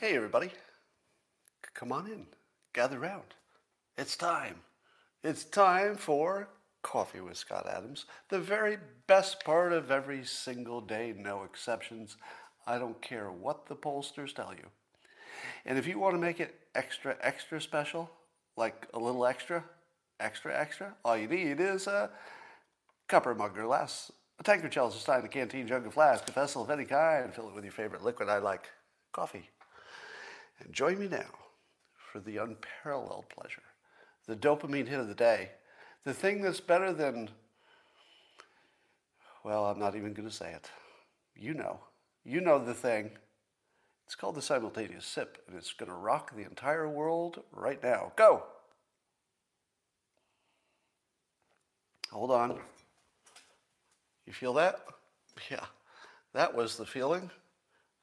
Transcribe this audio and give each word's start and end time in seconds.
Hey, 0.00 0.16
everybody. 0.16 0.50
Come 1.74 1.92
on 1.92 2.06
in. 2.06 2.26
Gather 2.72 2.98
round. 2.98 3.34
It's 3.98 4.16
time. 4.16 4.56
It's 5.22 5.44
time 5.44 5.96
for 5.96 6.48
Coffee 6.82 7.20
with 7.20 7.36
Scott 7.36 7.66
Adams, 7.68 8.06
the 8.28 8.38
very 8.38 8.78
best 9.06 9.44
part 9.44 9.72
of 9.72 9.90
every 9.90 10.24
single 10.24 10.80
day, 10.80 11.12
no 11.16 11.42
exceptions. 11.42 12.16
I 12.66 12.78
don't 12.78 13.00
care 13.02 13.30
what 13.30 13.66
the 13.66 13.76
pollsters 13.76 14.34
tell 14.34 14.54
you. 14.54 14.66
And 15.66 15.76
if 15.76 15.86
you 15.86 15.98
want 15.98 16.14
to 16.14 16.20
make 16.20 16.40
it 16.40 16.54
extra, 16.74 17.16
extra 17.20 17.60
special, 17.60 18.10
like 18.56 18.86
a 18.94 18.98
little 18.98 19.26
extra, 19.26 19.64
extra, 20.18 20.58
extra, 20.58 20.94
all 21.04 21.16
you 21.16 21.28
need 21.28 21.60
is 21.60 21.86
a 21.86 22.10
cup 23.08 23.26
or 23.26 23.34
mug 23.34 23.58
or 23.58 23.64
glass, 23.64 24.10
a 24.40 24.42
tankard, 24.42 24.72
chalice, 24.72 24.96
a 24.96 24.98
stein, 24.98 25.24
a 25.24 25.28
canteen, 25.28 25.66
jug, 25.66 25.86
a 25.86 25.90
flask, 25.90 26.28
a 26.28 26.32
vessel 26.32 26.62
of 26.62 26.70
any 26.70 26.86
kind. 26.86 27.32
Fill 27.32 27.48
it 27.48 27.54
with 27.54 27.64
your 27.64 27.72
favorite 27.72 28.02
liquid. 28.02 28.28
I 28.28 28.38
like 28.38 28.70
coffee. 29.12 29.50
And 30.58 30.72
join 30.72 30.98
me 30.98 31.08
now 31.08 31.30
for 32.12 32.20
the 32.20 32.38
unparalleled 32.38 33.28
pleasure, 33.28 33.62
the 34.26 34.34
dopamine 34.34 34.88
hit 34.88 34.98
of 34.98 35.08
the 35.08 35.14
day, 35.14 35.50
the 36.04 36.14
thing 36.14 36.40
that's 36.40 36.60
better 36.60 36.92
than, 36.92 37.28
well, 39.44 39.66
I'm 39.66 39.78
not 39.78 39.94
even 39.94 40.14
going 40.14 40.28
to 40.28 40.34
say 40.34 40.52
it. 40.52 40.70
You 41.36 41.54
know. 41.54 41.80
You 42.24 42.40
know 42.40 42.58
the 42.58 42.74
thing. 42.74 43.12
It's 44.06 44.14
called 44.14 44.34
the 44.34 44.42
simultaneous 44.42 45.06
sip, 45.06 45.42
and 45.46 45.56
it's 45.56 45.72
going 45.72 45.90
to 45.90 45.96
rock 45.96 46.34
the 46.34 46.42
entire 46.42 46.88
world 46.88 47.42
right 47.52 47.82
now. 47.82 48.12
Go! 48.16 48.42
Hold 52.10 52.32
on. 52.32 52.58
You 54.30 54.34
feel 54.34 54.54
that? 54.54 54.84
Yeah. 55.50 55.64
That 56.34 56.54
was 56.54 56.76
the 56.76 56.86
feeling 56.86 57.32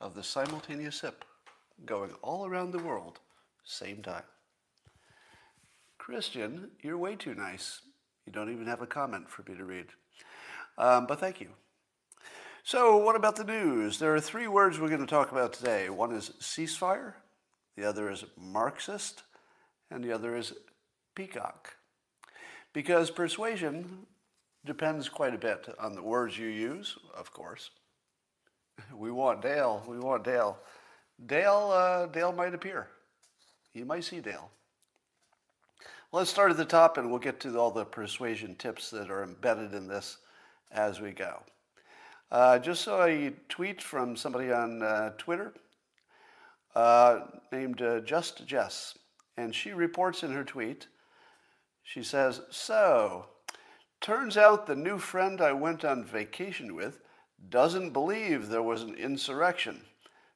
of 0.02 0.13
the 0.13 0.23
simultaneous 0.23 0.98
sip 0.98 1.23
going 1.85 2.12
all 2.22 2.45
around 2.45 2.72
the 2.72 2.84
world, 2.84 3.20
same 3.63 4.01
time. 4.01 4.26
Christian, 5.98 6.71
you're 6.82 6.98
way 6.98 7.16
too 7.16 7.34
nice. 7.34 7.79
You 8.26 8.34
don't 8.34 8.51
even 8.51 8.68
have 8.68 8.82
a 8.82 8.85
comment 8.85 9.29
for 9.29 9.49
me 9.49 9.57
to 9.57 9.63
read. 9.63 9.85
Um, 10.77 11.07
but 11.07 11.21
thank 11.21 11.40
you. 11.40 11.48
So, 12.66 12.98
what 12.98 13.16
about 13.16 13.38
the 13.38 13.46
news? 13.46 13.98
There 13.98 14.13
are 14.13 14.20
three 14.20 14.49
words 14.49 14.82
we're 14.82 14.90
going 14.90 14.99
to 14.99 15.07
talk 15.07 15.32
about 15.32 15.54
today. 15.54 15.90
One 15.90 16.12
is 16.12 16.32
ceasefire, 16.41 17.13
the 17.77 17.85
other 17.85 18.12
is 18.12 18.26
Marxist, 18.35 19.23
and 19.90 20.04
the 20.04 20.12
other 20.12 20.35
is 20.35 20.51
peacock. 21.16 21.77
Because 22.73 23.12
persuasion 23.12 24.07
depends 24.68 25.10
quite 25.10 25.34
a 25.34 25.37
bit 25.37 25.68
on 25.79 25.93
the 25.93 26.04
words 26.04 26.37
you 26.37 26.48
use, 26.48 26.98
of 27.15 27.32
course. 27.32 27.71
We 28.96 29.10
want 29.10 29.41
Dale. 29.41 29.84
We 29.87 29.98
want 29.98 30.23
Dale. 30.23 30.60
Dale, 31.26 31.71
uh, 31.73 32.05
Dale 32.05 32.32
might 32.32 32.54
appear. 32.54 32.90
You 33.73 33.85
might 33.85 34.04
see 34.04 34.20
Dale. 34.20 34.51
Let's 36.12 36.29
start 36.29 36.51
at 36.51 36.57
the 36.57 36.65
top 36.65 36.98
and 36.98 37.10
we'll 37.10 37.20
get 37.20 37.40
to 37.41 37.57
all 37.57 37.71
the 37.71 37.85
persuasion 37.85 38.55
tips 38.55 38.91
that 38.91 39.10
are 39.10 39.23
embedded 39.23 39.73
in 39.73 39.88
this 39.88 40.18
as 40.71 41.01
we 41.01 41.12
go. 41.12 41.41
Uh, 42.32 42.60
just 42.60 42.84
saw 42.84 43.05
a 43.05 43.32
tweet 43.49 43.82
from 43.82 44.15
somebody 44.15 44.51
on 44.51 44.84
uh, 44.84 45.12
Twitter 45.18 45.54
uh, 46.76 47.21
named 47.51 47.82
uh, 47.82 48.01
Just 48.01 48.45
Jess, 48.45 48.98
and 49.38 49.55
she 49.55 49.71
reports 49.71 50.23
in 50.23 50.32
her 50.32 50.43
tweet, 50.43 50.88
she 51.84 52.04
says, 52.04 52.41
So, 52.49 53.27
turns 54.01 54.37
out 54.37 54.67
the 54.67 54.76
new 54.76 54.98
friend 54.98 55.41
I 55.41 55.53
went 55.53 55.84
on 55.84 56.03
vacation 56.03 56.76
with 56.76 56.99
doesn't 57.49 57.91
believe 57.91 58.48
there 58.48 58.63
was 58.63 58.84
an 58.84 58.95
insurrection. 58.95 59.81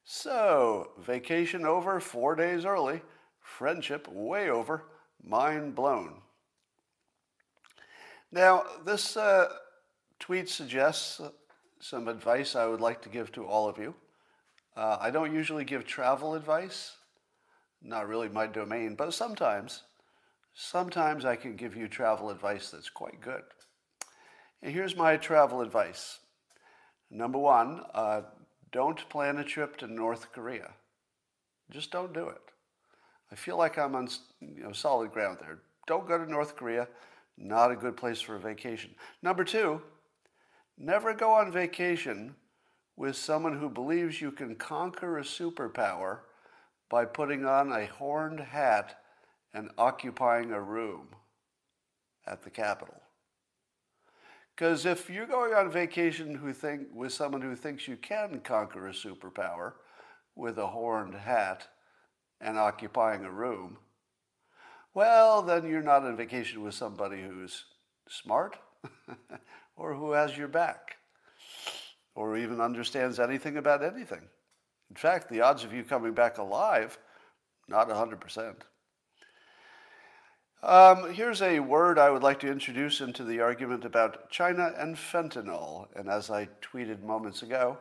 So, 0.03 0.91
vacation 0.99 1.65
over 1.65 1.99
four 1.99 2.35
days 2.35 2.65
early, 2.65 3.01
friendship 3.41 4.07
way 4.07 4.49
over, 4.49 4.85
mind 5.23 5.75
blown. 5.75 6.21
Now, 8.31 8.63
this 8.85 9.17
uh, 9.17 9.49
tweet 10.19 10.49
suggests 10.49 11.21
some 11.79 12.07
advice 12.07 12.55
I 12.55 12.67
would 12.67 12.81
like 12.81 13.01
to 13.01 13.09
give 13.09 13.31
to 13.33 13.45
all 13.45 13.67
of 13.67 13.77
you. 13.77 13.93
Uh, 14.75 14.97
I 14.99 15.11
don't 15.11 15.33
usually 15.33 15.65
give 15.65 15.85
travel 15.85 16.35
advice, 16.35 16.95
not 17.81 18.07
really 18.07 18.29
my 18.29 18.47
domain, 18.47 18.95
but 18.95 19.13
sometimes, 19.13 19.83
sometimes 20.53 21.25
I 21.25 21.35
can 21.35 21.55
give 21.55 21.75
you 21.75 21.87
travel 21.87 22.29
advice 22.29 22.69
that's 22.71 22.89
quite 22.89 23.21
good. 23.21 23.43
And 24.61 24.73
here's 24.73 24.95
my 24.95 25.17
travel 25.17 25.61
advice. 25.61 26.19
Number 27.09 27.39
one, 27.39 27.81
uh, 27.93 28.21
don't 28.71 29.09
plan 29.09 29.37
a 29.37 29.43
trip 29.43 29.77
to 29.77 29.87
North 29.87 30.31
Korea. 30.31 30.71
Just 31.71 31.91
don't 31.91 32.13
do 32.13 32.27
it. 32.27 32.41
I 33.31 33.35
feel 33.35 33.57
like 33.57 33.77
I'm 33.77 33.95
on 33.95 34.09
you 34.39 34.63
know, 34.63 34.71
solid 34.71 35.11
ground 35.11 35.37
there. 35.39 35.59
Don't 35.87 36.07
go 36.07 36.17
to 36.17 36.29
North 36.29 36.55
Korea. 36.55 36.87
Not 37.37 37.71
a 37.71 37.75
good 37.75 37.97
place 37.97 38.21
for 38.21 38.35
a 38.35 38.39
vacation. 38.39 38.91
Number 39.23 39.43
two, 39.43 39.81
never 40.77 41.13
go 41.13 41.31
on 41.31 41.51
vacation 41.51 42.35
with 42.95 43.15
someone 43.15 43.57
who 43.57 43.69
believes 43.69 44.21
you 44.21 44.31
can 44.31 44.55
conquer 44.55 45.17
a 45.17 45.23
superpower 45.23 46.19
by 46.89 47.05
putting 47.05 47.45
on 47.45 47.71
a 47.71 47.87
horned 47.87 48.39
hat 48.39 49.00
and 49.53 49.69
occupying 49.77 50.51
a 50.51 50.61
room 50.61 51.07
at 52.25 52.43
the 52.43 52.49
Capitol. 52.49 53.01
Because 54.55 54.85
if 54.85 55.09
you're 55.09 55.25
going 55.25 55.53
on 55.53 55.71
vacation 55.71 56.35
who 56.35 56.53
think, 56.53 56.87
with 56.93 57.13
someone 57.13 57.41
who 57.41 57.55
thinks 57.55 57.87
you 57.87 57.97
can 57.97 58.41
conquer 58.41 58.87
a 58.87 58.93
superpower 58.93 59.73
with 60.35 60.57
a 60.57 60.67
horned 60.67 61.15
hat 61.15 61.67
and 62.39 62.57
occupying 62.57 63.25
a 63.25 63.31
room, 63.31 63.77
well, 64.93 65.41
then 65.41 65.67
you're 65.67 65.81
not 65.81 66.03
on 66.03 66.17
vacation 66.17 66.61
with 66.61 66.73
somebody 66.73 67.21
who's 67.21 67.65
smart 68.09 68.57
or 69.75 69.95
who 69.95 70.11
has 70.11 70.37
your 70.37 70.49
back 70.49 70.97
or 72.13 72.37
even 72.37 72.59
understands 72.59 73.19
anything 73.19 73.57
about 73.57 73.83
anything. 73.83 74.21
In 74.89 74.95
fact, 74.95 75.29
the 75.29 75.41
odds 75.41 75.63
of 75.63 75.73
you 75.73 75.83
coming 75.83 76.13
back 76.13 76.37
alive, 76.37 76.99
not 77.69 77.89
100%. 77.89 78.55
Um, 80.63 81.11
here's 81.11 81.41
a 81.41 81.59
word 81.59 81.97
I 81.97 82.11
would 82.11 82.21
like 82.21 82.39
to 82.41 82.51
introduce 82.51 83.01
into 83.01 83.23
the 83.23 83.39
argument 83.39 83.83
about 83.83 84.29
China 84.29 84.71
and 84.77 84.95
fentanyl. 84.95 85.87
And 85.95 86.07
as 86.07 86.29
I 86.29 86.49
tweeted 86.61 87.01
moments 87.01 87.41
ago, 87.41 87.79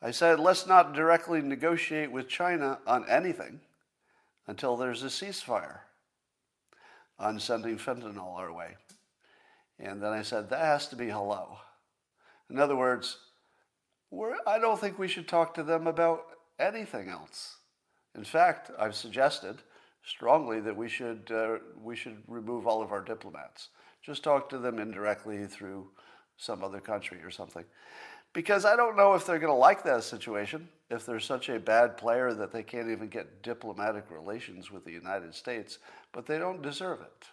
I 0.00 0.12
said, 0.12 0.38
let's 0.38 0.64
not 0.64 0.94
directly 0.94 1.42
negotiate 1.42 2.12
with 2.12 2.28
China 2.28 2.78
on 2.86 3.04
anything 3.08 3.58
until 4.46 4.76
there's 4.76 5.02
a 5.02 5.06
ceasefire 5.06 5.80
on 7.18 7.40
sending 7.40 7.76
fentanyl 7.76 8.36
our 8.36 8.52
way. 8.52 8.76
And 9.80 10.00
then 10.00 10.12
I 10.12 10.22
said, 10.22 10.50
that 10.50 10.60
has 10.60 10.86
to 10.88 10.96
be 10.96 11.08
hello. 11.08 11.58
In 12.48 12.60
other 12.60 12.76
words, 12.76 13.18
I 14.46 14.60
don't 14.60 14.78
think 14.78 15.00
we 15.00 15.08
should 15.08 15.26
talk 15.26 15.52
to 15.54 15.64
them 15.64 15.88
about 15.88 16.26
anything 16.60 17.08
else. 17.08 17.56
In 18.14 18.22
fact, 18.22 18.70
I've 18.78 18.94
suggested 18.94 19.62
strongly 20.08 20.60
that 20.60 20.76
we 20.76 20.88
should, 20.88 21.30
uh, 21.30 21.58
we 21.82 21.94
should 21.94 22.16
remove 22.26 22.66
all 22.66 22.82
of 22.82 22.92
our 22.92 23.02
diplomats. 23.02 23.68
Just 24.02 24.24
talk 24.24 24.48
to 24.48 24.58
them 24.58 24.78
indirectly 24.78 25.46
through 25.46 25.90
some 26.36 26.64
other 26.64 26.80
country 26.80 27.18
or 27.22 27.30
something. 27.30 27.64
Because 28.32 28.64
I 28.64 28.76
don't 28.76 28.96
know 28.96 29.14
if 29.14 29.26
they're 29.26 29.38
going 29.38 29.52
to 29.52 29.58
like 29.58 29.82
that 29.84 30.04
situation, 30.04 30.68
if 30.90 31.04
they're 31.04 31.20
such 31.20 31.48
a 31.48 31.58
bad 31.58 31.96
player 31.96 32.32
that 32.34 32.52
they 32.52 32.62
can't 32.62 32.90
even 32.90 33.08
get 33.08 33.42
diplomatic 33.42 34.10
relations 34.10 34.70
with 34.70 34.84
the 34.84 34.92
United 34.92 35.34
States, 35.34 35.78
but 36.12 36.26
they 36.26 36.38
don't 36.38 36.62
deserve 36.62 37.00
it. 37.00 37.26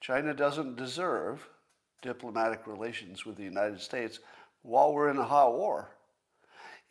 China 0.00 0.34
doesn't 0.34 0.76
deserve 0.76 1.48
diplomatic 2.02 2.66
relations 2.66 3.24
with 3.24 3.36
the 3.36 3.44
United 3.44 3.80
States 3.80 4.20
while 4.62 4.92
we're 4.92 5.10
in 5.10 5.16
a 5.16 5.24
hot 5.24 5.54
war. 5.56 5.93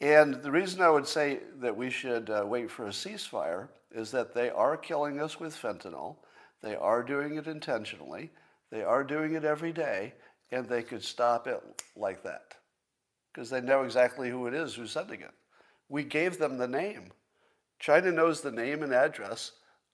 And 0.02 0.36
the 0.36 0.52
reason 0.52 0.81
I 0.81 0.90
would 0.90 1.07
say 1.07 1.40
that 1.60 1.75
we 1.75 1.90
should 1.90 2.30
uh, 2.30 2.44
wait 2.45 2.69
for 2.69 2.88
a 2.88 2.90
ceasefire 2.90 3.69
is 3.92 4.12
that 4.12 4.34
they 4.34 4.50
are 4.50 4.75
killing 4.75 5.22
us 5.22 5.40
with 5.40 5.56
fentanyl. 5.56 6.18
They 6.62 6.75
are 6.75 7.04
doing 7.04 7.36
it 7.36 7.48
intentionally. 7.48 8.31
They 8.72 8.84
are 8.84 9.04
doing 9.04 9.36
it 9.36 9.45
every 9.45 9.72
day, 9.72 10.13
and 10.51 10.68
they 10.68 10.84
could 10.84 11.04
stop 11.04 11.48
it 11.48 11.62
like 11.95 12.24
that 12.24 12.56
because 13.31 13.50
they 13.50 13.62
know 13.62 13.84
exactly 13.84 14.30
who 14.30 14.48
it 14.48 14.54
is 14.54 14.75
who's 14.75 14.92
sending 14.92 15.22
it. 15.22 15.31
We 15.90 16.04
gave 16.04 16.38
them 16.38 16.57
the 16.57 16.68
name. 16.68 17.12
China 17.80 18.12
knows 18.12 18.42
the 18.42 18.51
name 18.51 18.84
and 18.84 18.94
address 18.94 19.51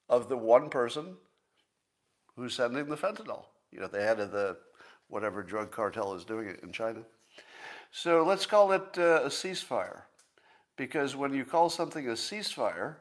of 0.09 0.29
the 0.29 0.37
one 0.37 0.69
person 0.69 1.15
who's 2.35 2.55
sending 2.55 2.87
the 2.87 2.97
fentanyl. 2.97 3.45
You 3.71 3.79
know, 3.79 3.87
the 3.87 4.01
head 4.01 4.19
of 4.19 4.31
the 4.31 4.57
whatever 5.07 5.43
drug 5.43 5.71
cartel 5.71 6.13
is 6.13 6.23
doing 6.25 6.47
it 6.47 6.61
in 6.61 6.71
China. 6.71 7.01
So 7.91 8.23
let's 8.23 8.45
call 8.45 8.71
it 8.71 8.97
uh, 8.97 9.23
a 9.23 9.29
ceasefire. 9.29 10.01
Because 10.77 11.15
when 11.15 11.33
you 11.33 11.43
call 11.43 11.69
something 11.69 12.07
a 12.07 12.13
ceasefire, 12.13 12.95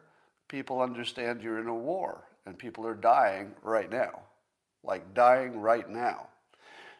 people 0.49 0.81
understand 0.81 1.43
you're 1.43 1.61
in 1.61 1.69
a 1.69 1.75
war 1.75 2.25
and 2.47 2.59
people 2.59 2.87
are 2.87 2.95
dying 2.95 3.53
right 3.63 3.91
now, 3.91 4.21
like 4.83 5.15
dying 5.15 5.61
right 5.61 5.89
now. 5.89 6.29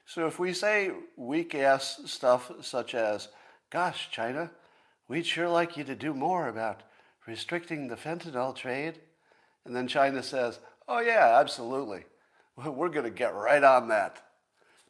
So 0.07 0.27
if 0.27 0.39
we 0.39 0.53
say 0.53 0.93
weak 1.17 1.55
ass 1.55 2.01
stuff 2.07 2.51
such 2.61 2.95
as, 2.95 3.29
gosh, 3.71 4.09
China, 4.11 4.51
we'd 5.09 5.27
sure 5.27 5.49
like 5.49 5.77
you 5.77 5.85
to 5.85 5.95
do 5.95 6.15
more 6.15 6.49
about 6.49 6.83
restricting 7.27 7.89
the 7.89 7.97
fentanyl 7.97 8.55
trade. 8.55 9.01
And 9.65 9.75
then 9.75 9.89
China 9.89 10.23
says, 10.23 10.61
oh, 10.87 11.01
yeah, 11.01 11.39
absolutely. 11.41 12.05
We're 12.57 12.89
going 12.89 13.05
to 13.05 13.11
get 13.11 13.35
right 13.35 13.63
on 13.63 13.89
that. 13.89 14.23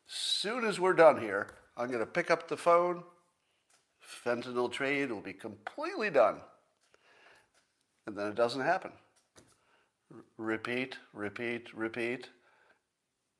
Soon 0.07 0.65
as 0.65 0.79
we're 0.79 0.95
done 0.95 1.21
here, 1.21 1.49
I'm 1.79 1.89
going 1.89 2.01
to 2.01 2.07
pick 2.07 2.31
up 2.31 2.49
the 2.49 2.57
phone. 2.57 3.05
Fentanyl 4.25 4.71
trade 4.71 5.13
will 5.13 5.21
be 5.21 5.33
completely 5.33 6.11
done. 6.11 6.39
And 8.07 8.17
then 8.17 8.27
it 8.27 8.35
doesn't 8.35 8.63
happen. 8.63 8.91
R- 10.13 10.25
repeat, 10.37 10.97
repeat, 11.13 11.73
repeat. 11.75 12.29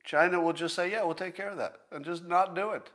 China 0.05 0.39
will 0.39 0.53
just 0.53 0.75
say, 0.75 0.89
yeah, 0.89 1.03
we'll 1.03 1.15
take 1.15 1.35
care 1.35 1.49
of 1.49 1.57
that, 1.57 1.73
and 1.91 2.05
just 2.05 2.25
not 2.25 2.55
do 2.55 2.71
it. 2.71 2.89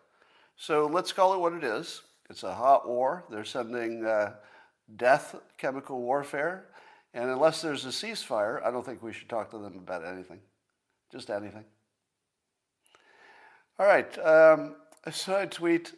So 0.56 0.87
let's 0.87 1.12
call 1.12 1.35
it 1.35 1.41
what 1.41 1.52
it 1.52 1.62
is. 1.62 2.00
It's 2.31 2.43
a 2.43 2.55
hot 2.55 2.88
war. 2.88 3.25
They're 3.31 3.44
sending 3.44 4.05
uh, 4.05 4.35
death, 4.97 5.37
chemical 5.58 6.00
warfare. 6.00 6.69
And 7.12 7.29
unless 7.29 7.61
there's 7.61 7.85
a 7.85 7.88
ceasefire, 7.88 8.64
I 8.64 8.70
don't 8.70 8.85
think 8.85 9.02
we 9.02 9.12
should 9.12 9.29
talk 9.29 9.50
to 9.50 9.58
them 9.58 9.76
about 9.76 10.05
anything. 10.05 10.40
Just 11.12 11.29
anything. 11.29 11.64
All 13.79 13.87
right. 13.87 14.19
Um, 14.19 14.76
I 15.06 15.11
saw 15.11 15.41
a 15.41 15.47
tweet 15.47 15.93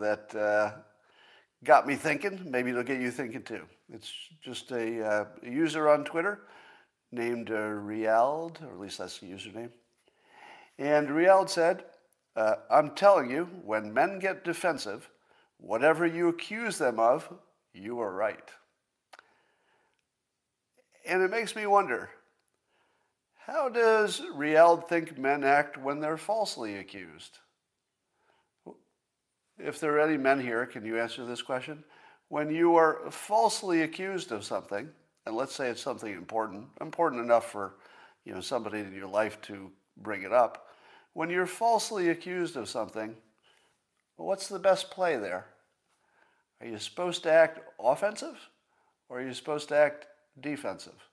that 0.00 0.34
uh, 0.34 0.72
got 1.62 1.86
me 1.86 1.94
thinking. 1.94 2.40
Maybe 2.50 2.70
it'll 2.70 2.82
get 2.82 3.00
you 3.00 3.10
thinking 3.10 3.42
too. 3.42 3.64
It's 3.92 4.10
just 4.42 4.70
a, 4.70 5.04
uh, 5.04 5.24
a 5.42 5.50
user 5.50 5.90
on 5.90 6.04
Twitter 6.04 6.40
named 7.12 7.50
uh, 7.50 7.68
Riald, 7.68 8.62
or 8.62 8.72
at 8.72 8.80
least 8.80 8.96
that's 8.96 9.18
the 9.18 9.26
username. 9.26 9.68
And 10.78 11.08
Riald 11.08 11.50
said, 11.50 11.84
uh, 12.34 12.54
I'm 12.70 12.94
telling 12.94 13.30
you, 13.30 13.44
when 13.62 13.92
men 13.92 14.18
get 14.20 14.42
defensive, 14.42 15.10
whatever 15.58 16.06
you 16.06 16.28
accuse 16.28 16.78
them 16.78 16.98
of, 16.98 17.30
you 17.74 18.00
are 18.00 18.12
right. 18.12 18.50
And 21.06 21.22
it 21.22 21.30
makes 21.30 21.54
me 21.54 21.66
wonder 21.66 22.08
how 23.36 23.68
does 23.68 24.22
Riald 24.34 24.88
think 24.88 25.18
men 25.18 25.44
act 25.44 25.76
when 25.76 26.00
they're 26.00 26.16
falsely 26.16 26.76
accused? 26.76 27.40
If 29.58 29.80
there 29.80 29.96
are 29.96 30.00
any 30.00 30.16
men 30.16 30.40
here, 30.40 30.66
can 30.66 30.84
you 30.84 30.98
answer 30.98 31.24
this 31.24 31.42
question? 31.42 31.84
When 32.28 32.50
you 32.50 32.76
are 32.76 33.10
falsely 33.10 33.82
accused 33.82 34.32
of 34.32 34.44
something, 34.44 34.88
and 35.26 35.36
let's 35.36 35.54
say 35.54 35.68
it's 35.68 35.80
something 35.80 36.12
important, 36.12 36.66
important 36.80 37.22
enough 37.22 37.50
for 37.50 37.76
you 38.24 38.34
know 38.34 38.40
somebody 38.40 38.80
in 38.80 38.92
your 38.94 39.08
life 39.08 39.40
to 39.42 39.70
bring 39.96 40.22
it 40.22 40.32
up, 40.32 40.66
when 41.12 41.30
you're 41.30 41.46
falsely 41.46 42.08
accused 42.08 42.56
of 42.56 42.68
something, 42.68 43.14
what's 44.16 44.48
the 44.48 44.58
best 44.58 44.90
play 44.90 45.16
there? 45.16 45.46
Are 46.60 46.66
you 46.66 46.78
supposed 46.78 47.22
to 47.24 47.32
act 47.32 47.60
offensive 47.78 48.48
or 49.08 49.20
are 49.20 49.26
you 49.26 49.34
supposed 49.34 49.68
to 49.68 49.76
act 49.76 50.06
defensive? 50.40 51.08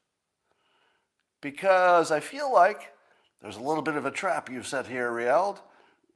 Because 1.42 2.12
I 2.12 2.20
feel 2.20 2.52
like 2.52 2.94
there's 3.42 3.58
a 3.58 3.62
little 3.62 3.84
bit 3.84 3.96
of 3.96 4.06
a 4.06 4.12
trap 4.12 4.50
you've 4.50 4.68
set 4.68 4.88
here, 4.88 5.12
Riald, 5.12 5.60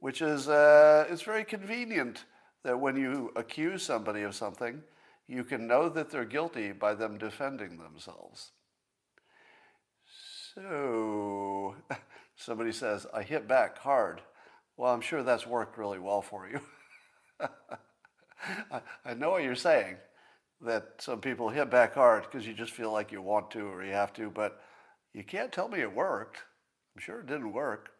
which 0.06 0.22
is 0.22 0.48
uh, 0.48 1.04
it's 1.10 1.22
very 1.22 1.42
convenient 1.42 2.26
that 2.62 2.78
when 2.78 2.94
you 2.94 3.32
accuse 3.34 3.82
somebody 3.82 4.22
of 4.22 4.36
something, 4.36 4.80
you 5.26 5.42
can 5.42 5.66
know 5.66 5.88
that 5.88 6.10
they're 6.10 6.24
guilty 6.24 6.70
by 6.70 6.94
them 6.94 7.18
defending 7.18 7.76
themselves. 7.76 8.52
So, 10.54 11.74
somebody 12.36 12.70
says, 12.70 13.08
I 13.12 13.24
hit 13.24 13.48
back 13.48 13.78
hard. 13.78 14.20
Well, 14.76 14.94
I'm 14.94 15.00
sure 15.00 15.24
that's 15.24 15.44
worked 15.44 15.76
really 15.76 15.98
well 15.98 16.22
for 16.22 16.48
you. 16.48 16.60
I, 18.70 18.80
I 19.04 19.14
know 19.14 19.30
what 19.30 19.42
you're 19.42 19.56
saying, 19.56 19.96
that 20.60 20.86
some 20.98 21.20
people 21.20 21.48
hit 21.48 21.68
back 21.68 21.94
hard 21.94 22.22
because 22.30 22.46
you 22.46 22.54
just 22.54 22.70
feel 22.70 22.92
like 22.92 23.10
you 23.10 23.22
want 23.22 23.50
to 23.50 23.66
or 23.66 23.84
you 23.84 23.90
have 23.90 24.12
to, 24.12 24.30
but 24.30 24.62
you 25.12 25.24
can't 25.24 25.50
tell 25.50 25.66
me 25.66 25.80
it 25.80 25.92
worked. 25.92 26.36
I'm 26.94 27.02
sure 27.02 27.18
it 27.18 27.26
didn't 27.26 27.52
work. 27.52 27.90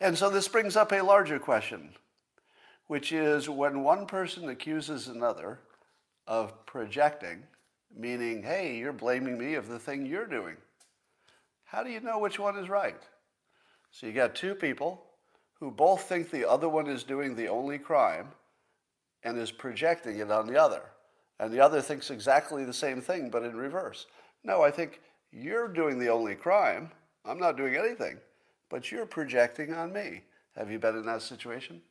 And 0.00 0.16
so 0.16 0.30
this 0.30 0.48
brings 0.48 0.76
up 0.76 0.92
a 0.92 1.02
larger 1.02 1.38
question, 1.38 1.94
which 2.86 3.12
is 3.12 3.48
when 3.48 3.82
one 3.82 4.06
person 4.06 4.48
accuses 4.48 5.08
another 5.08 5.58
of 6.26 6.66
projecting, 6.66 7.42
meaning, 7.96 8.42
hey, 8.42 8.76
you're 8.76 8.92
blaming 8.92 9.38
me 9.38 9.54
of 9.54 9.68
the 9.68 9.78
thing 9.78 10.06
you're 10.06 10.26
doing. 10.26 10.56
How 11.64 11.82
do 11.82 11.90
you 11.90 12.00
know 12.00 12.18
which 12.18 12.38
one 12.38 12.56
is 12.56 12.68
right? 12.68 13.02
So 13.90 14.06
you 14.06 14.12
got 14.12 14.34
two 14.34 14.54
people 14.54 15.04
who 15.54 15.70
both 15.70 16.02
think 16.02 16.30
the 16.30 16.48
other 16.48 16.68
one 16.68 16.86
is 16.86 17.02
doing 17.02 17.34
the 17.34 17.48
only 17.48 17.78
crime 17.78 18.28
and 19.24 19.36
is 19.36 19.50
projecting 19.50 20.18
it 20.18 20.30
on 20.30 20.46
the 20.46 20.60
other. 20.60 20.82
And 21.40 21.52
the 21.52 21.60
other 21.60 21.80
thinks 21.80 22.10
exactly 22.10 22.64
the 22.64 22.72
same 22.72 23.00
thing, 23.00 23.30
but 23.30 23.42
in 23.42 23.56
reverse. 23.56 24.06
No, 24.44 24.62
I 24.62 24.70
think 24.70 25.00
you're 25.32 25.68
doing 25.68 25.98
the 25.98 26.08
only 26.08 26.34
crime. 26.34 26.90
I'm 27.24 27.38
not 27.38 27.56
doing 27.56 27.76
anything, 27.76 28.18
but 28.68 28.90
you're 28.90 29.06
projecting 29.06 29.72
on 29.72 29.92
me. 29.92 30.22
Have 30.56 30.70
you 30.70 30.78
been 30.78 30.96
in 30.96 31.06
that 31.06 31.22
situation 31.22 31.82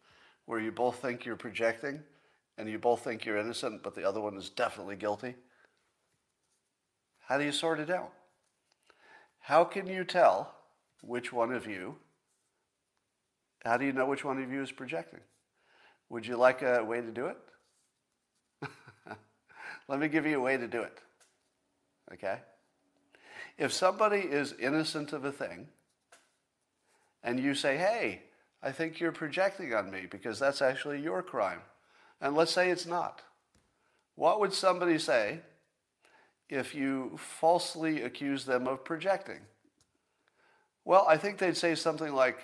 where 0.46 0.60
you 0.60 0.72
both 0.72 0.98
think 0.98 1.26
you're 1.26 1.36
projecting 1.36 2.02
and 2.58 2.70
you 2.70 2.80
both 2.80 3.04
think 3.04 3.26
you're 3.26 3.38
innocent, 3.38 3.84
but 3.84 3.96
the 3.96 4.08
other 4.08 4.22
one 4.22 4.38
is 4.38 4.50
definitely 4.50 4.96
guilty? 4.96 5.36
How 7.28 7.38
do 7.38 7.44
you 7.44 7.52
sort 7.52 7.80
it 7.80 7.90
out? 7.90 8.12
How 9.40 9.64
can 9.64 9.88
you 9.88 10.04
tell 10.04 10.56
which 11.02 11.32
one 11.32 11.54
of 11.54 11.68
you 11.68 11.98
how 13.68 13.76
do 13.76 13.86
you 13.86 13.92
know 13.92 14.06
which 14.06 14.24
one 14.24 14.42
of 14.42 14.50
you 14.50 14.62
is 14.62 14.72
projecting? 14.72 15.20
Would 16.10 16.26
you 16.26 16.38
like 16.38 16.62
a 16.62 16.84
way 16.84 17.02
to 17.02 17.12
do 17.12 17.28
it? 17.28 17.38
Let 19.90 20.00
me 20.00 20.08
give 20.08 20.26
you 20.26 20.38
a 20.38 20.42
way 20.42 20.56
to 20.56 20.68
do 20.70 20.82
it. 20.84 20.98
Okay? 22.14 22.40
If 23.58 23.74
somebody 23.74 24.20
is 24.20 24.54
innocent 24.58 25.12
of 25.12 25.26
a 25.26 25.34
thing, 25.34 25.68
and 27.24 27.40
you 27.40 27.54
say, 27.54 27.78
hey, 27.78 28.24
I 28.62 28.72
think 28.72 29.00
you're 29.00 29.12
projecting 29.12 29.74
on 29.74 29.92
me 29.92 30.08
because 30.10 30.40
that's 30.40 30.62
actually 30.62 31.02
your 31.02 31.22
crime, 31.22 31.62
and 32.22 32.36
let's 32.36 32.52
say 32.52 32.70
it's 32.70 32.86
not, 32.86 33.22
what 34.16 34.40
would 34.40 34.54
somebody 34.54 34.98
say 34.98 35.42
if 36.50 36.74
you 36.74 37.18
falsely 37.18 38.02
accuse 38.02 38.46
them 38.46 38.68
of 38.68 38.84
projecting? 38.84 39.42
Well, 40.86 41.06
I 41.08 41.18
think 41.18 41.38
they'd 41.38 41.58
say 41.58 41.76
something 41.76 42.14
like, 42.14 42.40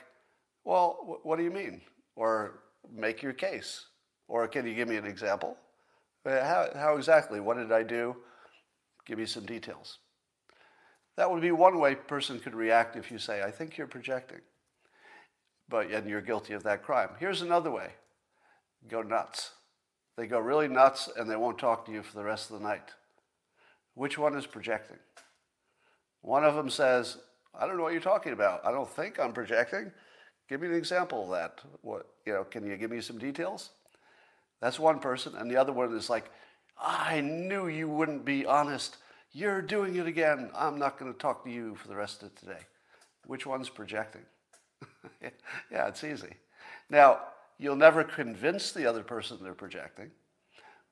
well, 0.65 1.19
what 1.23 1.37
do 1.37 1.43
you 1.43 1.51
mean? 1.51 1.81
Or 2.15 2.59
make 2.93 3.21
your 3.21 3.33
case. 3.33 3.85
Or 4.27 4.47
can 4.47 4.67
you 4.67 4.75
give 4.75 4.87
me 4.87 4.97
an 4.97 5.05
example? 5.05 5.57
Uh, 6.25 6.43
how, 6.43 6.67
how 6.75 6.97
exactly? 6.97 7.39
What 7.39 7.57
did 7.57 7.71
I 7.71 7.83
do? 7.83 8.15
Give 9.05 9.17
me 9.17 9.25
some 9.25 9.45
details. 9.45 9.99
That 11.15 11.29
would 11.31 11.41
be 11.41 11.51
one 11.51 11.79
way 11.79 11.93
a 11.93 11.95
person 11.95 12.39
could 12.39 12.55
react 12.55 12.95
if 12.95 13.11
you 13.11 13.17
say, 13.17 13.43
I 13.43 13.51
think 13.51 13.77
you're 13.77 13.87
projecting, 13.87 14.41
but 15.73 15.89
and 15.89 16.07
you're 16.07 16.21
guilty 16.21 16.53
of 16.53 16.61
that 16.61 16.83
crime. 16.83 17.09
Here's 17.19 17.41
another 17.41 17.71
way 17.71 17.89
go 18.87 19.01
nuts. 19.01 19.53
They 20.15 20.27
go 20.27 20.37
really 20.37 20.67
nuts 20.67 21.09
and 21.17 21.27
they 21.27 21.35
won't 21.35 21.57
talk 21.57 21.87
to 21.87 21.91
you 21.91 22.03
for 22.03 22.15
the 22.15 22.23
rest 22.23 22.51
of 22.51 22.59
the 22.59 22.63
night. 22.63 22.91
Which 23.95 24.15
one 24.15 24.35
is 24.35 24.45
projecting? 24.45 24.99
One 26.21 26.45
of 26.45 26.53
them 26.53 26.69
says, 26.69 27.17
I 27.59 27.65
don't 27.65 27.77
know 27.77 27.81
what 27.81 27.93
you're 27.93 28.01
talking 28.01 28.33
about. 28.33 28.63
I 28.63 28.71
don't 28.71 28.87
think 28.87 29.19
I'm 29.19 29.33
projecting. 29.33 29.91
Give 30.47 30.61
me 30.61 30.67
an 30.67 30.75
example 30.75 31.23
of 31.23 31.31
that. 31.31 31.61
What 31.81 32.05
you 32.27 32.33
know? 32.33 32.43
Can 32.43 32.67
you 32.67 32.77
give 32.77 32.91
me 32.91 33.01
some 33.01 33.17
details? 33.17 33.71
That's 34.61 34.77
one 34.79 34.99
person, 34.99 35.33
and 35.35 35.49
the 35.49 35.57
other 35.57 35.73
one 35.73 35.95
is 35.97 36.07
like, 36.07 36.29
I 36.79 37.19
knew 37.21 37.67
you 37.67 37.89
wouldn't 37.89 38.25
be 38.25 38.45
honest. 38.45 38.97
You're 39.31 39.61
doing 39.63 39.95
it 39.95 40.05
again. 40.05 40.51
I'm 40.55 40.77
not 40.77 40.99
going 40.99 41.11
to 41.11 41.17
talk 41.17 41.43
to 41.45 41.49
you 41.49 41.73
for 41.75 41.87
the 41.87 41.95
rest 41.95 42.21
of 42.21 42.35
today. 42.35 42.61
Which 43.25 43.47
one's 43.47 43.69
projecting? 43.69 44.21
yeah, 45.71 45.87
it's 45.87 46.03
easy. 46.03 46.35
Now, 46.89 47.21
you'll 47.57 47.75
never 47.75 48.03
convince 48.03 48.71
the 48.71 48.85
other 48.85 49.03
person 49.03 49.37
they're 49.41 49.53
projecting, 49.53 50.11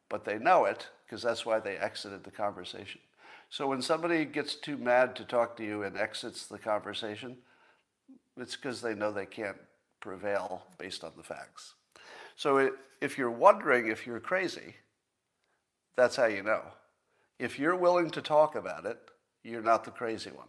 but 0.09 0.25
they 0.25 0.37
know 0.37 0.65
it 0.65 0.87
because 1.05 1.21
that's 1.21 1.45
why 1.45 1.59
they 1.59 1.77
exited 1.77 2.23
the 2.23 2.31
conversation. 2.31 3.01
So 3.49 3.67
when 3.67 3.81
somebody 3.81 4.23
gets 4.23 4.55
too 4.55 4.77
mad 4.77 5.15
to 5.17 5.25
talk 5.25 5.57
to 5.57 5.63
you 5.63 5.83
and 5.83 5.97
exits 5.97 6.45
the 6.45 6.57
conversation, 6.57 7.37
it's 8.37 8.55
because 8.55 8.81
they 8.81 8.95
know 8.95 9.11
they 9.11 9.25
can't 9.25 9.57
prevail 9.99 10.63
based 10.77 11.03
on 11.03 11.11
the 11.17 11.23
facts. 11.23 11.75
So 12.35 12.71
if 13.01 13.17
you're 13.17 13.29
wondering 13.29 13.87
if 13.87 14.07
you're 14.07 14.21
crazy, 14.21 14.75
that's 15.97 16.15
how 16.15 16.25
you 16.25 16.43
know. 16.43 16.61
If 17.39 17.59
you're 17.59 17.75
willing 17.75 18.09
to 18.11 18.21
talk 18.21 18.55
about 18.55 18.85
it, 18.85 18.97
you're 19.43 19.61
not 19.61 19.83
the 19.83 19.91
crazy 19.91 20.31
one. 20.31 20.47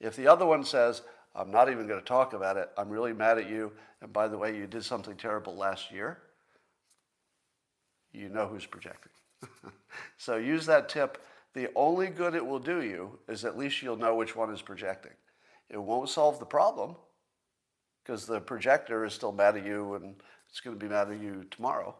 If 0.00 0.16
the 0.16 0.26
other 0.26 0.46
one 0.46 0.64
says, 0.64 1.02
I'm 1.34 1.50
not 1.50 1.70
even 1.70 1.86
going 1.86 2.00
to 2.00 2.06
talk 2.06 2.32
about 2.32 2.56
it, 2.56 2.70
I'm 2.76 2.88
really 2.88 3.12
mad 3.12 3.38
at 3.38 3.48
you, 3.48 3.72
and 4.00 4.12
by 4.12 4.28
the 4.28 4.36
way, 4.36 4.56
you 4.56 4.66
did 4.66 4.84
something 4.84 5.16
terrible 5.16 5.56
last 5.56 5.90
year, 5.90 6.18
you 8.12 8.28
know 8.28 8.46
who's 8.46 8.66
projecting. 8.66 9.12
so 10.18 10.36
use 10.36 10.66
that 10.66 10.88
tip. 10.88 11.22
The 11.54 11.68
only 11.74 12.08
good 12.08 12.34
it 12.34 12.44
will 12.44 12.58
do 12.58 12.82
you 12.82 13.18
is 13.28 13.44
at 13.44 13.58
least 13.58 13.82
you'll 13.82 13.96
know 13.96 14.14
which 14.14 14.36
one 14.36 14.50
is 14.50 14.62
projecting. 14.62 15.12
It 15.68 15.78
won't 15.78 16.08
solve 16.08 16.38
the 16.38 16.46
problem 16.46 16.96
because 18.02 18.26
the 18.26 18.40
projector 18.40 19.04
is 19.04 19.14
still 19.14 19.32
mad 19.32 19.56
at 19.56 19.64
you 19.64 19.94
and 19.94 20.16
it's 20.48 20.60
going 20.60 20.78
to 20.78 20.84
be 20.84 20.90
mad 20.90 21.10
at 21.10 21.20
you 21.20 21.44
tomorrow. 21.50 21.94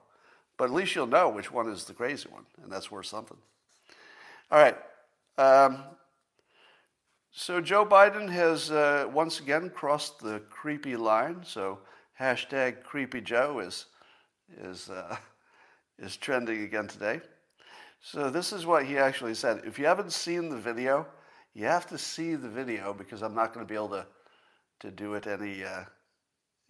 But 0.59 0.65
at 0.65 0.73
least 0.73 0.95
you'll 0.95 1.07
know 1.07 1.29
which 1.29 1.51
one 1.51 1.69
is 1.69 1.85
the 1.85 1.95
crazy 1.95 2.29
one, 2.29 2.45
and 2.63 2.71
that's 2.71 2.91
worth 2.91 3.07
something. 3.07 3.39
All 4.51 4.59
right. 4.59 4.77
Um, 5.39 5.79
so 7.35 7.63
Joe 7.63 7.87
Biden 7.87 8.29
has 8.29 8.71
uh, 8.71 9.09
once 9.11 9.41
again 9.41 9.71
crossed 9.71 10.21
the 10.21 10.41
creepy 10.51 10.97
line. 10.97 11.41
So 11.43 11.79
hashtag 12.21 12.83
creepy 12.83 13.23
Joe 13.23 13.61
is 13.61 13.87
is 14.61 14.91
uh, 14.91 15.17
is 15.99 16.17
trending 16.17 16.63
again 16.63 16.89
today. 16.89 17.23
So 18.03 18.29
this 18.29 18.53
is 18.53 18.67
what 18.67 18.85
he 18.85 18.99
actually 18.99 19.35
said. 19.35 19.63
If 19.65 19.79
you 19.79 19.87
haven't 19.87 20.13
seen 20.13 20.51
the 20.51 20.59
video, 20.59 21.07
you 21.55 21.65
have 21.65 21.87
to 21.89 21.97
see 21.97 22.35
the 22.35 22.51
video 22.51 22.93
because 22.93 23.23
I'm 23.23 23.35
not 23.35 23.55
going 23.55 23.67
to 23.67 23.71
be 23.71 23.77
able 23.77 23.89
to 23.91 24.07
to 24.81 24.91
do 24.91 25.15
it 25.15 25.27
any 25.27 25.65
uh, 25.65 25.85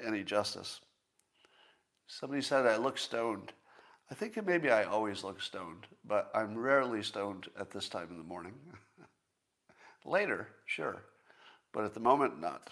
any 0.07 0.23
justice. 0.23 0.81
Somebody 2.07 2.43
said 2.43 2.67
I 2.67 2.77
look 2.77 2.99
stoned. 2.99 3.53
I 4.11 4.15
think 4.15 4.45
maybe 4.47 4.71
I 4.71 4.85
always 4.85 5.25
look 5.25 5.41
stoned, 5.41 5.87
but 6.05 6.31
I'm 6.35 6.57
rarely 6.57 7.03
stoned 7.03 7.49
at 7.59 7.71
this 7.71 7.89
time 7.89 8.09
in 8.11 8.19
the 8.19 8.25
morning. 8.25 8.55
Later, 10.05 10.49
sure, 10.67 11.05
but 11.73 11.85
at 11.85 11.95
the 11.95 12.01
moment, 12.01 12.41
not. 12.41 12.71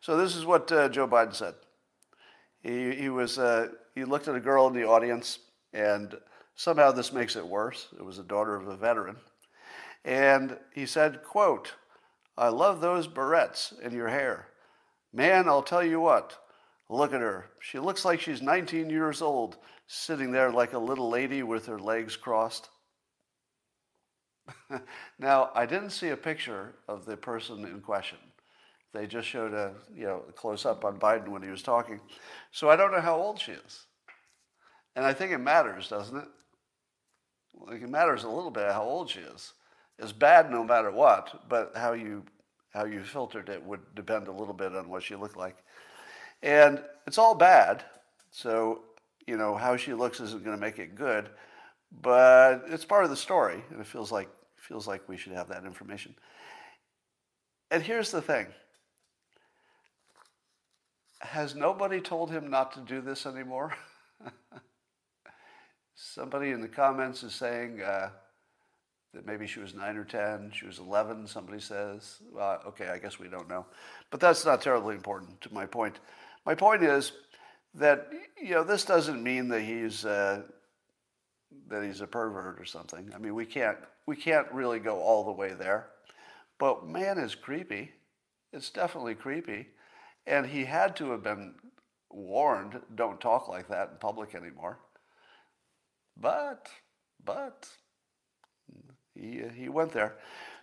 So 0.00 0.16
this 0.16 0.36
is 0.36 0.44
what 0.44 0.70
uh, 0.70 0.88
Joe 0.88 1.08
Biden 1.08 1.34
said. 1.34 1.54
He, 2.62 2.94
he 2.94 3.08
was 3.08 3.38
uh, 3.38 3.68
he 3.94 4.04
looked 4.04 4.28
at 4.28 4.34
a 4.34 4.40
girl 4.40 4.66
in 4.66 4.74
the 4.74 4.86
audience, 4.86 5.38
and 5.72 6.14
somehow 6.54 6.92
this 6.92 7.12
makes 7.12 7.36
it 7.36 7.46
worse. 7.46 7.88
It 7.98 8.04
was 8.04 8.18
a 8.18 8.24
daughter 8.24 8.56
of 8.56 8.68
a 8.68 8.76
veteran, 8.76 9.16
and 10.04 10.56
he 10.74 10.86
said, 10.86 11.22
"quote 11.22 11.74
I 12.36 12.48
love 12.48 12.80
those 12.80 13.08
barrettes 13.08 13.78
in 13.80 13.92
your 13.92 14.08
hair, 14.08 14.48
man. 15.12 15.48
I'll 15.48 15.62
tell 15.62 15.84
you 15.84 16.00
what." 16.00 16.38
Look 16.90 17.12
at 17.12 17.20
her. 17.20 17.50
She 17.60 17.78
looks 17.78 18.04
like 18.04 18.20
she's 18.20 18.40
19 18.40 18.88
years 18.88 19.20
old, 19.20 19.58
sitting 19.86 20.32
there 20.32 20.50
like 20.50 20.72
a 20.72 20.78
little 20.78 21.10
lady 21.10 21.42
with 21.42 21.66
her 21.66 21.78
legs 21.78 22.16
crossed. 22.16 22.70
now, 25.18 25.50
I 25.54 25.66
didn't 25.66 25.90
see 25.90 26.08
a 26.08 26.16
picture 26.16 26.74
of 26.88 27.04
the 27.04 27.16
person 27.16 27.64
in 27.64 27.80
question. 27.80 28.18
They 28.92 29.06
just 29.06 29.28
showed 29.28 29.52
a 29.52 29.74
you 29.94 30.06
know 30.06 30.22
close 30.34 30.64
up 30.64 30.84
on 30.84 30.98
Biden 30.98 31.28
when 31.28 31.42
he 31.42 31.50
was 31.50 31.62
talking, 31.62 32.00
so 32.52 32.70
I 32.70 32.76
don't 32.76 32.92
know 32.92 33.00
how 33.00 33.16
old 33.16 33.38
she 33.38 33.52
is. 33.52 33.86
And 34.96 35.04
I 35.04 35.12
think 35.12 35.32
it 35.32 35.38
matters, 35.38 35.88
doesn't 35.88 36.16
it? 36.16 36.28
Like 37.54 37.82
it 37.82 37.88
matters 37.90 38.24
a 38.24 38.28
little 38.30 38.50
bit 38.50 38.72
how 38.72 38.82
old 38.82 39.10
she 39.10 39.20
is. 39.20 39.52
It's 39.98 40.12
bad 40.12 40.50
no 40.50 40.64
matter 40.64 40.90
what, 40.90 41.48
but 41.48 41.72
how 41.76 41.92
you 41.92 42.24
how 42.70 42.84
you 42.84 43.02
filtered 43.02 43.48
it 43.48 43.62
would 43.64 43.80
depend 43.94 44.28
a 44.28 44.32
little 44.32 44.54
bit 44.54 44.74
on 44.74 44.88
what 44.88 45.02
she 45.02 45.16
looked 45.16 45.36
like. 45.36 45.56
And 46.42 46.82
it's 47.06 47.18
all 47.18 47.34
bad. 47.34 47.84
So, 48.30 48.82
you 49.26 49.36
know, 49.36 49.54
how 49.56 49.76
she 49.76 49.94
looks 49.94 50.20
isn't 50.20 50.44
going 50.44 50.56
to 50.56 50.60
make 50.60 50.78
it 50.78 50.94
good, 50.94 51.30
but 52.02 52.64
it's 52.68 52.84
part 52.84 53.04
of 53.04 53.10
the 53.10 53.16
story, 53.16 53.62
and 53.70 53.80
it 53.80 53.86
feels 53.86 54.12
like 54.12 54.28
feels 54.68 54.86
like 54.86 55.08
we 55.08 55.16
should 55.16 55.32
have 55.32 55.48
that 55.48 55.64
information. 55.64 56.14
And 57.70 57.82
here's 57.82 58.10
the 58.10 58.20
thing. 58.20 58.46
Has 61.20 61.54
nobody 61.54 62.00
told 62.00 62.30
him 62.30 62.50
not 62.50 62.72
to 62.72 62.80
do 62.80 63.00
this 63.00 63.26
anymore? 63.26 63.74
Somebody 65.94 66.50
in 66.50 66.60
the 66.60 66.68
comments 66.68 67.22
is 67.22 67.34
saying 67.34 67.80
uh, 67.80 68.10
that 69.14 69.26
maybe 69.26 69.46
she 69.46 69.58
was 69.58 69.74
9 69.74 69.96
or 69.96 70.04
10, 70.04 70.52
she 70.54 70.66
was 70.66 70.78
11, 70.78 71.26
somebody 71.26 71.60
says. 71.60 72.18
Well, 72.32 72.62
okay, 72.68 72.88
I 72.88 72.98
guess 72.98 73.18
we 73.18 73.28
don't 73.28 73.48
know. 73.48 73.66
But 74.10 74.20
that's 74.20 74.44
not 74.44 74.62
terribly 74.62 74.94
important 74.94 75.40
to 75.40 75.52
my 75.52 75.66
point. 75.66 75.98
My 76.46 76.54
point 76.54 76.84
is 76.84 77.12
that 77.74 78.08
you 78.40 78.54
know 78.54 78.64
this 78.64 78.84
doesn't 78.84 79.22
mean 79.22 79.48
that 79.48 79.62
he's 79.62 80.04
uh, 80.04 80.42
that 81.68 81.84
he's 81.84 82.00
a 82.00 82.06
pervert 82.06 82.60
or 82.60 82.64
something. 82.64 83.10
I 83.14 83.18
mean, 83.18 83.34
we 83.34 83.46
can't 83.46 83.78
we 84.06 84.16
can't 84.16 84.50
really 84.52 84.78
go 84.78 85.00
all 85.00 85.24
the 85.24 85.32
way 85.32 85.52
there, 85.52 85.88
but 86.58 86.86
man 86.86 87.18
is 87.18 87.34
creepy. 87.34 87.92
It's 88.52 88.70
definitely 88.70 89.14
creepy, 89.14 89.68
and 90.26 90.46
he 90.46 90.64
had 90.64 90.96
to 90.96 91.10
have 91.10 91.22
been 91.22 91.54
warned. 92.10 92.80
Don't 92.94 93.20
talk 93.20 93.48
like 93.48 93.68
that 93.68 93.90
in 93.92 93.96
public 93.98 94.34
anymore. 94.34 94.78
But 96.16 96.68
but 97.24 97.68
he 99.14 99.42
he 99.54 99.68
went 99.68 99.92
there. 99.92 100.16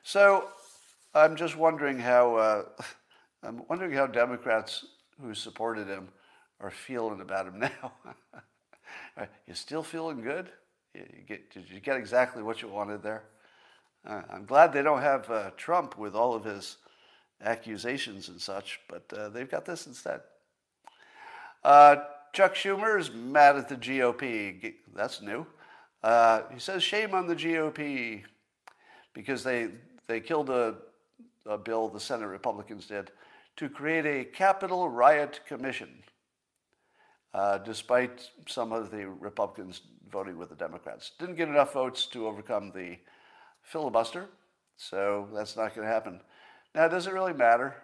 So 0.04 0.50
I'm 1.14 1.36
just 1.36 1.56
wondering 1.56 2.00
how 2.00 2.36
uh, 2.36 2.64
I'm 3.44 3.62
wondering 3.70 3.94
how 3.94 4.08
Democrats 4.08 4.86
who 5.22 5.34
supported 5.34 5.88
him 5.88 6.10
are 6.60 6.72
feeling 6.72 7.22
about 7.22 7.48
him 7.48 7.60
now. 7.60 7.94
you 9.48 9.54
still 9.54 9.84
feeling 9.84 10.22
good? 10.22 10.50
You 10.96 11.24
get, 11.28 11.52
did 11.54 11.70
you 11.70 11.80
get 11.80 11.98
exactly 11.98 12.42
what 12.42 12.62
you 12.62 12.68
wanted 12.68 13.04
there? 13.04 13.24
Uh, 14.08 14.22
I'm 14.32 14.46
glad 14.46 14.72
they 14.72 14.84
don't 14.84 15.02
have 15.02 15.30
uh, 15.30 15.52
Trump 15.58 15.98
with 15.98 16.16
all 16.16 16.34
of 16.34 16.44
his 16.44 16.78
accusations 17.44 18.30
and 18.30 18.40
such, 18.40 18.80
but 18.88 19.12
uh, 19.14 19.30
they've 19.30 19.50
got 19.50 19.66
this 19.66 19.88
instead. 19.88 20.22
Uh, 21.64 21.98
Chuck 22.32 22.56
Schumer 22.56 23.00
is 23.00 23.12
mad 23.12 23.58
at 23.58 23.68
the 23.68 23.76
GOP. 23.76 24.76
That's 24.96 25.22
new. 25.22 25.46
Uh, 26.04 26.42
he 26.54 26.60
says, 26.60 26.84
shame 26.84 27.14
on 27.14 27.28
the 27.28 27.36
GOP 27.36 28.24
because 29.14 29.44
they, 29.44 29.70
they 30.08 30.20
killed 30.20 30.50
a, 30.50 30.76
a 31.46 31.58
bill 31.58 31.90
the 31.90 32.00
Senate 32.00 32.28
Republicans 32.28 32.86
did 32.86 33.12
to 33.58 33.70
create 33.70 34.06
a 34.06 34.24
Capitol 34.26 34.90
Riot 34.90 35.40
Commission, 35.48 35.90
uh, 37.34 37.58
despite 37.60 38.30
some 38.48 38.72
of 38.72 38.92
the 38.92 39.08
Republicans 39.08 39.82
voting 40.12 40.38
with 40.38 40.50
the 40.50 40.56
Democrats. 40.56 41.12
Didn't 41.20 41.36
get 41.36 41.48
enough 41.48 41.74
votes 41.74 42.06
to 42.08 42.28
overcome 42.28 42.72
the 42.74 42.98
filibuster, 43.62 44.28
so 44.78 45.28
that's 45.34 45.56
not 45.56 45.76
going 45.76 45.88
to 45.88 45.94
happen. 45.94 46.22
Now, 46.74 46.88
does 46.88 47.08
it 47.08 47.14
really 47.14 47.34
matter? 47.34 47.76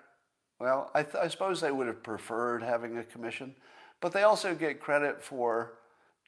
Well, 0.59 0.91
I, 0.93 1.03
th- 1.03 1.15
I 1.15 1.27
suppose 1.27 1.59
they 1.59 1.71
would 1.71 1.87
have 1.87 2.03
preferred 2.03 2.61
having 2.61 2.97
a 2.97 3.03
commission, 3.03 3.55
but 3.99 4.11
they 4.11 4.23
also 4.23 4.53
get 4.53 4.79
credit 4.79 5.23
for 5.23 5.73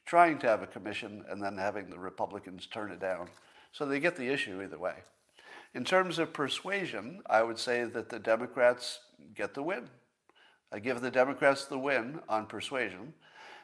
trying 0.05 0.39
to 0.39 0.47
have 0.47 0.63
a 0.63 0.67
commission 0.67 1.23
and 1.29 1.41
then 1.41 1.57
having 1.57 1.89
the 1.89 1.99
Republicans 1.99 2.65
turn 2.65 2.91
it 2.91 2.99
down. 2.99 3.27
So 3.71 3.85
they 3.85 3.99
get 3.99 4.15
the 4.15 4.27
issue 4.27 4.61
either 4.61 4.79
way. 4.79 4.95
In 5.73 5.83
terms 5.83 6.19
of 6.19 6.33
persuasion, 6.33 7.21
I 7.29 7.41
would 7.41 7.57
say 7.57 7.83
that 7.83 8.09
the 8.09 8.19
Democrats 8.19 8.99
get 9.35 9.53
the 9.53 9.63
win. 9.63 9.89
I 10.71 10.79
give 10.79 11.01
the 11.01 11.11
Democrats 11.11 11.65
the 11.65 11.79
win 11.79 12.19
on 12.27 12.45
persuasion 12.45 13.13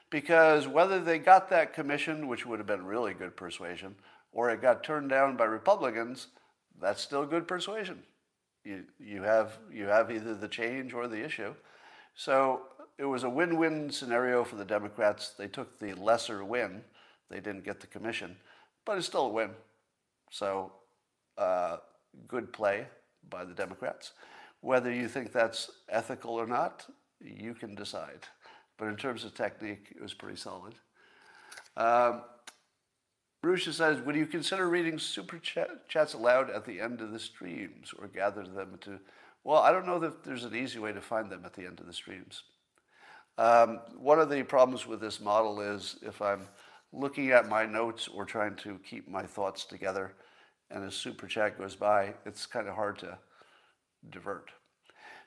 because 0.09 0.67
whether 0.67 0.99
they 0.99 1.19
got 1.19 1.49
that 1.49 1.73
commission, 1.73 2.27
which 2.27 2.45
would 2.45 2.59
have 2.59 2.67
been 2.67 2.85
really 2.85 3.13
good 3.13 3.35
persuasion, 3.35 3.95
or 4.31 4.49
it 4.49 4.61
got 4.61 4.83
turned 4.83 5.09
down 5.09 5.37
by 5.37 5.45
Republicans, 5.45 6.27
that's 6.81 7.01
still 7.01 7.25
good 7.25 7.47
persuasion. 7.47 8.03
You, 8.63 8.83
you, 8.99 9.21
have, 9.23 9.57
you 9.71 9.85
have 9.85 10.11
either 10.11 10.35
the 10.35 10.47
change 10.47 10.93
or 10.93 11.07
the 11.07 11.23
issue. 11.23 11.53
So 12.15 12.63
it 12.97 13.05
was 13.05 13.23
a 13.23 13.29
win 13.29 13.57
win 13.57 13.89
scenario 13.89 14.43
for 14.43 14.55
the 14.55 14.65
Democrats. 14.65 15.33
They 15.37 15.47
took 15.47 15.79
the 15.79 15.93
lesser 15.93 16.43
win, 16.43 16.83
they 17.29 17.39
didn't 17.39 17.63
get 17.63 17.79
the 17.79 17.87
commission, 17.87 18.35
but 18.85 18.97
it's 18.97 19.07
still 19.07 19.27
a 19.27 19.29
win. 19.29 19.51
So 20.31 20.71
uh, 21.37 21.77
good 22.27 22.51
play 22.51 22.87
by 23.29 23.45
the 23.45 23.53
Democrats. 23.53 24.13
Whether 24.61 24.93
you 24.93 25.07
think 25.07 25.31
that's 25.31 25.71
ethical 25.87 26.33
or 26.33 26.47
not, 26.47 26.85
you 27.21 27.53
can 27.53 27.75
decide. 27.75 28.27
But 28.79 28.87
in 28.87 28.95
terms 28.95 29.25
of 29.25 29.35
technique, 29.35 29.93
it 29.93 30.01
was 30.01 30.13
pretty 30.13 30.37
solid. 30.37 30.73
Um, 31.75 32.23
Rusha 33.45 33.73
says, 33.73 33.99
would 34.01 34.15
you 34.15 34.25
consider 34.25 34.67
reading 34.69 34.97
super 34.97 35.39
chats 35.87 36.13
aloud 36.13 36.49
at 36.49 36.65
the 36.65 36.79
end 36.79 37.01
of 37.01 37.11
the 37.11 37.19
streams 37.19 37.93
or 37.99 38.07
gather 38.07 38.43
them 38.43 38.77
to? 38.81 38.99
Well, 39.43 39.61
I 39.61 39.71
don't 39.71 39.85
know 39.85 39.99
that 39.99 40.23
there's 40.23 40.45
an 40.45 40.55
easy 40.55 40.79
way 40.79 40.93
to 40.93 41.01
find 41.01 41.29
them 41.29 41.43
at 41.45 41.53
the 41.53 41.65
end 41.65 41.79
of 41.79 41.85
the 41.85 41.93
streams. 41.93 42.43
Um, 43.37 43.79
one 43.97 44.19
of 44.19 44.29
the 44.29 44.43
problems 44.43 44.85
with 44.87 44.99
this 44.99 45.21
model 45.21 45.61
is 45.61 45.97
if 46.01 46.21
I'm 46.21 46.47
looking 46.91 47.31
at 47.31 47.47
my 47.47 47.65
notes 47.65 48.07
or 48.07 48.25
trying 48.25 48.55
to 48.57 48.79
keep 48.79 49.07
my 49.07 49.23
thoughts 49.23 49.65
together, 49.65 50.15
and 50.71 50.83
a 50.83 50.91
super 50.91 51.27
chat 51.27 51.57
goes 51.57 51.75
by, 51.75 52.13
it's 52.25 52.45
kind 52.45 52.67
of 52.67 52.75
hard 52.75 52.99
to 52.99 53.17
divert. 54.09 54.51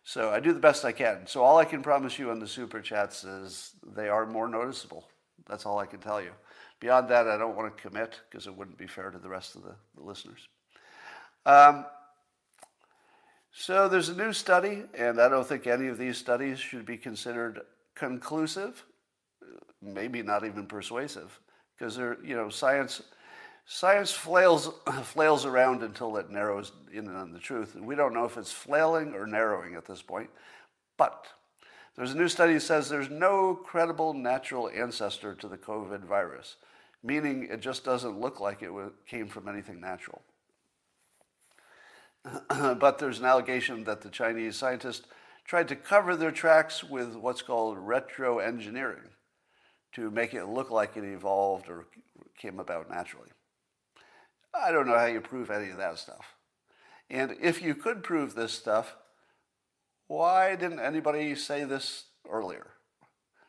So 0.05 0.31
I 0.31 0.41
do 0.41 0.53
the 0.53 0.61
best 0.61 0.85
I 0.85 0.93
can. 0.93 1.27
So 1.27 1.43
all 1.43 1.59
I 1.59 1.65
can 1.65 1.83
promise 1.83 2.19
you 2.19 2.31
on 2.31 2.41
the 2.41 2.49
super 2.49 2.81
chats 2.81 3.25
is 3.25 3.73
they 3.95 4.09
are 4.09 4.27
more 4.27 4.49
noticeable. 4.49 5.09
That's 5.49 5.65
all 5.65 5.79
I 5.79 5.87
can 5.87 6.01
tell 6.01 6.21
you. 6.21 6.33
Beyond 6.81 7.09
that, 7.11 7.29
I 7.29 7.39
don't 7.39 7.57
want 7.57 7.77
to 7.77 7.83
commit 7.83 8.21
because 8.29 8.47
it 8.47 8.57
wouldn't 8.57 8.79
be 8.79 8.89
fair 8.89 9.11
to 9.11 9.19
the 9.19 9.29
rest 9.29 9.55
of 9.55 9.63
the, 9.63 9.75
the 9.97 10.03
listeners. 10.03 10.49
Um, 11.47 11.87
so 13.53 13.89
there's 13.89 14.09
a 14.09 14.17
new 14.17 14.33
study, 14.33 14.83
and 14.95 15.21
I 15.21 15.29
don't 15.29 15.47
think 15.47 15.67
any 15.67 15.89
of 15.89 15.99
these 15.99 16.17
studies 16.17 16.59
should 16.59 16.87
be 16.87 16.97
considered 16.97 17.61
conclusive, 17.95 18.85
maybe 19.81 20.23
not 20.23 20.45
even 20.45 20.67
persuasive, 20.67 21.39
because 21.77 21.97
they're, 21.97 22.17
you 22.25 22.35
know, 22.35 22.49
science 22.49 23.03
Science 23.65 24.11
flails, 24.11 24.71
flails 25.05 25.47
around 25.47 25.83
until 25.83 26.17
it 26.17 26.31
narrows 26.31 26.73
in 26.93 27.09
on 27.09 27.33
the 27.33 27.39
truth. 27.39 27.75
We 27.75 27.95
don't 27.95 28.15
know 28.15 28.25
if 28.25 28.37
it's 28.37 28.53
flailing 28.53 29.15
or 29.15 29.27
narrowing 29.27 29.75
at 29.75 29.87
this 29.87 30.03
point. 30.03 30.31
But 30.97 31.27
There's 31.97 32.13
a 32.13 32.17
new 32.17 32.29
study 32.29 32.55
that 32.55 32.61
says 32.61 32.89
there's 32.89 33.11
no 33.11 33.55
credible 33.55 34.15
natural 34.15 34.71
ancestor 34.71 35.35
to 35.35 35.49
the 35.49 35.59
COVID 35.59 36.05
virus, 36.05 36.57
meaning 37.03 37.49
it 37.51 37.61
just 37.61 37.85
doesn't 37.85 38.19
look 38.21 38.41
like 38.41 38.63
it 38.63 38.71
came 39.07 39.29
from 39.29 39.49
anything 39.49 39.81
natural. 39.81 40.23
but 42.49 42.99
there's 42.99 43.19
an 43.19 43.27
allegation 43.27 43.85
that 43.85 44.01
the 44.01 44.09
Chinese 44.09 44.57
scientists 44.57 45.07
tried 45.45 45.69
to 45.69 45.77
cover 45.77 46.17
their 46.17 46.31
tracks 46.31 46.83
with 46.85 47.15
what's 47.17 47.43
called 47.43 47.77
retroengineering 47.77 49.09
to 49.93 50.11
make 50.11 50.33
it 50.33 50.47
look 50.47 50.71
like 50.71 50.97
it 50.97 51.05
evolved 51.05 51.69
or 51.69 51.87
came 52.39 52.59
about 52.59 52.89
naturally. 52.89 53.29
I 54.55 54.71
don't 54.71 54.87
know 54.87 54.99
how 54.99 55.07
you 55.07 55.21
prove 55.21 55.51
any 55.51 55.71
of 55.71 55.79
that 55.79 55.99
stuff. 55.99 56.35
And 57.11 57.37
if 57.41 57.63
you 57.63 57.75
could 57.75 58.03
prove 58.03 58.35
this 58.35 58.53
stuff, 58.53 58.97
why 60.09 60.57
didn't 60.57 60.81
anybody 60.81 61.35
say 61.35 61.65
this 61.65 62.05
earlier? 62.29 62.67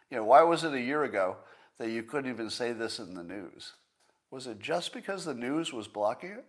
You 0.09 0.17
know, 0.17 0.25
why 0.25 0.43
was 0.43 0.63
it 0.63 0.73
a 0.73 0.81
year 0.81 1.03
ago 1.03 1.37
that 1.77 1.89
you 1.89 2.03
couldn't 2.03 2.31
even 2.31 2.49
say 2.49 2.71
this 2.71 2.99
in 2.99 3.15
the 3.15 3.23
news? 3.23 3.73
Was 4.31 4.47
it 4.47 4.59
just 4.59 4.93
because 4.93 5.25
the 5.25 5.33
news 5.33 5.73
was 5.73 5.87
blocking 5.87 6.31
it? 6.31 6.45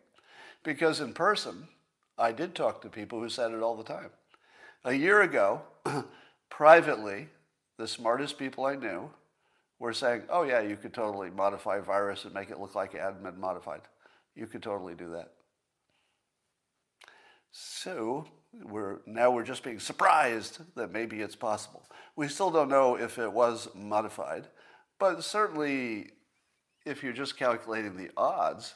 Because 0.62 1.00
in 1.00 1.12
person, 1.12 1.68
I 2.16 2.32
did 2.32 2.54
talk 2.54 2.80
to 2.82 2.88
people 2.88 3.20
who 3.20 3.28
said 3.28 3.52
it 3.52 3.62
all 3.62 3.76
the 3.76 3.84
time. 3.84 4.10
A 4.84 4.92
year 4.92 5.22
ago, 5.22 5.62
privately, 6.50 7.28
the 7.76 7.88
smartest 7.88 8.38
people 8.38 8.64
I 8.64 8.76
knew 8.76 9.10
were 9.78 9.92
saying, 9.92 10.22
oh, 10.30 10.44
yeah, 10.44 10.60
you 10.60 10.76
could 10.76 10.94
totally 10.94 11.30
modify 11.30 11.80
virus 11.80 12.24
and 12.24 12.32
make 12.32 12.50
it 12.50 12.60
look 12.60 12.74
like 12.74 12.92
been 12.92 13.40
modified. 13.40 13.82
You 14.34 14.46
could 14.46 14.62
totally 14.62 14.94
do 14.94 15.10
that. 15.12 15.32
So 17.52 18.26
we're, 18.64 18.98
now 19.06 19.30
we're 19.30 19.44
just 19.44 19.62
being 19.62 19.78
surprised 19.78 20.60
that 20.74 20.92
maybe 20.92 21.20
it's 21.20 21.36
possible. 21.36 21.88
We 22.16 22.28
still 22.28 22.50
don't 22.50 22.68
know 22.68 22.96
if 22.96 23.18
it 23.18 23.32
was 23.32 23.68
modified, 23.74 24.48
but 24.98 25.22
certainly 25.22 26.10
if 26.84 27.02
you're 27.02 27.12
just 27.12 27.36
calculating 27.36 27.96
the 27.96 28.10
odds, 28.16 28.74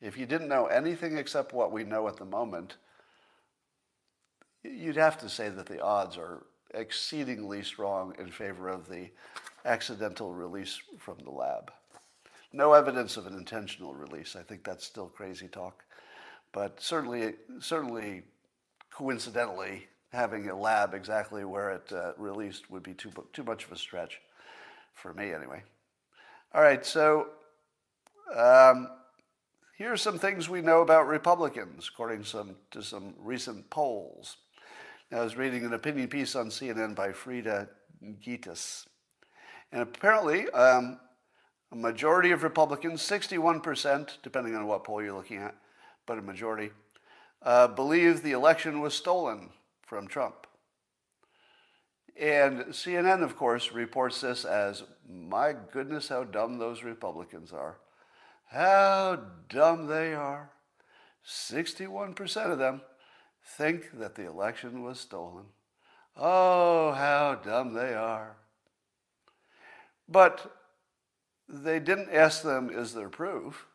if 0.00 0.16
you 0.16 0.26
didn't 0.26 0.48
know 0.48 0.66
anything 0.66 1.18
except 1.18 1.52
what 1.52 1.72
we 1.72 1.84
know 1.84 2.08
at 2.08 2.16
the 2.16 2.24
moment, 2.24 2.76
you'd 4.62 4.96
have 4.96 5.18
to 5.18 5.28
say 5.28 5.48
that 5.48 5.66
the 5.66 5.82
odds 5.82 6.16
are 6.16 6.46
exceedingly 6.72 7.62
strong 7.62 8.14
in 8.18 8.30
favor 8.30 8.68
of 8.68 8.88
the 8.88 9.10
accidental 9.64 10.32
release 10.32 10.80
from 10.98 11.18
the 11.24 11.30
lab. 11.30 11.72
No 12.52 12.72
evidence 12.72 13.16
of 13.16 13.26
an 13.26 13.34
intentional 13.34 13.94
release. 13.94 14.34
I 14.36 14.42
think 14.42 14.64
that's 14.64 14.84
still 14.84 15.08
crazy 15.08 15.48
talk. 15.48 15.84
But 16.52 16.80
certainly, 16.80 17.34
certainly 17.60 18.24
coincidentally, 18.90 19.86
having 20.12 20.48
a 20.48 20.58
lab 20.58 20.94
exactly 20.94 21.44
where 21.44 21.70
it 21.70 21.92
uh, 21.92 22.12
released 22.18 22.70
would 22.70 22.82
be 22.82 22.94
too, 22.94 23.12
too 23.32 23.44
much 23.44 23.64
of 23.64 23.72
a 23.72 23.76
stretch 23.76 24.20
for 24.94 25.14
me 25.14 25.32
anyway. 25.32 25.62
All 26.52 26.62
right, 26.62 26.84
so 26.84 27.28
um, 28.34 28.88
here 29.78 29.92
are 29.92 29.96
some 29.96 30.18
things 30.18 30.48
we 30.48 30.60
know 30.60 30.82
about 30.82 31.06
Republicans, 31.06 31.88
according 31.92 32.24
some, 32.24 32.56
to 32.72 32.82
some 32.82 33.14
recent 33.18 33.70
polls. 33.70 34.38
I 35.12 35.22
was 35.22 35.36
reading 35.36 35.64
an 35.64 35.72
opinion 35.72 36.08
piece 36.08 36.36
on 36.36 36.48
CNN 36.48 36.94
by 36.94 37.12
Frida 37.12 37.68
Ghitis. 38.02 38.86
And 39.72 39.82
apparently, 39.82 40.48
um, 40.50 40.98
a 41.72 41.76
majority 41.76 42.30
of 42.32 42.42
Republicans, 42.42 43.02
61%, 43.02 44.18
depending 44.22 44.54
on 44.56 44.66
what 44.66 44.84
poll 44.84 45.02
you're 45.02 45.12
looking 45.12 45.38
at, 45.38 45.54
but 46.06 46.18
a 46.18 46.22
majority, 46.22 46.70
uh, 47.42 47.68
believe 47.68 48.22
the 48.22 48.32
election 48.32 48.80
was 48.80 48.94
stolen 48.94 49.50
from 49.82 50.08
Trump. 50.08 50.46
And 52.18 52.66
CNN, 52.66 53.22
of 53.22 53.36
course, 53.36 53.72
reports 53.72 54.20
this 54.20 54.44
as 54.44 54.82
my 55.08 55.54
goodness, 55.72 56.08
how 56.08 56.24
dumb 56.24 56.58
those 56.58 56.82
Republicans 56.82 57.52
are. 57.52 57.78
How 58.46 59.18
dumb 59.48 59.86
they 59.86 60.12
are. 60.12 60.50
61% 61.26 62.50
of 62.50 62.58
them 62.58 62.82
think 63.56 63.98
that 63.98 64.14
the 64.16 64.26
election 64.26 64.82
was 64.82 65.00
stolen. 65.00 65.46
Oh, 66.16 66.92
how 66.92 67.40
dumb 67.42 67.74
they 67.74 67.94
are. 67.94 68.36
But 70.08 70.59
they 71.52 71.80
didn't 71.80 72.10
ask 72.10 72.42
them, 72.42 72.70
is 72.70 72.94
there 72.94 73.08
proof? 73.08 73.66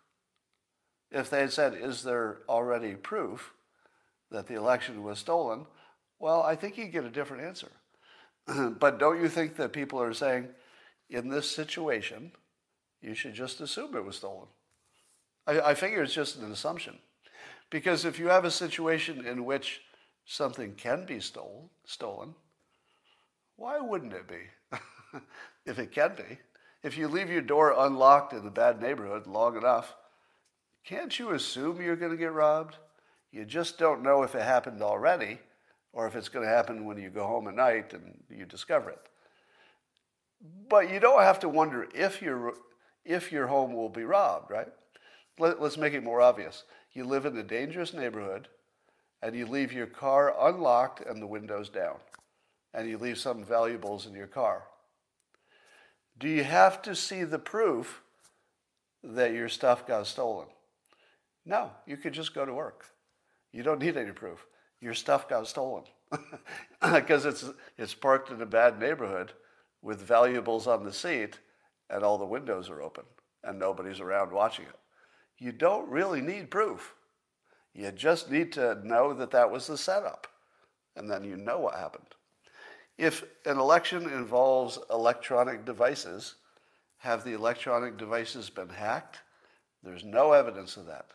If 1.12 1.30
they 1.30 1.42
had 1.42 1.54
said, 1.54 1.76
is 1.76 2.04
there 2.04 2.40
already 2.48 2.96
proof 2.96 3.54
that 4.32 4.48
the 4.48 4.56
election 4.56 5.04
was 5.04 5.20
stolen? 5.20 5.66
Well, 6.20 6.42
I 6.42 6.56
think 6.56 6.78
you'd 6.78 6.92
get 6.92 7.04
a 7.04 7.10
different 7.10 7.44
answer. 7.44 7.72
but 8.80 9.00
don't 9.00 9.22
you 9.22 9.30
think 9.30 9.56
that 9.58 9.74
people 9.74 10.02
are 10.02 10.14
saying, 10.14 10.48
in 11.10 11.30
this 11.30 11.50
situation, 11.50 12.32
you 13.02 13.14
should 13.14 13.34
just 13.34 13.62
assume 13.62 13.96
it 13.96 14.06
was 14.06 14.16
stolen? 14.16 14.48
I, 15.46 15.60
I 15.60 15.74
figure 15.76 16.02
it's 16.02 16.14
just 16.14 16.38
an 16.38 16.52
assumption. 16.52 16.98
Because 17.70 18.06
if 18.06 18.20
you 18.20 18.28
have 18.28 18.46
a 18.46 18.52
situation 18.52 19.26
in 19.26 19.46
which 19.46 19.82
something 20.26 20.76
can 20.76 21.06
be 21.06 21.20
stole, 21.20 21.72
stolen, 21.86 22.36
why 23.58 23.80
wouldn't 23.80 24.14
it 24.14 24.28
be? 24.28 24.80
if 25.66 25.80
it 25.80 25.92
can 25.92 26.16
be. 26.16 26.38
If 26.86 27.00
you 27.00 27.08
leave 27.08 27.32
your 27.32 27.42
door 27.42 27.74
unlocked 27.76 28.32
in 28.34 28.46
a 28.46 28.52
bad 28.52 28.80
neighborhood 28.80 29.26
long 29.26 29.58
enough, 29.58 29.96
can't 30.86 31.18
you 31.18 31.32
assume 31.32 31.82
you're 31.82 31.96
going 31.96 32.12
to 32.12 32.18
get 32.18 32.32
robbed? 32.32 32.76
You 33.32 33.44
just 33.44 33.80
don't 33.80 34.04
know 34.04 34.22
if 34.22 34.36
it 34.36 34.44
happened 34.44 34.84
already 34.84 35.40
or 35.94 36.06
if 36.06 36.16
it's 36.16 36.30
going 36.30 36.46
to 36.46 36.54
happen 36.54 36.86
when 36.86 37.00
you 37.00 37.10
go 37.10 37.26
home 37.26 37.48
at 37.48 37.56
night 37.56 37.96
and 37.96 38.22
you 38.30 38.46
discover 38.46 38.92
it. 38.92 39.00
But 40.70 40.92
you 40.92 41.00
don't 41.00 41.24
have 41.24 41.40
to 41.40 41.50
wonder 41.50 41.88
if 41.96 42.22
your, 42.22 42.54
if 43.04 43.32
your 43.32 43.48
home 43.48 43.74
will 43.74 43.90
be 43.90 44.04
robbed, 44.04 44.52
right? 44.52 44.72
Let, 45.40 45.60
let's 45.60 45.78
make 45.78 45.96
it 45.96 46.04
more 46.04 46.22
obvious. 46.22 46.66
You 46.94 47.06
live 47.06 47.26
in 47.26 47.36
a 47.36 47.44
dangerous 47.44 47.96
neighborhood 47.96 48.48
and 49.24 49.36
you 49.36 49.48
leave 49.48 49.74
your 49.74 49.88
car 49.88 50.36
unlocked 50.40 51.02
and 51.02 51.20
the 51.20 51.26
windows 51.26 51.68
down, 51.68 51.96
and 52.76 52.88
you 52.88 53.00
leave 53.00 53.18
some 53.18 53.44
valuables 53.44 54.06
in 54.06 54.14
your 54.14 54.28
car. 54.28 54.66
Do 56.18 56.30
you 56.30 56.44
have 56.44 56.82
to 56.84 56.96
see 56.96 57.24
the 57.24 57.40
proof 57.40 58.02
that 59.04 59.34
your 59.34 59.50
stuff 59.50 59.86
got 59.86 60.08
stolen? 60.08 60.48
No, 61.46 61.72
you 61.86 61.98
could 61.98 62.14
just 62.14 62.34
go 62.34 62.46
to 62.46 62.54
work. 62.54 62.86
You 63.52 63.64
don't 63.64 63.82
need 63.82 63.98
any 63.98 64.12
proof. 64.12 64.46
Your 64.82 64.94
stuff 64.94 65.30
got 65.30 65.48
stolen 65.48 65.84
because 66.82 67.26
it's, 67.26 67.46
it's 67.78 67.94
parked 67.94 68.32
in 68.32 68.42
a 68.42 68.46
bad 68.46 68.80
neighborhood 68.80 69.34
with 69.82 70.02
valuables 70.02 70.68
on 70.68 70.84
the 70.84 70.94
seat 70.94 71.40
and 71.90 72.04
all 72.04 72.18
the 72.18 72.26
windows 72.26 72.70
are 72.70 72.82
open 72.82 73.06
and 73.44 73.60
nobody's 73.60 74.00
around 74.00 74.32
watching 74.32 74.66
it. 74.66 74.80
You 75.38 75.52
don't 75.52 75.90
really 75.90 76.22
need 76.22 76.50
proof. 76.50 76.94
You 77.74 77.92
just 77.92 78.32
need 78.32 78.52
to 78.54 78.80
know 78.84 79.14
that 79.14 79.32
that 79.32 79.52
was 79.52 79.68
the 79.68 79.78
setup 79.78 80.28
and 80.96 81.10
then 81.10 81.24
you 81.24 81.36
know 81.36 81.60
what 81.60 81.76
happened. 81.76 82.16
If 82.98 83.24
an 83.46 83.58
election 83.58 84.04
involves 84.04 84.80
electronic 84.90 85.66
devices, 85.66 86.36
have 86.98 87.24
the 87.24 87.34
electronic 87.34 87.98
devices 87.98 88.50
been 88.50 88.70
hacked? 88.70 89.20
There's 89.84 90.04
no 90.04 90.32
evidence 90.32 90.78
of 90.78 90.86
that. 90.86 91.08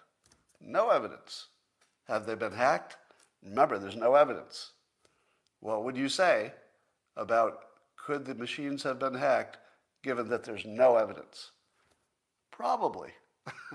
No 0.61 0.91
evidence. 0.91 1.47
Have 2.07 2.27
they 2.27 2.35
been 2.35 2.53
hacked? 2.53 2.97
Remember, 3.43 3.79
there's 3.79 3.97
no 3.97 4.15
evidence. 4.15 4.73
What 5.61 5.85
would 5.85 5.97
you 5.97 6.09
say 6.09 6.53
about 7.17 7.61
could 7.97 8.25
the 8.25 8.35
machines 8.35 8.83
have 8.83 8.99
been 8.99 9.15
hacked 9.15 9.59
given 10.03 10.29
that 10.29 10.45
there's 10.45 10.65
no 10.65 10.97
evidence? 10.97 11.51
Probably. 12.51 13.11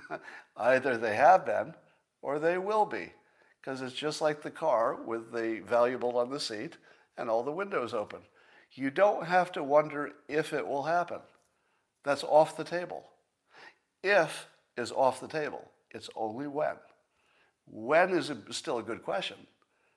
Either 0.58 0.98
they 0.98 1.15
have 1.15 1.46
been 1.46 1.74
or 2.22 2.39
they 2.39 2.58
will 2.58 2.86
be, 2.86 3.12
because 3.62 3.82
it's 3.82 3.96
just 3.96 4.22
like 4.22 4.41
the 4.41 4.52
car 4.52 4.96
with 4.96 5.32
the 5.32 5.62
valuable 5.65 6.18
on 6.18 6.30
the 6.30 6.39
seat 6.39 6.78
and 7.17 7.30
all 7.30 7.43
the 7.43 7.51
windows 7.51 7.93
open. 7.93 8.19
You 8.71 8.89
don't 8.89 9.25
have 9.25 9.51
to 9.54 9.63
wonder 9.63 10.12
if 10.28 10.54
it 10.54 10.67
will 10.67 10.84
happen. 10.84 11.19
That's 12.04 12.23
off 12.23 12.58
the 12.58 12.63
table. 12.63 13.04
If 14.04 14.47
is 14.78 14.91
off 14.91 15.19
the 15.21 15.28
table. 15.28 15.71
It's 15.91 16.10
only 16.15 16.47
when. 16.47 16.75
When 17.65 18.12
is 18.12 18.32
still 18.51 18.80
a 18.80 18.84
good 18.84 19.04
question. 19.04 19.38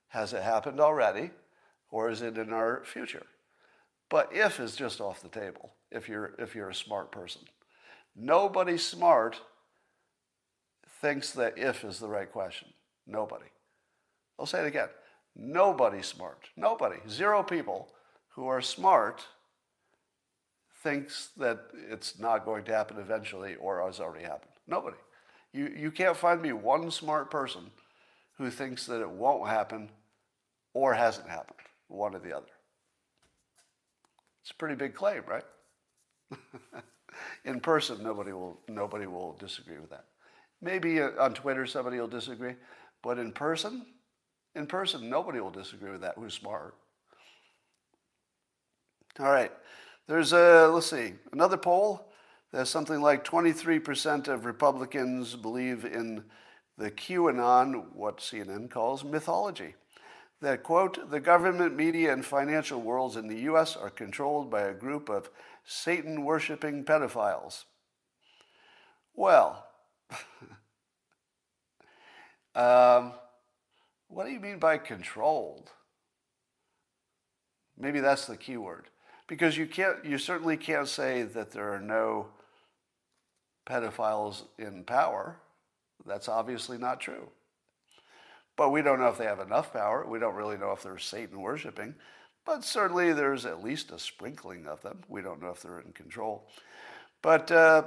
Has 0.08 0.32
it 0.32 0.42
happened 0.42 0.80
already 0.80 1.30
or 1.90 2.08
is 2.08 2.22
it 2.22 2.38
in 2.38 2.52
our 2.52 2.82
future? 2.84 3.26
But 4.08 4.30
if 4.32 4.60
is 4.60 4.76
just 4.76 5.00
off 5.00 5.20
the 5.20 5.28
table 5.28 5.72
if 5.90 6.08
you're, 6.08 6.34
if 6.38 6.54
you're 6.54 6.70
a 6.70 6.74
smart 6.74 7.10
person. 7.10 7.42
Nobody 8.16 8.78
smart 8.78 9.40
thinks 11.00 11.30
that 11.32 11.58
if 11.58 11.84
is 11.84 11.98
the 11.98 12.08
right 12.08 12.30
question. 12.30 12.68
Nobody. 13.06 13.46
I'll 14.38 14.46
say 14.46 14.60
it 14.60 14.66
again. 14.66 14.88
Nobody 15.38 16.02
smart, 16.02 16.48
nobody, 16.56 16.96
zero 17.08 17.44
people 17.44 17.88
who 18.30 18.48
are 18.48 18.60
smart 18.60 19.24
thinks 20.82 21.30
that 21.36 21.60
it's 21.88 22.18
not 22.18 22.44
going 22.44 22.64
to 22.64 22.74
happen 22.74 22.98
eventually 22.98 23.54
or 23.56 23.84
has 23.86 24.00
already 24.00 24.24
happened. 24.24 24.50
Nobody. 24.66 24.96
You, 25.52 25.72
you 25.76 25.90
can't 25.92 26.16
find 26.16 26.42
me 26.42 26.52
one 26.52 26.90
smart 26.90 27.30
person 27.30 27.70
who 28.36 28.50
thinks 28.50 28.86
that 28.86 29.00
it 29.00 29.10
won't 29.10 29.48
happen 29.48 29.90
or 30.74 30.94
hasn't 30.94 31.28
happened, 31.28 31.58
one 31.86 32.14
or 32.14 32.18
the 32.18 32.36
other. 32.36 32.46
It's 34.42 34.50
a 34.50 34.54
pretty 34.54 34.74
big 34.74 34.94
claim, 34.94 35.22
right? 35.26 35.44
in 37.44 37.60
person, 37.60 38.02
nobody 38.02 38.32
will, 38.32 38.60
nobody 38.68 39.06
will 39.06 39.36
disagree 39.38 39.78
with 39.78 39.90
that. 39.90 40.04
Maybe 40.60 41.00
on 41.00 41.34
Twitter 41.34 41.66
somebody 41.66 42.00
will 42.00 42.08
disagree, 42.08 42.54
but 43.02 43.18
in 43.18 43.32
person, 43.32 43.86
in 44.54 44.66
person, 44.66 45.08
nobody 45.08 45.40
will 45.40 45.50
disagree 45.50 45.90
with 45.90 46.00
that 46.00 46.14
who's 46.16 46.34
smart. 46.34 46.74
All 49.20 49.30
right. 49.30 49.52
There's 50.06 50.32
a, 50.32 50.68
let's 50.72 50.86
see, 50.86 51.12
another 51.32 51.56
poll. 51.56 52.10
There's 52.52 52.70
something 52.70 53.00
like 53.02 53.24
23% 53.24 54.26
of 54.28 54.46
Republicans 54.46 55.36
believe 55.36 55.84
in 55.84 56.24
the 56.78 56.90
QAnon, 56.90 57.92
what 57.92 58.18
CNN 58.18 58.70
calls 58.70 59.04
mythology. 59.04 59.74
That, 60.40 60.62
quote, 60.62 61.10
the 61.10 61.20
government, 61.20 61.76
media, 61.76 62.12
and 62.12 62.24
financial 62.24 62.80
worlds 62.80 63.16
in 63.16 63.26
the 63.26 63.40
U.S. 63.40 63.76
are 63.76 63.90
controlled 63.90 64.50
by 64.50 64.62
a 64.62 64.72
group 64.72 65.10
of 65.10 65.28
Satan 65.64 66.24
worshiping 66.24 66.84
pedophiles. 66.84 67.64
Well, 69.14 69.66
um, 72.54 73.12
what 74.08 74.26
do 74.26 74.32
you 74.32 74.40
mean 74.40 74.58
by 74.58 74.78
controlled? 74.78 75.70
Maybe 77.78 78.00
that's 78.00 78.26
the 78.26 78.36
key 78.36 78.56
word. 78.56 78.86
Because 79.26 79.56
you 79.56 79.66
can't 79.66 80.04
you 80.04 80.18
certainly 80.18 80.56
can't 80.56 80.88
say 80.88 81.22
that 81.22 81.52
there 81.52 81.72
are 81.72 81.80
no 81.80 82.28
pedophiles 83.66 84.44
in 84.58 84.84
power. 84.84 85.36
That's 86.06 86.28
obviously 86.28 86.78
not 86.78 87.00
true. 87.00 87.28
But 88.56 88.70
we 88.70 88.82
don't 88.82 88.98
know 88.98 89.08
if 89.08 89.18
they 89.18 89.24
have 89.24 89.38
enough 89.38 89.72
power. 89.72 90.04
We 90.06 90.18
don't 90.18 90.34
really 90.34 90.56
know 90.56 90.72
if 90.72 90.82
they're 90.82 90.98
Satan 90.98 91.40
worshiping. 91.40 91.94
But 92.44 92.64
certainly 92.64 93.12
there's 93.12 93.44
at 93.44 93.62
least 93.62 93.92
a 93.92 93.98
sprinkling 93.98 94.66
of 94.66 94.82
them. 94.82 95.02
We 95.08 95.22
don't 95.22 95.40
know 95.40 95.50
if 95.50 95.62
they're 95.62 95.80
in 95.80 95.92
control. 95.92 96.48
But 97.22 97.52
uh, 97.52 97.84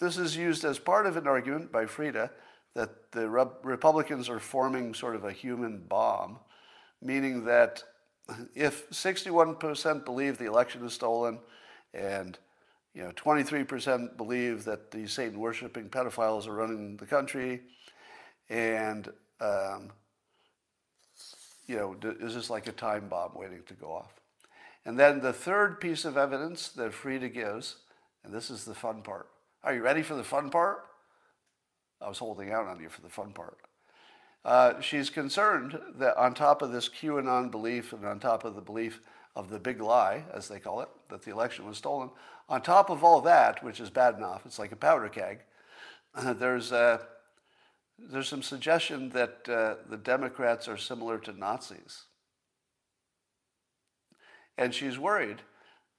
this 0.00 0.16
is 0.16 0.36
used 0.36 0.64
as 0.64 0.78
part 0.78 1.06
of 1.06 1.16
an 1.16 1.26
argument 1.26 1.72
by 1.72 1.86
Frida 1.86 2.30
that 2.74 3.10
the 3.12 3.28
Republicans 3.28 4.28
are 4.28 4.38
forming 4.38 4.94
sort 4.94 5.16
of 5.16 5.24
a 5.24 5.32
human 5.32 5.78
bomb, 5.78 6.38
meaning 7.02 7.44
that 7.44 7.82
if 8.54 8.88
61% 8.90 10.04
believe 10.04 10.38
the 10.38 10.46
election 10.46 10.84
is 10.84 10.92
stolen 10.92 11.38
and 11.94 12.38
you 12.94 13.02
know 13.02 13.10
23% 13.12 14.16
believe 14.16 14.64
that 14.64 14.90
the 14.90 15.06
Satan 15.06 15.38
worshiping 15.38 15.88
pedophiles 15.88 16.46
are 16.46 16.54
running 16.54 16.96
the 16.96 17.06
country 17.06 17.62
and 18.50 19.08
um, 19.40 19.90
you 21.66 21.76
know 21.76 21.96
is 22.20 22.34
this 22.34 22.50
like 22.50 22.66
a 22.66 22.72
time 22.72 23.08
bomb 23.08 23.32
waiting 23.34 23.62
to 23.66 23.74
go 23.74 23.92
off? 23.92 24.12
And 24.84 24.98
then 24.98 25.20
the 25.20 25.32
third 25.32 25.80
piece 25.80 26.04
of 26.04 26.16
evidence 26.16 26.68
that 26.70 26.92
Frida 26.92 27.28
gives 27.30 27.76
and 28.24 28.32
this 28.32 28.50
is 28.50 28.64
the 28.64 28.74
fun 28.74 29.02
part. 29.02 29.28
Are 29.64 29.74
you 29.74 29.82
ready 29.82 30.02
for 30.02 30.14
the 30.14 30.24
fun 30.24 30.50
part 30.50 30.87
I 32.00 32.08
was 32.08 32.18
holding 32.18 32.52
out 32.52 32.66
on 32.66 32.80
you 32.80 32.88
for 32.88 33.02
the 33.02 33.08
fun 33.08 33.32
part 33.32 33.58
uh, 34.44 34.80
she's 34.80 35.10
concerned 35.10 35.78
that 35.96 36.16
on 36.16 36.34
top 36.34 36.62
of 36.62 36.72
this 36.72 36.88
QAnon 36.88 37.50
belief 37.50 37.92
and 37.92 38.04
on 38.04 38.20
top 38.20 38.44
of 38.44 38.54
the 38.54 38.60
belief 38.60 39.00
of 39.36 39.50
the 39.50 39.58
big 39.58 39.80
lie, 39.80 40.24
as 40.32 40.48
they 40.48 40.58
call 40.58 40.80
it, 40.80 40.88
that 41.10 41.22
the 41.22 41.30
election 41.30 41.66
was 41.66 41.76
stolen, 41.76 42.10
on 42.48 42.62
top 42.62 42.88
of 42.88 43.04
all 43.04 43.20
that, 43.20 43.62
which 43.62 43.78
is 43.78 43.90
bad 43.90 44.16
enough, 44.16 44.46
it's 44.46 44.58
like 44.58 44.72
a 44.72 44.76
powder 44.76 45.08
keg, 45.08 45.40
uh, 46.14 46.32
there's, 46.32 46.72
uh, 46.72 46.98
there's 47.98 48.28
some 48.28 48.42
suggestion 48.42 49.10
that 49.10 49.46
uh, 49.48 49.74
the 49.90 49.98
Democrats 49.98 50.66
are 50.66 50.78
similar 50.78 51.18
to 51.18 51.32
Nazis. 51.32 52.04
And 54.56 54.74
she's 54.74 54.98
worried 54.98 55.42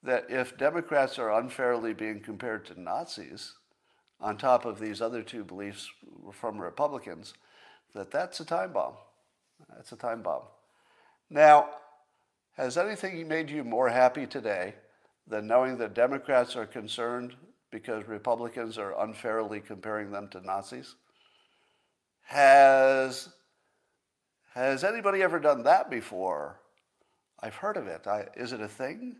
that 0.01 0.25
if 0.29 0.57
Democrats 0.57 1.19
are 1.19 1.31
unfairly 1.31 1.93
being 1.93 2.19
compared 2.19 2.65
to 2.65 2.81
Nazis, 2.81 3.53
on 4.21 4.37
top 4.37 4.65
of 4.65 4.79
these 4.79 5.01
other 5.01 5.21
two 5.21 5.43
beliefs 5.43 5.89
from 6.33 6.59
Republicans, 6.59 7.33
that 7.93 8.11
that's 8.11 8.39
a 8.39 8.45
time 8.45 8.73
bomb. 8.73 8.93
That's 9.75 9.91
a 9.91 9.95
time 9.95 10.21
bomb. 10.21 10.43
Now, 11.29 11.69
has 12.57 12.77
anything 12.77 13.27
made 13.27 13.49
you 13.49 13.63
more 13.63 13.89
happy 13.89 14.25
today 14.25 14.75
than 15.27 15.47
knowing 15.47 15.77
that 15.77 15.93
Democrats 15.93 16.55
are 16.55 16.65
concerned 16.65 17.35
because 17.71 18.07
Republicans 18.07 18.77
are 18.77 18.99
unfairly 19.01 19.61
comparing 19.61 20.11
them 20.11 20.27
to 20.29 20.41
Nazis? 20.41 20.95
Has, 22.23 23.29
has 24.53 24.83
anybody 24.83 25.21
ever 25.21 25.39
done 25.39 25.63
that 25.63 25.89
before? 25.89 26.59
I've 27.41 27.55
heard 27.55 27.77
of 27.77 27.87
it. 27.87 28.05
I, 28.07 28.27
is 28.35 28.51
it 28.51 28.61
a 28.61 28.67
thing? 28.67 29.15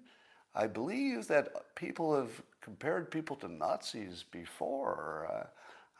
I 0.53 0.67
believe 0.67 1.27
that 1.27 1.75
people 1.75 2.15
have 2.15 2.41
compared 2.61 3.11
people 3.11 3.35
to 3.37 3.47
Nazis 3.47 4.23
before. 4.31 5.27
Uh, 5.31 5.47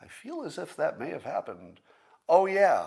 I 0.04 0.08
feel 0.08 0.42
as 0.42 0.58
if 0.58 0.76
that 0.76 0.98
may 0.98 1.10
have 1.10 1.24
happened 1.24 1.80
oh 2.30 2.46
yeah, 2.46 2.86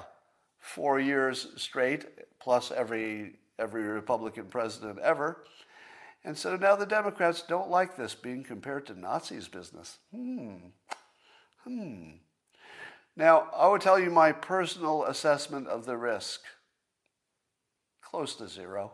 four 0.59 0.99
years 0.99 1.49
straight, 1.57 2.05
plus 2.39 2.71
every, 2.71 3.33
every 3.59 3.83
Republican 3.83 4.45
president 4.45 4.97
ever. 4.99 5.43
And 6.23 6.36
so 6.36 6.55
now 6.55 6.77
the 6.77 6.86
Democrats 6.86 7.43
don't 7.47 7.69
like 7.69 7.97
this 7.97 8.15
being 8.15 8.43
compared 8.43 8.88
to 8.88 8.97
Nazis 8.97 9.49
business. 9.49 9.97
Hmm. 10.12 10.55
Hmm. 11.65 12.12
Now, 13.15 13.49
I 13.55 13.67
would 13.67 13.81
tell 13.81 13.99
you 13.99 14.09
my 14.09 14.31
personal 14.31 15.03
assessment 15.03 15.67
of 15.67 15.86
the 15.86 15.97
risk. 15.97 16.41
Close 18.01 18.36
to 18.36 18.47
zero. 18.47 18.93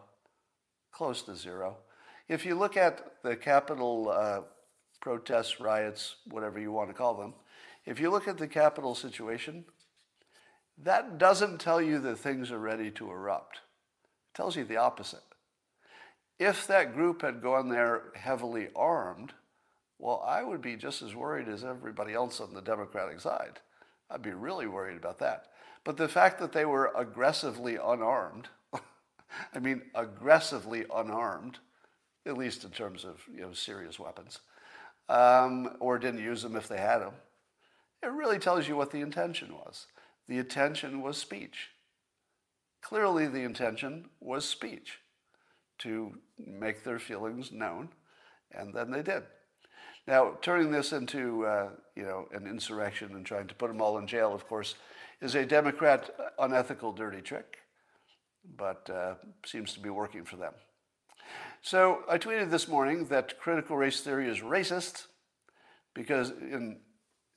Close 0.91 1.21
to 1.23 1.35
zero. 1.35 1.77
If 2.27 2.45
you 2.45 2.55
look 2.55 2.75
at 2.75 3.21
the 3.23 3.35
Capitol 3.35 4.09
uh, 4.09 4.41
protests, 5.01 5.59
riots, 5.59 6.15
whatever 6.25 6.59
you 6.59 6.71
want 6.71 6.89
to 6.89 6.95
call 6.95 7.15
them, 7.15 7.33
if 7.85 7.99
you 7.99 8.09
look 8.09 8.27
at 8.27 8.37
the 8.37 8.47
Capitol 8.47 8.95
situation, 8.95 9.65
that 10.83 11.17
doesn't 11.17 11.59
tell 11.59 11.81
you 11.81 11.99
that 11.99 12.17
things 12.17 12.51
are 12.51 12.59
ready 12.59 12.91
to 12.91 13.09
erupt. 13.09 13.57
It 13.57 14.37
tells 14.37 14.55
you 14.55 14.63
the 14.63 14.77
opposite. 14.77 15.23
If 16.37 16.67
that 16.67 16.93
group 16.93 17.21
had 17.21 17.41
gone 17.41 17.69
there 17.69 18.11
heavily 18.15 18.69
armed, 18.75 19.33
well, 19.97 20.23
I 20.25 20.43
would 20.43 20.61
be 20.61 20.77
just 20.77 21.01
as 21.01 21.13
worried 21.13 21.49
as 21.49 21.65
everybody 21.65 22.13
else 22.13 22.39
on 22.39 22.53
the 22.53 22.61
Democratic 22.61 23.19
side. 23.19 23.59
I'd 24.09 24.21
be 24.21 24.31
really 24.31 24.65
worried 24.65 24.97
about 24.97 25.19
that. 25.19 25.47
But 25.83 25.97
the 25.97 26.07
fact 26.07 26.39
that 26.39 26.53
they 26.53 26.65
were 26.65 26.93
aggressively 26.95 27.75
unarmed, 27.75 28.47
I 29.53 29.59
mean, 29.59 29.81
aggressively 29.93 30.85
unarmed, 30.93 31.59
at 32.25 32.37
least 32.37 32.63
in 32.63 32.71
terms 32.71 33.03
of 33.03 33.21
you 33.33 33.41
know, 33.41 33.53
serious 33.53 33.99
weapons, 33.99 34.39
um, 35.09 35.75
or 35.79 35.97
didn't 35.97 36.23
use 36.23 36.43
them 36.43 36.55
if 36.55 36.67
they 36.67 36.77
had 36.77 36.99
them, 36.99 37.13
it 38.01 38.11
really 38.11 38.39
tells 38.39 38.67
you 38.67 38.77
what 38.77 38.91
the 38.91 39.01
intention 39.01 39.53
was. 39.53 39.87
The 40.27 40.37
intention 40.37 41.01
was 41.01 41.17
speech. 41.17 41.69
Clearly, 42.81 43.27
the 43.27 43.43
intention 43.43 44.09
was 44.21 44.47
speech 44.47 44.99
to 45.79 46.13
make 46.37 46.83
their 46.83 46.99
feelings 46.99 47.51
known, 47.51 47.89
and 48.51 48.73
then 48.73 48.91
they 48.91 49.01
did. 49.01 49.23
Now, 50.07 50.37
turning 50.41 50.71
this 50.71 50.93
into 50.93 51.45
uh, 51.45 51.69
you 51.95 52.03
know 52.03 52.27
an 52.31 52.47
insurrection 52.47 53.15
and 53.15 53.25
trying 53.25 53.47
to 53.47 53.55
put 53.55 53.67
them 53.67 53.81
all 53.81 53.97
in 53.97 54.07
jail, 54.07 54.33
of 54.33 54.47
course, 54.47 54.75
is 55.21 55.35
a 55.35 55.45
Democrat 55.45 56.09
unethical 56.37 56.93
dirty 56.93 57.21
trick, 57.21 57.57
but 58.57 58.89
uh, 58.89 59.15
seems 59.45 59.73
to 59.73 59.79
be 59.79 59.89
working 59.89 60.23
for 60.23 60.37
them. 60.37 60.53
So 61.61 62.03
I 62.09 62.17
tweeted 62.17 62.49
this 62.49 62.67
morning 62.67 63.05
that 63.05 63.39
critical 63.39 63.75
race 63.75 64.01
theory 64.01 64.29
is 64.29 64.39
racist 64.39 65.07
because 65.93 66.31
in 66.31 66.79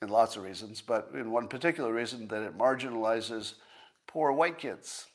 in 0.01 0.09
lots 0.09 0.35
of 0.35 0.43
reasons, 0.43 0.81
but 0.81 1.09
in 1.13 1.31
one 1.31 1.47
particular 1.47 1.93
reason 1.93 2.27
that 2.27 2.43
it 2.43 2.57
marginalizes 2.57 3.53
poor 4.05 4.33
white 4.33 4.57
kids. 4.57 5.07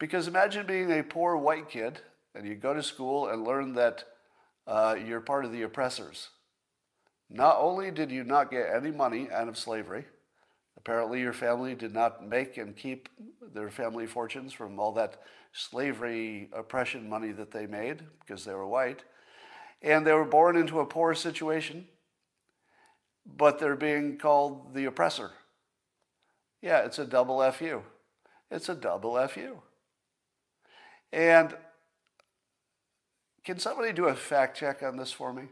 Because 0.00 0.26
imagine 0.26 0.66
being 0.66 0.92
a 0.92 1.02
poor 1.02 1.36
white 1.36 1.68
kid 1.68 2.00
and 2.34 2.46
you 2.46 2.56
go 2.56 2.74
to 2.74 2.82
school 2.82 3.28
and 3.28 3.44
learn 3.44 3.74
that 3.74 4.04
uh, 4.66 4.96
you're 5.02 5.20
part 5.20 5.44
of 5.44 5.52
the 5.52 5.62
oppressors. 5.62 6.30
Not 7.30 7.56
only 7.58 7.90
did 7.90 8.10
you 8.10 8.24
not 8.24 8.50
get 8.50 8.74
any 8.74 8.90
money 8.90 9.28
out 9.30 9.48
of 9.48 9.56
slavery, 9.56 10.06
apparently 10.78 11.20
your 11.20 11.34
family 11.34 11.74
did 11.74 11.92
not 11.92 12.26
make 12.26 12.56
and 12.56 12.74
keep 12.74 13.10
their 13.54 13.70
family 13.70 14.06
fortunes 14.06 14.54
from 14.54 14.80
all 14.80 14.92
that 14.92 15.20
slavery 15.52 16.48
oppression 16.54 17.08
money 17.08 17.32
that 17.32 17.50
they 17.50 17.66
made 17.66 18.02
because 18.20 18.44
they 18.46 18.54
were 18.54 18.66
white, 18.66 19.04
and 19.82 20.06
they 20.06 20.12
were 20.12 20.24
born 20.24 20.56
into 20.56 20.80
a 20.80 20.86
poor 20.86 21.14
situation 21.14 21.86
but 23.36 23.58
they're 23.58 23.76
being 23.76 24.16
called 24.16 24.74
the 24.74 24.86
oppressor. 24.86 25.32
Yeah, 26.62 26.78
it's 26.80 26.98
a 26.98 27.04
double 27.04 27.48
FU. 27.52 27.82
It's 28.50 28.68
a 28.68 28.74
double 28.74 29.28
FU. 29.28 29.58
And 31.12 31.54
can 33.44 33.58
somebody 33.58 33.92
do 33.92 34.06
a 34.06 34.14
fact 34.14 34.56
check 34.56 34.82
on 34.82 34.96
this 34.96 35.12
for 35.12 35.32
me? 35.32 35.44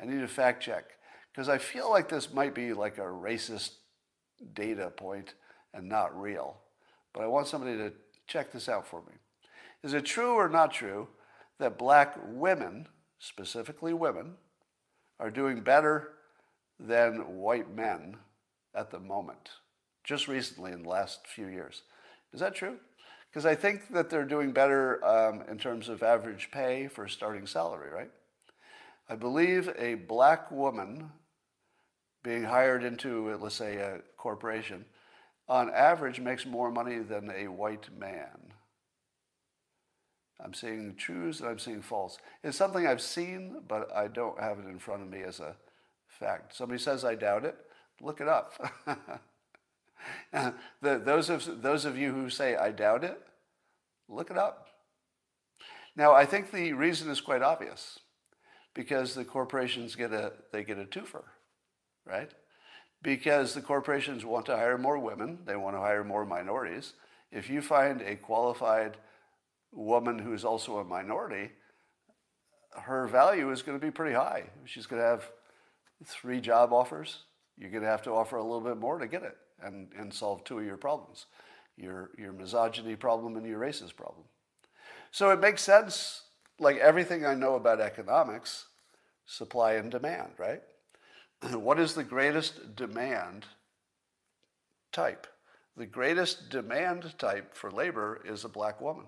I 0.00 0.04
need 0.04 0.22
a 0.22 0.28
fact 0.28 0.62
check 0.62 0.84
because 1.32 1.48
I 1.48 1.58
feel 1.58 1.90
like 1.90 2.08
this 2.08 2.32
might 2.32 2.54
be 2.54 2.72
like 2.72 2.98
a 2.98 3.02
racist 3.02 3.70
data 4.52 4.90
point 4.90 5.34
and 5.72 5.88
not 5.88 6.18
real. 6.20 6.58
But 7.12 7.22
I 7.22 7.26
want 7.26 7.46
somebody 7.46 7.76
to 7.76 7.92
check 8.26 8.52
this 8.52 8.68
out 8.68 8.86
for 8.86 9.00
me. 9.00 9.14
Is 9.82 9.94
it 9.94 10.04
true 10.04 10.34
or 10.34 10.48
not 10.48 10.72
true 10.72 11.08
that 11.58 11.78
black 11.78 12.16
women, 12.26 12.88
specifically 13.18 13.92
women, 13.92 14.34
are 15.20 15.30
doing 15.30 15.60
better 15.60 16.14
than 16.78 17.38
white 17.38 17.74
men 17.74 18.16
at 18.74 18.90
the 18.90 18.98
moment, 18.98 19.50
just 20.02 20.28
recently 20.28 20.72
in 20.72 20.82
the 20.82 20.88
last 20.88 21.26
few 21.26 21.46
years. 21.46 21.82
Is 22.32 22.40
that 22.40 22.54
true? 22.54 22.76
Because 23.30 23.46
I 23.46 23.54
think 23.54 23.92
that 23.92 24.10
they're 24.10 24.24
doing 24.24 24.52
better 24.52 25.04
um, 25.04 25.42
in 25.48 25.58
terms 25.58 25.88
of 25.88 26.02
average 26.02 26.50
pay 26.52 26.88
for 26.88 27.08
starting 27.08 27.46
salary, 27.46 27.90
right? 27.92 28.10
I 29.08 29.16
believe 29.16 29.70
a 29.78 29.94
black 29.94 30.50
woman 30.50 31.10
being 32.24 32.42
hired 32.42 32.82
into, 32.82 33.36
let's 33.36 33.54
say, 33.54 33.76
a 33.76 34.00
corporation, 34.16 34.84
on 35.46 35.70
average 35.70 36.18
makes 36.18 36.46
more 36.46 36.72
money 36.72 36.98
than 36.98 37.30
a 37.30 37.46
white 37.48 37.88
man. 37.96 38.54
I'm 40.42 40.54
seeing 40.54 40.96
truths 40.96 41.40
and 41.40 41.48
I'm 41.48 41.58
seeing 41.58 41.82
false. 41.82 42.18
It's 42.42 42.56
something 42.56 42.86
I've 42.86 43.02
seen, 43.02 43.62
but 43.68 43.94
I 43.94 44.08
don't 44.08 44.40
have 44.40 44.58
it 44.58 44.66
in 44.66 44.78
front 44.78 45.02
of 45.02 45.08
me 45.08 45.22
as 45.22 45.38
a 45.38 45.54
fact. 46.08 46.56
Somebody 46.56 46.80
says 46.80 47.04
I 47.04 47.14
doubt 47.14 47.44
it, 47.44 47.56
look 48.00 48.20
it 48.20 48.28
up. 48.28 48.52
the, 50.32 50.54
those, 50.80 51.30
of, 51.30 51.62
those 51.62 51.84
of 51.84 51.96
you 51.96 52.12
who 52.12 52.30
say 52.30 52.56
I 52.56 52.72
doubt 52.72 53.04
it, 53.04 53.20
look 54.08 54.30
it 54.30 54.38
up. 54.38 54.68
Now, 55.94 56.12
I 56.12 56.24
think 56.24 56.50
the 56.50 56.72
reason 56.72 57.10
is 57.10 57.20
quite 57.20 57.42
obvious 57.42 58.00
because 58.74 59.14
the 59.14 59.24
corporations 59.24 59.94
get 59.94 60.12
a, 60.12 60.32
they 60.52 60.64
get 60.64 60.78
a 60.78 60.84
twofer, 60.84 61.22
right? 62.06 62.30
Because 63.02 63.54
the 63.54 63.60
corporations 63.60 64.24
want 64.24 64.46
to 64.46 64.56
hire 64.56 64.78
more 64.78 64.98
women, 64.98 65.38
they 65.44 65.56
want 65.56 65.76
to 65.76 65.80
hire 65.80 66.04
more 66.04 66.24
minorities. 66.24 66.94
If 67.30 67.50
you 67.50 67.60
find 67.60 68.00
a 68.00 68.16
qualified 68.16 68.96
woman 69.72 70.18
who's 70.18 70.44
also 70.44 70.78
a 70.78 70.84
minority, 70.84 71.50
her 72.82 73.06
value 73.06 73.50
is 73.50 73.62
going 73.62 73.78
to 73.78 73.84
be 73.84 73.90
pretty 73.90 74.14
high. 74.14 74.44
She's 74.64 74.86
going 74.86 75.02
to 75.02 75.08
have 75.08 75.30
three 76.04 76.40
job 76.40 76.72
offers. 76.72 77.24
You're 77.56 77.70
going 77.70 77.82
to 77.82 77.88
have 77.88 78.02
to 78.02 78.10
offer 78.10 78.36
a 78.36 78.42
little 78.42 78.60
bit 78.60 78.78
more 78.78 78.98
to 78.98 79.06
get 79.06 79.22
it 79.22 79.36
and, 79.62 79.88
and 79.98 80.12
solve 80.12 80.44
two 80.44 80.58
of 80.58 80.64
your 80.64 80.76
problems 80.76 81.26
your, 81.76 82.10
your 82.16 82.32
misogyny 82.32 82.96
problem 82.96 83.36
and 83.36 83.46
your 83.46 83.60
racist 83.60 83.96
problem. 83.96 84.24
So 85.10 85.30
it 85.30 85.40
makes 85.40 85.62
sense, 85.62 86.22
like 86.58 86.76
everything 86.78 87.24
I 87.24 87.34
know 87.34 87.54
about 87.54 87.80
economics, 87.80 88.66
supply 89.26 89.74
and 89.74 89.90
demand, 89.90 90.32
right? 90.38 90.62
what 91.52 91.78
is 91.78 91.94
the 91.94 92.04
greatest 92.04 92.76
demand 92.76 93.46
type? 94.92 95.26
The 95.76 95.86
greatest 95.86 96.50
demand 96.50 97.18
type 97.18 97.54
for 97.54 97.70
labor 97.70 98.22
is 98.24 98.44
a 98.44 98.48
black 98.48 98.80
woman. 98.80 99.06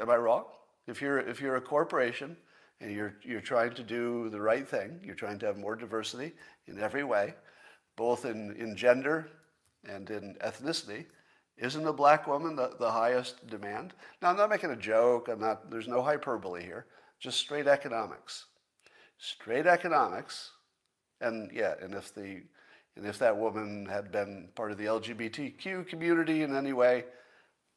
Am 0.00 0.10
I 0.10 0.16
wrong? 0.16 0.44
If 0.86 1.02
you're, 1.02 1.18
if 1.18 1.40
you're 1.40 1.56
a 1.56 1.60
corporation 1.60 2.36
and 2.80 2.92
you're, 2.92 3.16
you're 3.22 3.40
trying 3.40 3.74
to 3.74 3.82
do 3.82 4.28
the 4.30 4.40
right 4.40 4.66
thing, 4.66 5.00
you're 5.02 5.14
trying 5.14 5.38
to 5.40 5.46
have 5.46 5.58
more 5.58 5.74
diversity 5.74 6.32
in 6.66 6.78
every 6.78 7.02
way, 7.02 7.34
both 7.96 8.24
in, 8.24 8.54
in 8.56 8.76
gender 8.76 9.28
and 9.88 10.08
in 10.10 10.36
ethnicity, 10.44 11.06
isn't 11.56 11.86
a 11.86 11.92
black 11.92 12.26
woman 12.26 12.54
the, 12.54 12.72
the 12.78 12.90
highest 12.90 13.46
demand? 13.48 13.94
Now, 14.20 14.28
I'm 14.28 14.36
not 14.36 14.50
making 14.50 14.70
a 14.70 14.76
joke. 14.76 15.28
I'm 15.28 15.40
not, 15.40 15.70
there's 15.70 15.88
no 15.88 16.02
hyperbole 16.02 16.62
here. 16.62 16.86
Just 17.18 17.38
straight 17.38 17.66
economics. 17.66 18.44
Straight 19.18 19.66
economics. 19.66 20.52
And 21.20 21.50
yeah, 21.52 21.74
and 21.80 21.94
if 21.94 22.14
the 22.14 22.42
and 22.96 23.06
if 23.06 23.18
that 23.18 23.36
woman 23.36 23.86
had 23.86 24.10
been 24.10 24.48
part 24.54 24.72
of 24.72 24.78
the 24.78 24.86
LGBTQ 24.86 25.86
community 25.86 26.42
in 26.42 26.56
any 26.56 26.72
way, 26.72 27.04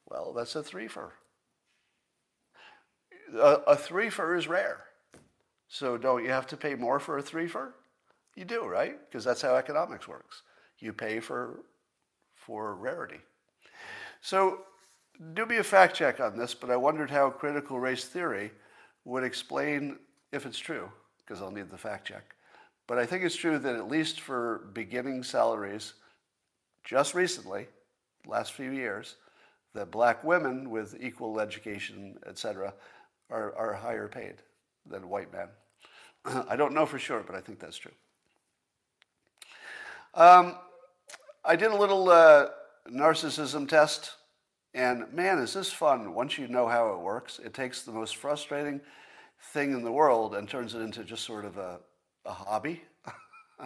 well, 0.09 0.33
that's 0.33 0.55
a 0.55 0.63
threefer 0.63 1.11
a, 3.35 3.61
a 3.67 3.75
threefer 3.75 4.37
is 4.37 4.47
rare. 4.47 4.85
So 5.67 5.97
don't 5.97 6.23
you 6.23 6.31
have 6.31 6.47
to 6.47 6.57
pay 6.57 6.75
more 6.75 6.99
for 6.99 7.17
a 7.17 7.23
threefer? 7.23 7.73
You 8.35 8.45
do, 8.45 8.65
right? 8.65 8.97
Because 9.07 9.23
that's 9.23 9.41
how 9.41 9.55
economics 9.55 10.07
works. 10.07 10.43
You 10.79 10.93
pay 10.93 11.19
for, 11.19 11.65
for 12.33 12.75
rarity. 12.75 13.19
So 14.21 14.61
do 15.33 15.45
me 15.45 15.57
a 15.57 15.63
fact 15.63 15.95
check 15.95 16.19
on 16.19 16.37
this, 16.37 16.53
but 16.53 16.71
I 16.71 16.77
wondered 16.77 17.09
how 17.09 17.29
critical 17.29 17.79
race 17.79 18.05
theory 18.05 18.51
would 19.05 19.23
explain 19.23 19.97
if 20.31 20.45
it's 20.45 20.59
true, 20.59 20.89
because 21.29 21.43
I'll 21.43 21.51
need 21.51 21.69
the 21.69 21.77
fact 21.77 22.07
check. 22.07 22.35
But 22.87 22.97
I 22.97 23.05
think 23.05 23.23
it's 23.23 23.35
true 23.35 23.59
that 23.59 23.75
at 23.75 23.87
least 23.87 24.19
for 24.19 24.69
beginning 24.73 25.21
salaries, 25.21 25.93
just 26.83 27.13
recently, 27.13 27.67
last 28.25 28.53
few 28.53 28.71
years, 28.71 29.15
that 29.75 29.91
black 29.91 30.23
women 30.23 30.71
with 30.71 30.97
equal 30.99 31.39
education, 31.39 32.17
etc., 32.25 32.73
are, 33.29 33.55
are 33.55 33.73
higher 33.73 34.07
paid 34.07 34.37
than 34.89 35.07
white 35.07 35.31
men. 35.31 35.49
I 36.49 36.55
don't 36.55 36.73
know 36.73 36.87
for 36.87 36.97
sure, 36.97 37.23
but 37.25 37.35
I 37.35 37.41
think 37.41 37.59
that's 37.59 37.77
true. 37.77 37.91
Um, 40.15 40.55
I 41.45 41.55
did 41.55 41.69
a 41.69 41.77
little 41.77 42.09
uh, 42.09 42.47
narcissism 42.89 43.69
test, 43.69 44.13
and 44.73 45.13
man, 45.13 45.37
is 45.37 45.53
this 45.53 45.71
fun 45.71 46.15
once 46.15 46.39
you 46.39 46.47
know 46.47 46.67
how 46.67 46.91
it 46.93 47.01
works. 47.01 47.39
It 47.43 47.53
takes 47.53 47.83
the 47.83 47.91
most 47.91 48.15
frustrating 48.15 48.81
thing 49.39 49.73
in 49.73 49.83
the 49.83 49.91
world 49.91 50.35
and 50.35 50.47
turns 50.47 50.75
it 50.75 50.79
into 50.79 51.03
just 51.03 51.23
sort 51.23 51.45
of 51.45 51.57
a, 51.57 51.79
a 52.25 52.33
hobby. 52.33 52.83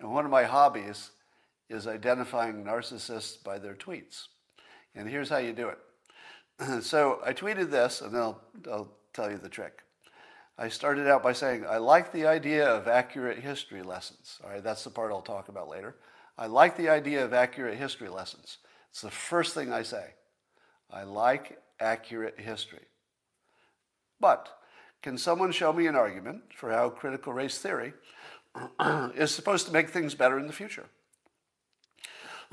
and 0.00 0.10
one 0.10 0.24
of 0.24 0.30
my 0.30 0.44
hobbies 0.44 1.10
is 1.68 1.86
identifying 1.86 2.64
narcissists 2.64 3.42
by 3.42 3.58
their 3.58 3.74
tweets. 3.74 4.26
And 4.94 5.08
here's 5.08 5.28
how 5.28 5.38
you 5.38 5.52
do 5.52 5.68
it 5.68 5.78
so 6.82 7.20
I 7.24 7.32
tweeted 7.32 7.70
this, 7.70 8.00
and 8.00 8.16
I'll, 8.16 8.40
I'll 8.70 8.92
tell 9.12 9.30
you 9.30 9.38
the 9.38 9.48
trick. 9.48 9.82
I 10.58 10.68
started 10.68 11.08
out 11.08 11.22
by 11.22 11.32
saying, 11.32 11.64
I 11.66 11.78
like 11.78 12.12
the 12.12 12.26
idea 12.26 12.68
of 12.68 12.86
accurate 12.86 13.38
history 13.38 13.82
lessons. 13.82 14.38
All 14.44 14.50
right, 14.50 14.62
that's 14.62 14.84
the 14.84 14.90
part 14.90 15.10
I'll 15.10 15.22
talk 15.22 15.48
about 15.48 15.68
later. 15.68 15.96
I 16.36 16.46
like 16.46 16.76
the 16.76 16.90
idea 16.90 17.24
of 17.24 17.32
accurate 17.32 17.78
history 17.78 18.08
lessons. 18.08 18.58
It's 18.90 19.00
the 19.00 19.10
first 19.10 19.54
thing 19.54 19.72
I 19.72 19.82
say. 19.82 20.14
I 20.90 21.04
like 21.04 21.58
accurate 21.80 22.38
history. 22.38 22.86
But 24.20 24.48
can 25.02 25.18
someone 25.18 25.50
show 25.50 25.72
me 25.72 25.86
an 25.88 25.96
argument 25.96 26.42
for 26.54 26.70
how 26.70 26.88
critical 26.88 27.32
race 27.32 27.58
theory 27.58 27.92
is 29.16 29.34
supposed 29.34 29.66
to 29.66 29.72
make 29.72 29.90
things 29.90 30.14
better 30.14 30.38
in 30.38 30.46
the 30.46 30.52
future? 30.52 30.86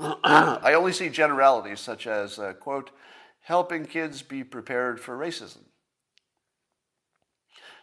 I 0.00 0.72
only 0.74 0.92
see 0.92 1.10
generalities 1.10 1.80
such 1.80 2.06
as, 2.06 2.38
uh, 2.38 2.54
quote, 2.54 2.90
helping 3.42 3.84
kids 3.84 4.22
be 4.22 4.42
prepared 4.42 4.98
for 4.98 5.16
racism. 5.16 5.64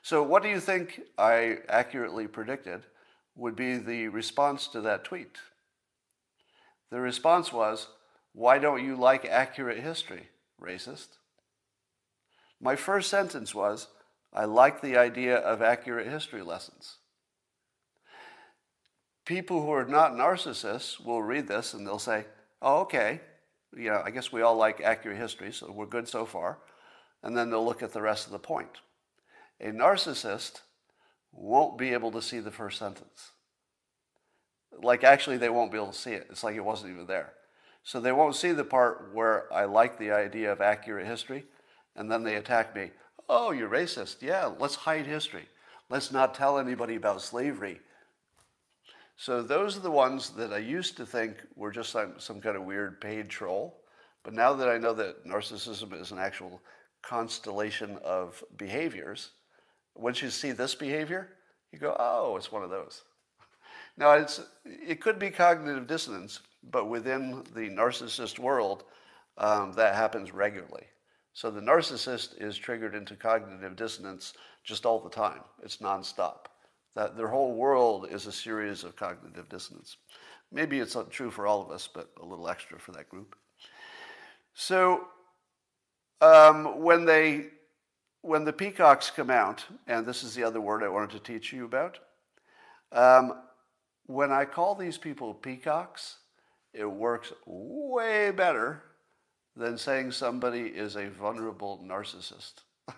So, 0.01 0.23
what 0.23 0.43
do 0.43 0.49
you 0.49 0.60
think 0.60 1.01
I 1.17 1.60
accurately 1.69 2.27
predicted 2.27 2.84
would 3.36 3.56
be 3.56 3.77
the 3.77 4.08
response 4.08 4.67
to 4.69 4.82
that 4.82 5.03
tweet? 5.03 5.38
The 6.89 6.99
response 6.99 7.53
was, 7.53 7.88
Why 8.34 8.58
don't 8.58 8.84
you 8.84 8.95
like 8.95 9.25
accurate 9.25 9.80
history, 9.80 10.30
racist? 10.62 11.08
My 12.60 12.75
first 12.75 13.10
sentence 13.10 13.53
was, 13.53 13.88
I 14.38 14.45
like 14.45 14.82
the 14.82 14.97
idea 14.97 15.38
of 15.38 15.63
accurate 15.63 16.06
history 16.06 16.43
lessons. 16.43 16.97
People 19.26 19.63
who 19.63 19.71
are 19.71 19.84
not 19.84 20.13
narcissists 20.13 21.04
will 21.04 21.23
read 21.23 21.47
this 21.47 21.73
and 21.73 21.88
they'll 21.88 21.97
say, 21.97 22.26
Oh, 22.62 22.82
okay, 22.82 23.19
you 23.76 23.89
know, 23.89 24.00
I 24.06 24.12
guess 24.12 24.32
we 24.32 24.43
all 24.43 24.56
like 24.56 24.80
accurate 24.80 25.17
history, 25.17 25.52
so 25.52 25.71
we're 25.71 25.88
good 25.88 26.08
so 26.08 26.23
far. 26.23 26.60
And 27.23 27.36
then 27.36 27.50
they'll 27.50 27.65
look 27.65 27.82
at 27.82 27.93
the 27.93 28.02
rest 28.04 28.28
of 28.28 28.32
the 28.32 28.38
point. 28.38 28.69
A 29.60 29.71
narcissist 29.71 30.62
won't 31.32 31.80
be 31.80 31.93
able 31.93 32.12
to 32.12 32.21
see 32.21 32.39
the 32.39 32.52
first 32.52 32.78
sentence. 32.78 33.32
Like, 34.84 35.04
actually, 35.04 35.38
they 35.38 35.50
won't 35.50 35.71
be 35.71 35.80
able 35.80 35.93
to 35.93 35.97
see 35.97 36.12
it. 36.12 36.28
It's 36.30 36.43
like 36.43 36.56
it 36.56 36.63
wasn't 36.63 36.93
even 36.93 37.08
there. 37.08 37.34
So 37.84 38.00
they 38.00 38.12
won't 38.12 38.36
see 38.36 38.52
the 38.52 38.63
part 38.63 39.10
where 39.15 39.52
I 39.52 39.65
like 39.65 39.97
the 39.97 40.12
idea 40.12 40.52
of 40.52 40.62
accurate 40.62 41.08
history, 41.08 41.45
and 41.95 42.12
then 42.12 42.21
they 42.21 42.36
attack 42.36 42.76
me. 42.76 42.91
Oh, 43.29 43.51
you're 43.51 43.69
racist. 43.69 44.21
Yeah, 44.21 44.51
let's 44.59 44.75
hide 44.75 45.05
history. 45.05 45.45
Let's 45.89 46.11
not 46.11 46.33
tell 46.33 46.59
anybody 46.59 46.95
about 46.95 47.21
slavery. 47.21 47.79
So 49.17 49.41
those 49.41 49.75
are 49.75 49.81
the 49.81 49.91
ones 49.91 50.29
that 50.31 50.53
I 50.53 50.59
used 50.59 50.95
to 50.97 51.05
think 51.05 51.37
were 51.55 51.71
just 51.71 51.91
some, 51.91 52.13
some 52.19 52.39
kind 52.39 52.55
of 52.55 52.63
weird 52.63 53.01
paid 53.01 53.29
troll. 53.29 53.81
But 54.23 54.33
now 54.33 54.53
that 54.53 54.69
I 54.69 54.77
know 54.77 54.93
that 54.93 55.25
narcissism 55.25 55.99
is 55.99 56.11
an 56.11 56.19
actual 56.19 56.61
constellation 57.01 57.97
of 58.03 58.43
behaviors, 58.57 59.31
once 59.95 60.21
you 60.21 60.29
see 60.29 60.51
this 60.51 60.75
behavior, 60.75 61.29
you 61.71 61.79
go, 61.79 61.95
oh, 61.99 62.35
it's 62.37 62.51
one 62.51 62.63
of 62.63 62.69
those. 62.69 63.03
Now, 63.97 64.11
it's, 64.13 64.41
it 64.65 65.01
could 65.01 65.17
be 65.17 65.31
cognitive 65.31 65.87
dissonance, 65.87 66.41
but 66.63 66.87
within 66.87 67.43
the 67.55 67.69
narcissist 67.69 68.37
world, 68.37 68.83
um, 69.37 69.73
that 69.73 69.95
happens 69.95 70.31
regularly. 70.31 70.85
So 71.38 71.52
the 71.52 71.62
narcissist 71.62 72.41
is 72.41 72.58
triggered 72.58 72.95
into 72.95 73.15
cognitive 73.15 73.76
dissonance 73.76 74.34
just 74.63 74.88
all 74.88 75.00
the 75.00 75.12
time. 75.12 75.41
It's 75.62 75.78
nonstop 75.78 76.47
that 76.95 77.15
their 77.15 77.28
whole 77.28 77.54
world 77.54 78.08
is 78.10 78.26
a 78.26 78.32
series 78.32 78.84
of 78.84 78.95
cognitive 78.95 79.47
dissonance. 79.47 79.97
Maybe 80.52 80.80
it's 80.80 80.95
not 80.95 81.12
true 81.12 81.30
for 81.30 81.45
all 81.45 81.62
of 81.62 81.69
us, 81.69 81.88
but 81.93 82.10
a 82.19 82.26
little 82.26 82.50
extra 82.50 82.80
for 82.80 82.91
that 82.93 83.08
group. 83.10 83.36
So 84.56 85.10
um, 86.21 86.82
when 86.82 87.06
they 87.06 87.50
when 88.21 88.43
the 88.43 88.52
peacocks 88.52 89.12
come 89.12 89.30
out, 89.30 89.63
and 89.86 90.08
this 90.08 90.23
is 90.23 90.34
the 90.34 90.43
other 90.43 90.60
word 90.60 90.82
I 90.82 90.89
wanted 90.89 91.12
to 91.12 91.19
teach 91.19 91.54
you 91.54 91.65
about, 91.65 92.00
um, 92.91 93.43
when 94.08 94.32
I 94.32 94.45
call 94.45 94.73
these 94.73 94.97
people 94.97 95.36
peacocks, 95.36 96.17
it 96.73 96.89
works 96.89 97.32
way 97.45 98.32
better 98.32 98.82
than 99.57 99.77
saying 99.77 100.11
somebody 100.11 100.61
is 100.61 100.95
a 100.95 101.09
vulnerable 101.09 101.83
narcissist 101.83 102.61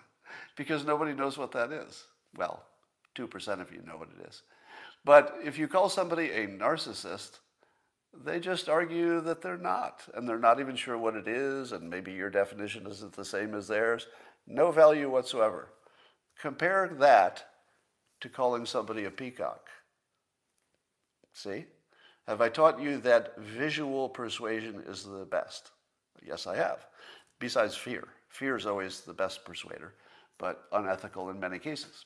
because 0.56 0.84
nobody 0.84 1.12
knows 1.12 1.38
what 1.38 1.52
that 1.52 1.72
is. 1.72 2.04
Well, 2.36 2.62
2% 3.16 3.60
of 3.60 3.72
you 3.72 3.82
know 3.82 3.96
what 3.96 4.08
it 4.18 4.28
is. 4.28 4.42
But 5.04 5.36
if 5.42 5.58
you 5.58 5.66
call 5.66 5.88
somebody 5.88 6.30
a 6.30 6.46
narcissist, 6.46 7.38
they 8.24 8.40
just 8.40 8.68
argue 8.68 9.20
that 9.22 9.40
they're 9.40 9.56
not, 9.56 10.02
and 10.14 10.28
they're 10.28 10.38
not 10.38 10.60
even 10.60 10.76
sure 10.76 10.98
what 10.98 11.16
it 11.16 11.26
is, 11.26 11.72
and 11.72 11.88
maybe 11.88 12.12
your 12.12 12.30
definition 12.30 12.86
isn't 12.86 13.14
the 13.14 13.24
same 13.24 13.54
as 13.54 13.68
theirs. 13.68 14.06
No 14.46 14.70
value 14.70 15.08
whatsoever. 15.10 15.68
Compare 16.40 16.96
that 16.98 17.44
to 18.20 18.28
calling 18.28 18.66
somebody 18.66 19.04
a 19.04 19.10
peacock. 19.10 19.68
See? 21.32 21.64
Have 22.26 22.40
I 22.40 22.48
taught 22.48 22.80
you 22.80 22.98
that 22.98 23.38
visual 23.38 24.08
persuasion 24.08 24.82
is 24.86 25.04
the 25.04 25.24
best? 25.24 25.70
Yes, 26.26 26.46
I 26.46 26.56
have. 26.56 26.86
Besides 27.38 27.76
fear. 27.76 28.08
Fear 28.28 28.56
is 28.56 28.66
always 28.66 29.00
the 29.00 29.12
best 29.12 29.44
persuader, 29.44 29.94
but 30.38 30.64
unethical 30.72 31.30
in 31.30 31.40
many 31.40 31.58
cases. 31.58 32.04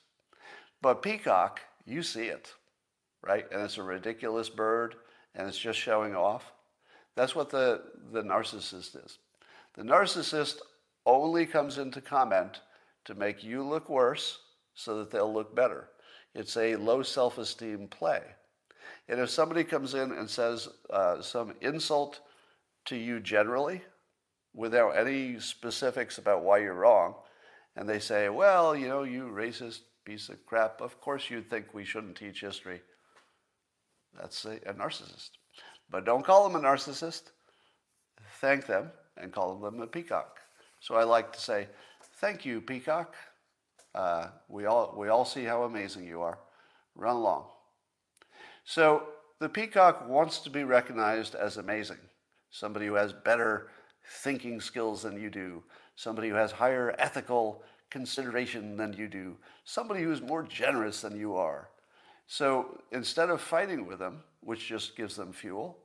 But 0.81 1.01
peacock, 1.01 1.61
you 1.85 2.01
see 2.03 2.25
it, 2.25 2.53
right? 3.21 3.45
And 3.51 3.61
it's 3.61 3.77
a 3.77 3.83
ridiculous 3.83 4.49
bird, 4.49 4.95
and 5.35 5.47
it's 5.47 5.57
just 5.57 5.79
showing 5.79 6.15
off. 6.15 6.51
That's 7.15 7.35
what 7.35 7.49
the, 7.49 7.83
the 8.11 8.23
narcissist 8.23 9.03
is. 9.03 9.19
The 9.75 9.83
narcissist 9.83 10.57
only 11.05 11.45
comes 11.45 11.77
into 11.77 12.01
comment 12.01 12.61
to 13.05 13.13
make 13.13 13.43
you 13.43 13.63
look 13.63 13.89
worse 13.89 14.39
so 14.73 14.97
that 14.97 15.11
they'll 15.11 15.31
look 15.31 15.55
better. 15.55 15.89
It's 16.33 16.57
a 16.57 16.75
low 16.75 17.03
self 17.03 17.37
esteem 17.37 17.87
play. 17.87 18.21
And 19.07 19.19
if 19.19 19.29
somebody 19.29 19.63
comes 19.63 19.93
in 19.93 20.11
and 20.11 20.29
says 20.29 20.67
uh, 20.89 21.21
some 21.21 21.53
insult 21.61 22.21
to 22.85 22.95
you 22.95 23.19
generally, 23.19 23.81
without 24.55 24.91
any 24.91 25.39
specifics 25.39 26.17
about 26.17 26.43
why 26.43 26.59
you're 26.59 26.73
wrong, 26.73 27.15
and 27.75 27.87
they 27.87 27.99
say, 27.99 28.29
well, 28.29 28.75
you 28.75 28.87
know, 28.87 29.03
you 29.03 29.23
racist 29.23 29.81
piece 30.05 30.29
of 30.29 30.45
crap, 30.45 30.81
of 30.81 31.01
course 31.01 31.29
you'd 31.29 31.49
think 31.49 31.73
we 31.73 31.83
shouldn't 31.83 32.15
teach 32.15 32.41
history. 32.41 32.81
That's 34.17 34.45
a, 34.45 34.53
a 34.65 34.73
narcissist. 34.73 35.31
But 35.89 36.05
don't 36.05 36.25
call 36.25 36.47
them 36.47 36.63
a 36.63 36.65
narcissist. 36.65 37.23
Thank 38.39 38.65
them 38.65 38.91
and 39.17 39.33
call 39.33 39.55
them 39.57 39.81
a 39.81 39.87
peacock. 39.87 40.39
So 40.79 40.95
I 40.95 41.03
like 41.03 41.33
to 41.33 41.41
say, 41.41 41.67
thank 42.21 42.45
you, 42.45 42.61
peacock. 42.61 43.15
Uh, 43.93 44.27
we, 44.47 44.65
all, 44.65 44.93
we 44.97 45.09
all 45.09 45.25
see 45.25 45.43
how 45.43 45.63
amazing 45.63 46.05
you 46.05 46.21
are. 46.21 46.39
Run 46.95 47.15
along. 47.15 47.45
So 48.63 49.07
the 49.39 49.49
peacock 49.49 50.07
wants 50.07 50.39
to 50.39 50.49
be 50.49 50.63
recognized 50.63 51.35
as 51.35 51.57
amazing, 51.57 51.99
somebody 52.51 52.87
who 52.87 52.93
has 52.93 53.13
better 53.13 53.69
thinking 54.07 54.61
skills 54.61 55.03
than 55.03 55.19
you 55.19 55.29
do, 55.29 55.63
somebody 55.95 56.29
who 56.29 56.35
has 56.35 56.51
higher 56.51 56.95
ethical 56.99 57.63
consideration 57.89 58.77
than 58.77 58.93
you 58.93 59.07
do, 59.07 59.35
somebody 59.63 60.03
who's 60.03 60.21
more 60.21 60.43
generous 60.43 61.01
than 61.01 61.17
you 61.17 61.35
are. 61.35 61.69
So 62.27 62.81
instead 62.91 63.29
of 63.29 63.41
fighting 63.41 63.85
with 63.85 63.99
them, 63.99 64.23
which 64.41 64.67
just 64.67 64.95
gives 64.95 65.15
them 65.15 65.31
fuel, 65.31 65.77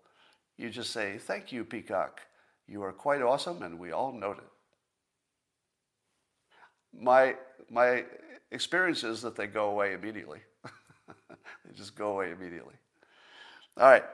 you 0.56 0.70
just 0.70 0.90
say, 0.90 1.18
Thank 1.18 1.52
you, 1.52 1.64
Peacock. 1.64 2.20
You 2.66 2.82
are 2.82 2.92
quite 2.92 3.22
awesome, 3.22 3.62
and 3.62 3.78
we 3.78 3.92
all 3.92 4.12
note 4.12 4.38
it. 4.38 4.44
My, 7.02 7.36
my 7.68 8.04
experience 8.50 9.04
is 9.04 9.22
that 9.22 9.36
they 9.36 9.46
go 9.46 9.70
away 9.70 9.94
immediately. 9.94 10.40
they 11.08 11.72
just 11.74 11.96
go 11.96 12.12
away 12.12 12.30
immediately. 12.32 12.74
All 13.76 13.88
right. 13.88 14.04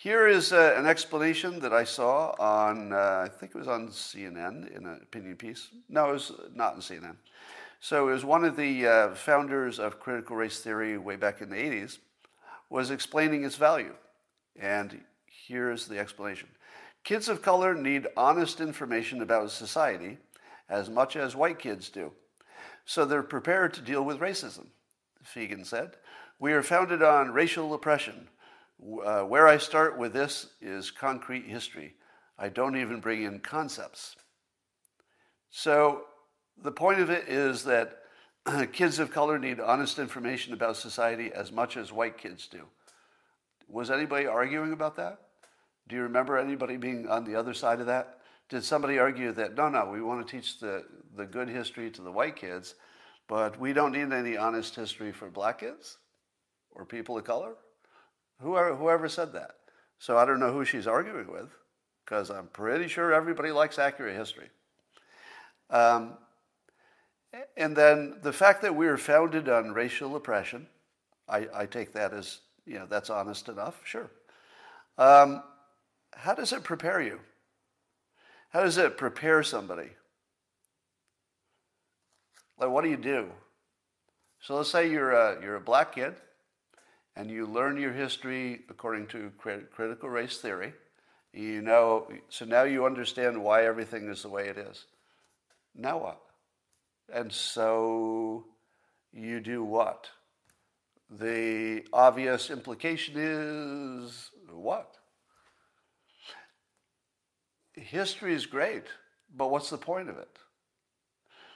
Here 0.00 0.26
is 0.26 0.54
uh, 0.54 0.76
an 0.78 0.86
explanation 0.86 1.60
that 1.60 1.74
I 1.74 1.84
saw 1.84 2.34
on, 2.38 2.90
uh, 2.90 3.26
I 3.26 3.28
think 3.28 3.54
it 3.54 3.58
was 3.58 3.68
on 3.68 3.88
CNN 3.88 4.74
in 4.74 4.86
an 4.86 4.98
opinion 5.02 5.36
piece. 5.36 5.68
No, 5.90 6.08
it 6.08 6.12
was 6.14 6.32
not 6.54 6.74
in 6.74 6.80
CNN. 6.80 7.16
So 7.80 8.08
it 8.08 8.12
was 8.12 8.24
one 8.24 8.42
of 8.42 8.56
the 8.56 8.86
uh, 8.86 9.14
founders 9.14 9.78
of 9.78 10.00
critical 10.00 10.36
race 10.36 10.60
theory 10.60 10.96
way 10.96 11.16
back 11.16 11.42
in 11.42 11.50
the 11.50 11.56
80s 11.56 11.98
was 12.70 12.90
explaining 12.90 13.44
its 13.44 13.56
value. 13.56 13.92
And 14.58 15.02
here's 15.26 15.86
the 15.86 15.98
explanation. 15.98 16.48
Kids 17.04 17.28
of 17.28 17.42
color 17.42 17.74
need 17.74 18.06
honest 18.16 18.62
information 18.62 19.20
about 19.20 19.50
society 19.50 20.16
as 20.70 20.88
much 20.88 21.14
as 21.14 21.36
white 21.36 21.58
kids 21.58 21.90
do. 21.90 22.10
So 22.86 23.04
they're 23.04 23.22
prepared 23.22 23.74
to 23.74 23.82
deal 23.82 24.02
with 24.02 24.20
racism, 24.20 24.68
Feagin 25.22 25.66
said. 25.66 25.96
We 26.38 26.54
are 26.54 26.62
founded 26.62 27.02
on 27.02 27.32
racial 27.32 27.74
oppression, 27.74 28.28
uh, 29.04 29.22
where 29.22 29.46
I 29.46 29.58
start 29.58 29.98
with 29.98 30.12
this 30.12 30.46
is 30.60 30.90
concrete 30.90 31.46
history. 31.46 31.94
I 32.38 32.48
don't 32.48 32.76
even 32.76 33.00
bring 33.00 33.22
in 33.22 33.40
concepts. 33.40 34.16
So 35.50 36.04
the 36.62 36.72
point 36.72 37.00
of 37.00 37.10
it 37.10 37.28
is 37.28 37.64
that 37.64 37.98
kids 38.72 38.98
of 38.98 39.10
color 39.10 39.38
need 39.38 39.60
honest 39.60 39.98
information 39.98 40.54
about 40.54 40.76
society 40.76 41.30
as 41.32 41.52
much 41.52 41.76
as 41.76 41.92
white 41.92 42.16
kids 42.16 42.46
do. 42.46 42.66
Was 43.68 43.90
anybody 43.90 44.26
arguing 44.26 44.72
about 44.72 44.96
that? 44.96 45.18
Do 45.88 45.96
you 45.96 46.02
remember 46.02 46.38
anybody 46.38 46.76
being 46.76 47.08
on 47.08 47.24
the 47.24 47.36
other 47.36 47.54
side 47.54 47.80
of 47.80 47.86
that? 47.86 48.20
Did 48.48 48.64
somebody 48.64 48.98
argue 48.98 49.32
that 49.32 49.54
no, 49.54 49.68
no, 49.68 49.86
we 49.86 50.00
want 50.00 50.26
to 50.26 50.36
teach 50.36 50.58
the, 50.58 50.84
the 51.16 51.26
good 51.26 51.48
history 51.48 51.90
to 51.90 52.02
the 52.02 52.10
white 52.10 52.36
kids, 52.36 52.74
but 53.28 53.60
we 53.60 53.72
don't 53.72 53.92
need 53.92 54.12
any 54.12 54.36
honest 54.36 54.74
history 54.74 55.12
for 55.12 55.30
black 55.30 55.60
kids 55.60 55.98
or 56.72 56.84
people 56.84 57.16
of 57.18 57.24
color? 57.24 57.54
Whoever, 58.40 58.74
whoever 58.74 59.08
said 59.08 59.32
that. 59.34 59.56
So 59.98 60.16
I 60.16 60.24
don't 60.24 60.40
know 60.40 60.52
who 60.52 60.64
she's 60.64 60.86
arguing 60.86 61.30
with, 61.30 61.50
because 62.04 62.30
I'm 62.30 62.46
pretty 62.48 62.88
sure 62.88 63.12
everybody 63.12 63.50
likes 63.50 63.78
accurate 63.78 64.16
history. 64.16 64.48
Um, 65.68 66.14
and 67.56 67.76
then 67.76 68.18
the 68.22 68.32
fact 68.32 68.62
that 68.62 68.74
we 68.74 68.88
are 68.88 68.96
founded 68.96 69.48
on 69.48 69.72
racial 69.72 70.16
oppression, 70.16 70.66
I, 71.28 71.46
I 71.54 71.66
take 71.66 71.92
that 71.92 72.12
as, 72.12 72.40
you 72.66 72.78
know, 72.78 72.86
that's 72.86 73.10
honest 73.10 73.48
enough, 73.48 73.80
sure. 73.84 74.10
Um, 74.98 75.42
how 76.12 76.34
does 76.34 76.52
it 76.52 76.64
prepare 76.64 77.00
you? 77.00 77.20
How 78.48 78.62
does 78.62 78.78
it 78.78 78.96
prepare 78.96 79.42
somebody? 79.42 79.90
Like, 82.58 82.70
what 82.70 82.82
do 82.82 82.90
you 82.90 82.96
do? 82.96 83.28
So 84.40 84.56
let's 84.56 84.70
say 84.70 84.90
you're 84.90 85.12
a, 85.12 85.40
you're 85.42 85.56
a 85.56 85.60
black 85.60 85.94
kid 85.94 86.14
and 87.16 87.30
you 87.30 87.46
learn 87.46 87.76
your 87.76 87.92
history 87.92 88.62
according 88.68 89.06
to 89.08 89.32
critical 89.38 90.08
race 90.08 90.38
theory. 90.38 90.72
You 91.32 91.62
know, 91.62 92.08
so 92.28 92.44
now 92.44 92.64
you 92.64 92.86
understand 92.86 93.42
why 93.42 93.64
everything 93.64 94.08
is 94.08 94.22
the 94.22 94.28
way 94.28 94.48
it 94.48 94.58
is. 94.58 94.86
Now 95.76 95.98
what? 95.98 96.20
And 97.12 97.32
so 97.32 98.46
you 99.12 99.40
do 99.40 99.62
what? 99.62 100.08
The 101.10 101.84
obvious 101.92 102.50
implication 102.50 103.14
is 103.16 104.30
what? 104.52 104.96
History 107.74 108.34
is 108.34 108.46
great, 108.46 108.84
but 109.34 109.50
what's 109.50 109.70
the 109.70 109.78
point 109.78 110.08
of 110.08 110.18
it? 110.18 110.38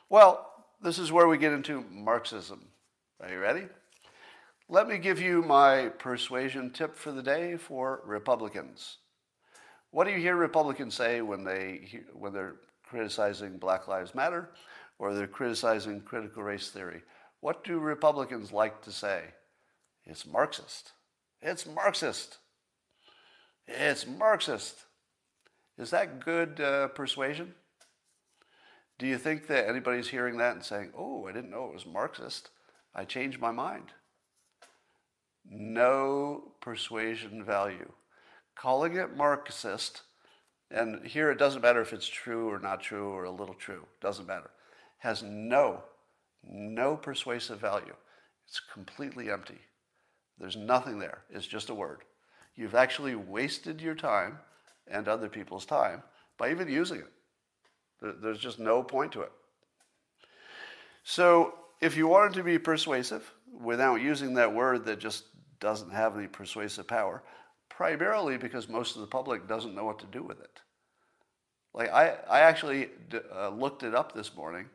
Well, 0.09 0.51
this 0.81 0.99
is 0.99 1.11
where 1.11 1.27
we 1.27 1.39
get 1.39 1.53
into 1.53 1.85
Marxism. 1.91 2.69
Are 3.21 3.31
you 3.31 3.39
ready? 3.39 3.67
Let 4.69 4.89
me 4.89 4.97
give 4.97 5.21
you 5.21 5.43
my 5.43 5.91
persuasion 5.99 6.71
tip 6.71 6.97
for 6.97 7.13
the 7.13 7.23
day 7.23 7.59
for 7.59 8.01
Republicans. 8.07 8.97
What 9.91 10.05
do 10.05 10.11
you 10.11 10.19
hear 10.19 10.37
Republicans 10.37 10.95
say 10.95 11.21
when, 11.21 11.45
they, 11.45 12.01
when 12.15 12.33
they're 12.33 12.57
criticizing 12.83 13.59
Black 13.59 13.89
Lives 13.89 14.15
Matter 14.15 14.49
or 14.99 15.13
they're 15.13 15.27
criticizing 15.27 16.01
critical 16.01 16.43
race 16.43 16.71
theory? 16.71 17.03
What 17.41 17.63
do 17.63 17.79
Republicans 17.79 18.53
like 18.53 18.81
to 18.83 18.91
say? 18.91 19.25
It's 20.07 20.25
Marxist. 20.25 20.93
It's 21.43 21.67
Marxist. 21.67 22.39
It's 23.69 24.07
Marxist. 24.07 24.77
Is 25.77 25.91
that 25.91 26.25
good 26.25 26.59
uh, 26.59 26.89
persuasion? 26.89 27.55
Do 28.99 29.07
you 29.07 29.19
think 29.19 29.47
that 29.49 29.69
anybody's 29.69 30.09
hearing 30.09 30.39
that 30.39 30.55
and 30.55 30.65
saying, 30.65 30.93
oh, 30.97 31.27
I 31.27 31.33
didn't 31.33 31.51
know 31.51 31.67
it 31.67 31.75
was 31.75 31.85
Marxist? 31.85 32.49
I 32.95 33.05
changed 33.05 33.41
my 33.41 33.51
mind 33.51 33.93
no 35.49 36.53
persuasion 36.61 37.45
value. 37.45 37.93
Calling 38.57 38.97
it 38.97 39.17
Marxist, 39.17 40.03
and 40.71 41.05
here 41.05 41.31
it 41.31 41.39
doesn't 41.39 41.63
matter 41.63 41.81
if 41.81 41.93
it's 41.93 42.07
true 42.07 42.49
or 42.51 42.59
not 42.59 42.81
true 42.81 43.11
or 43.11 43.25
a 43.25 43.31
little 43.31 43.55
true, 43.55 43.87
doesn't 44.01 44.27
matter, 44.27 44.51
has 44.99 45.23
no, 45.23 45.83
no 46.43 46.97
persuasive 46.97 47.61
value. 47.61 47.95
It's 48.47 48.61
completely 48.73 49.31
empty. 49.31 49.59
There's 50.39 50.57
nothing 50.57 50.99
there. 50.99 51.23
It's 51.31 51.47
just 51.47 51.71
a 51.71 51.75
word. 51.75 52.03
You've 52.57 52.75
actually 52.75 53.15
wasted 53.15 53.81
your 53.81 53.95
time 53.95 54.39
and 54.87 55.09
other 55.09 55.29
people's 55.29 55.67
time 55.67 56.03
by 56.39 56.51
even 56.51 56.69
using 56.69 56.99
it. 56.99 58.23
There's 58.23 58.39
just 58.39 58.59
no 58.59 58.83
point 58.83 59.13
to 59.13 59.23
it. 59.23 59.33
So 61.05 61.55
if 61.81 61.97
you 61.97 62.07
wanted 62.07 62.35
to 62.35 62.43
be 62.43 62.59
persuasive 62.59 63.33
without 63.53 64.01
using 64.01 64.35
that 64.35 64.53
word 64.53 64.85
that 64.85 64.99
just 64.99 65.25
doesn't 65.65 65.91
have 65.91 66.17
any 66.17 66.29
persuasive 66.29 66.87
power, 66.87 67.23
primarily 67.71 68.37
because 68.37 68.69
most 68.69 68.95
of 68.95 69.01
the 69.01 69.09
public 69.09 69.49
doesn't 69.49 69.75
know 69.75 69.85
what 69.85 69.99
to 69.99 70.07
do 70.07 70.23
with 70.23 70.39
it. 70.41 70.61
Like 71.73 71.91
I, 71.91 72.17
I 72.31 72.41
actually 72.41 72.91
uh, 73.35 73.49
looked 73.49 73.83
it 73.83 73.95
up 73.95 74.15
this 74.15 74.37
morning 74.37 74.67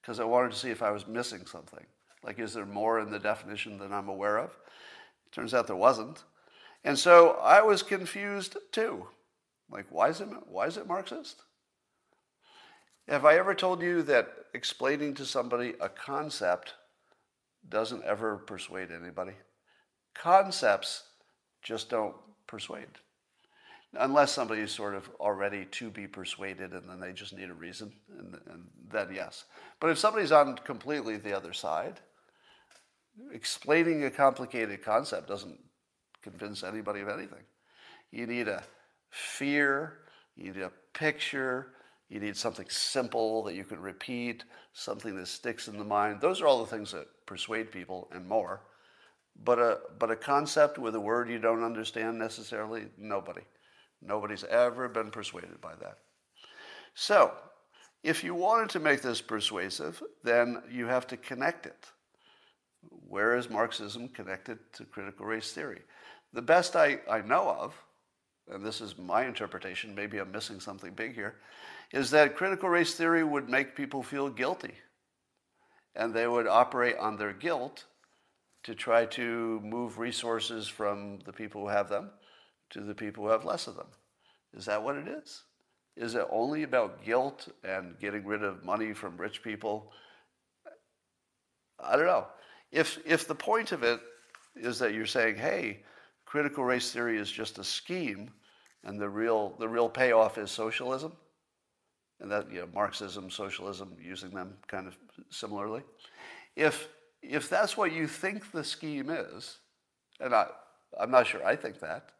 because 0.00 0.20
I 0.20 0.24
wanted 0.24 0.52
to 0.52 0.58
see 0.58 0.70
if 0.70 0.80
I 0.80 0.92
was 0.92 1.08
missing 1.08 1.44
something. 1.44 1.84
Like, 2.22 2.38
is 2.38 2.54
there 2.54 2.64
more 2.64 3.00
in 3.00 3.10
the 3.10 3.18
definition 3.18 3.78
than 3.78 3.92
I'm 3.92 4.08
aware 4.08 4.38
of? 4.38 4.56
Turns 5.32 5.54
out 5.54 5.66
there 5.66 5.76
wasn't. 5.76 6.22
And 6.84 6.96
so 6.96 7.32
I 7.42 7.60
was 7.60 7.82
confused 7.82 8.56
too. 8.72 9.08
Like, 9.70 9.86
why 9.90 10.08
is 10.08 10.20
it, 10.20 10.28
why 10.46 10.66
is 10.66 10.76
it 10.76 10.86
Marxist? 10.86 11.42
Have 13.08 13.24
I 13.24 13.36
ever 13.36 13.54
told 13.54 13.82
you 13.82 14.02
that 14.02 14.28
explaining 14.54 15.14
to 15.14 15.24
somebody 15.24 15.74
a 15.80 15.88
concept 15.88 16.74
doesn't 17.68 18.04
ever 18.04 18.36
persuade 18.36 18.90
anybody? 18.90 19.32
Concepts 20.20 21.04
just 21.62 21.90
don't 21.90 22.14
persuade. 22.46 22.88
Unless 23.94 24.32
somebody 24.32 24.60
is 24.60 24.72
sort 24.72 24.94
of 24.94 25.08
already 25.20 25.64
to 25.66 25.90
be 25.90 26.06
persuaded 26.06 26.72
and 26.72 26.88
then 26.88 27.00
they 27.00 27.12
just 27.12 27.36
need 27.36 27.48
a 27.48 27.54
reason, 27.54 27.92
and, 28.18 28.36
and 28.50 28.64
then 28.90 29.08
yes. 29.14 29.44
But 29.80 29.90
if 29.90 29.98
somebody's 29.98 30.32
on 30.32 30.56
completely 30.56 31.16
the 31.16 31.34
other 31.34 31.52
side, 31.52 32.00
explaining 33.32 34.04
a 34.04 34.10
complicated 34.10 34.82
concept 34.82 35.28
doesn't 35.28 35.58
convince 36.22 36.62
anybody 36.62 37.00
of 37.00 37.08
anything. 37.08 37.44
You 38.10 38.26
need 38.26 38.48
a 38.48 38.62
fear, 39.10 40.00
you 40.36 40.52
need 40.52 40.62
a 40.62 40.72
picture, 40.92 41.72
you 42.08 42.20
need 42.20 42.36
something 42.36 42.66
simple 42.68 43.42
that 43.44 43.54
you 43.54 43.64
can 43.64 43.80
repeat, 43.80 44.44
something 44.72 45.16
that 45.16 45.28
sticks 45.28 45.68
in 45.68 45.78
the 45.78 45.84
mind. 45.84 46.20
Those 46.20 46.40
are 46.40 46.46
all 46.46 46.60
the 46.60 46.70
things 46.70 46.92
that 46.92 47.06
persuade 47.26 47.70
people 47.70 48.08
and 48.12 48.26
more. 48.26 48.62
But 49.44 49.58
a, 49.58 49.78
but 49.98 50.10
a 50.10 50.16
concept 50.16 50.78
with 50.78 50.94
a 50.94 51.00
word 51.00 51.30
you 51.30 51.38
don't 51.38 51.62
understand 51.62 52.18
necessarily, 52.18 52.86
nobody. 52.98 53.42
Nobody's 54.02 54.44
ever 54.44 54.88
been 54.88 55.10
persuaded 55.10 55.60
by 55.60 55.74
that. 55.80 55.98
So, 56.94 57.32
if 58.02 58.22
you 58.22 58.34
wanted 58.34 58.70
to 58.70 58.80
make 58.80 59.02
this 59.02 59.20
persuasive, 59.20 60.02
then 60.22 60.62
you 60.70 60.86
have 60.86 61.06
to 61.08 61.16
connect 61.16 61.66
it. 61.66 61.86
Where 63.08 63.36
is 63.36 63.50
Marxism 63.50 64.08
connected 64.08 64.58
to 64.74 64.84
critical 64.84 65.26
race 65.26 65.52
theory? 65.52 65.80
The 66.32 66.42
best 66.42 66.76
I, 66.76 67.00
I 67.10 67.22
know 67.22 67.48
of, 67.48 67.74
and 68.50 68.64
this 68.64 68.80
is 68.80 68.96
my 68.98 69.26
interpretation, 69.26 69.94
maybe 69.94 70.18
I'm 70.18 70.30
missing 70.30 70.60
something 70.60 70.92
big 70.92 71.14
here, 71.14 71.36
is 71.92 72.10
that 72.10 72.36
critical 72.36 72.68
race 72.68 72.94
theory 72.94 73.24
would 73.24 73.48
make 73.48 73.74
people 73.74 74.02
feel 74.02 74.28
guilty. 74.28 74.74
And 75.96 76.14
they 76.14 76.28
would 76.28 76.46
operate 76.46 76.96
on 76.98 77.16
their 77.16 77.32
guilt 77.32 77.84
to 78.68 78.74
try 78.74 79.06
to 79.06 79.58
move 79.64 79.98
resources 79.98 80.68
from 80.68 81.20
the 81.24 81.32
people 81.32 81.62
who 81.62 81.68
have 81.68 81.88
them 81.88 82.10
to 82.68 82.82
the 82.82 82.94
people 82.94 83.24
who 83.24 83.30
have 83.30 83.46
less 83.46 83.66
of 83.66 83.76
them. 83.76 83.86
Is 84.54 84.66
that 84.66 84.82
what 84.82 84.96
it 84.96 85.08
is? 85.08 85.44
Is 85.96 86.14
it 86.14 86.26
only 86.30 86.64
about 86.64 87.02
guilt 87.02 87.48
and 87.64 87.98
getting 87.98 88.26
rid 88.26 88.42
of 88.42 88.66
money 88.66 88.92
from 88.92 89.16
rich 89.16 89.42
people? 89.42 89.90
I 91.82 91.96
don't 91.96 92.04
know. 92.04 92.26
If, 92.70 92.98
if 93.06 93.26
the 93.26 93.34
point 93.34 93.72
of 93.72 93.82
it 93.84 94.00
is 94.54 94.78
that 94.80 94.92
you're 94.92 95.06
saying, 95.06 95.36
hey, 95.36 95.80
critical 96.26 96.62
race 96.62 96.92
theory 96.92 97.16
is 97.16 97.30
just 97.30 97.58
a 97.58 97.64
scheme 97.64 98.30
and 98.84 99.00
the 99.00 99.08
real, 99.08 99.54
the 99.58 99.68
real 99.68 99.88
payoff 99.88 100.36
is 100.36 100.50
socialism, 100.50 101.12
and 102.20 102.30
that 102.30 102.52
you 102.52 102.60
know, 102.60 102.68
Marxism, 102.74 103.30
socialism, 103.30 103.96
using 103.98 104.28
them 104.28 104.58
kind 104.66 104.86
of 104.86 104.98
similarly. 105.30 105.80
If 106.54 106.88
if 107.22 107.48
that's 107.48 107.76
what 107.76 107.92
you 107.92 108.06
think 108.06 108.52
the 108.52 108.64
scheme 108.64 109.10
is, 109.10 109.58
and 110.20 110.34
I, 110.34 110.46
I'm 110.98 111.10
not 111.10 111.26
sure 111.26 111.44
I 111.44 111.56
think 111.56 111.80
that. 111.80 112.10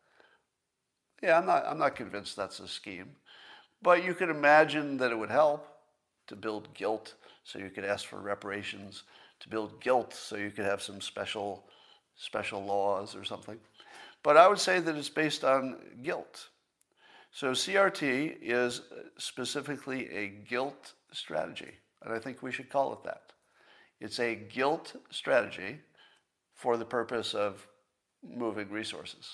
Yeah, 1.22 1.38
I'm 1.38 1.46
not 1.46 1.64
I'm 1.66 1.78
not 1.78 1.96
convinced 1.96 2.36
that's 2.36 2.60
a 2.60 2.68
scheme, 2.68 3.16
but 3.82 4.04
you 4.04 4.14
can 4.14 4.30
imagine 4.30 4.96
that 4.98 5.10
it 5.10 5.18
would 5.18 5.30
help 5.30 5.66
to 6.28 6.36
build 6.36 6.72
guilt, 6.74 7.14
so 7.44 7.58
you 7.58 7.70
could 7.70 7.84
ask 7.84 8.06
for 8.06 8.20
reparations, 8.20 9.04
to 9.40 9.48
build 9.48 9.80
guilt, 9.80 10.14
so 10.14 10.36
you 10.36 10.50
could 10.50 10.64
have 10.64 10.82
some 10.82 11.00
special 11.00 11.64
special 12.16 12.64
laws 12.64 13.14
or 13.14 13.24
something. 13.24 13.58
But 14.22 14.36
I 14.36 14.48
would 14.48 14.58
say 14.58 14.80
that 14.80 14.96
it's 14.96 15.08
based 15.08 15.44
on 15.44 15.78
guilt. 16.02 16.48
So 17.30 17.52
CRT 17.52 18.38
is 18.42 18.82
specifically 19.18 20.08
a 20.10 20.28
guilt 20.28 20.94
strategy, 21.12 21.72
and 22.02 22.12
I 22.12 22.18
think 22.18 22.42
we 22.42 22.52
should 22.52 22.70
call 22.70 22.92
it 22.92 23.04
that. 23.04 23.32
It's 24.00 24.20
a 24.20 24.34
guilt 24.34 24.94
strategy 25.10 25.80
for 26.54 26.76
the 26.76 26.84
purpose 26.84 27.34
of 27.34 27.66
moving 28.22 28.70
resources. 28.70 29.28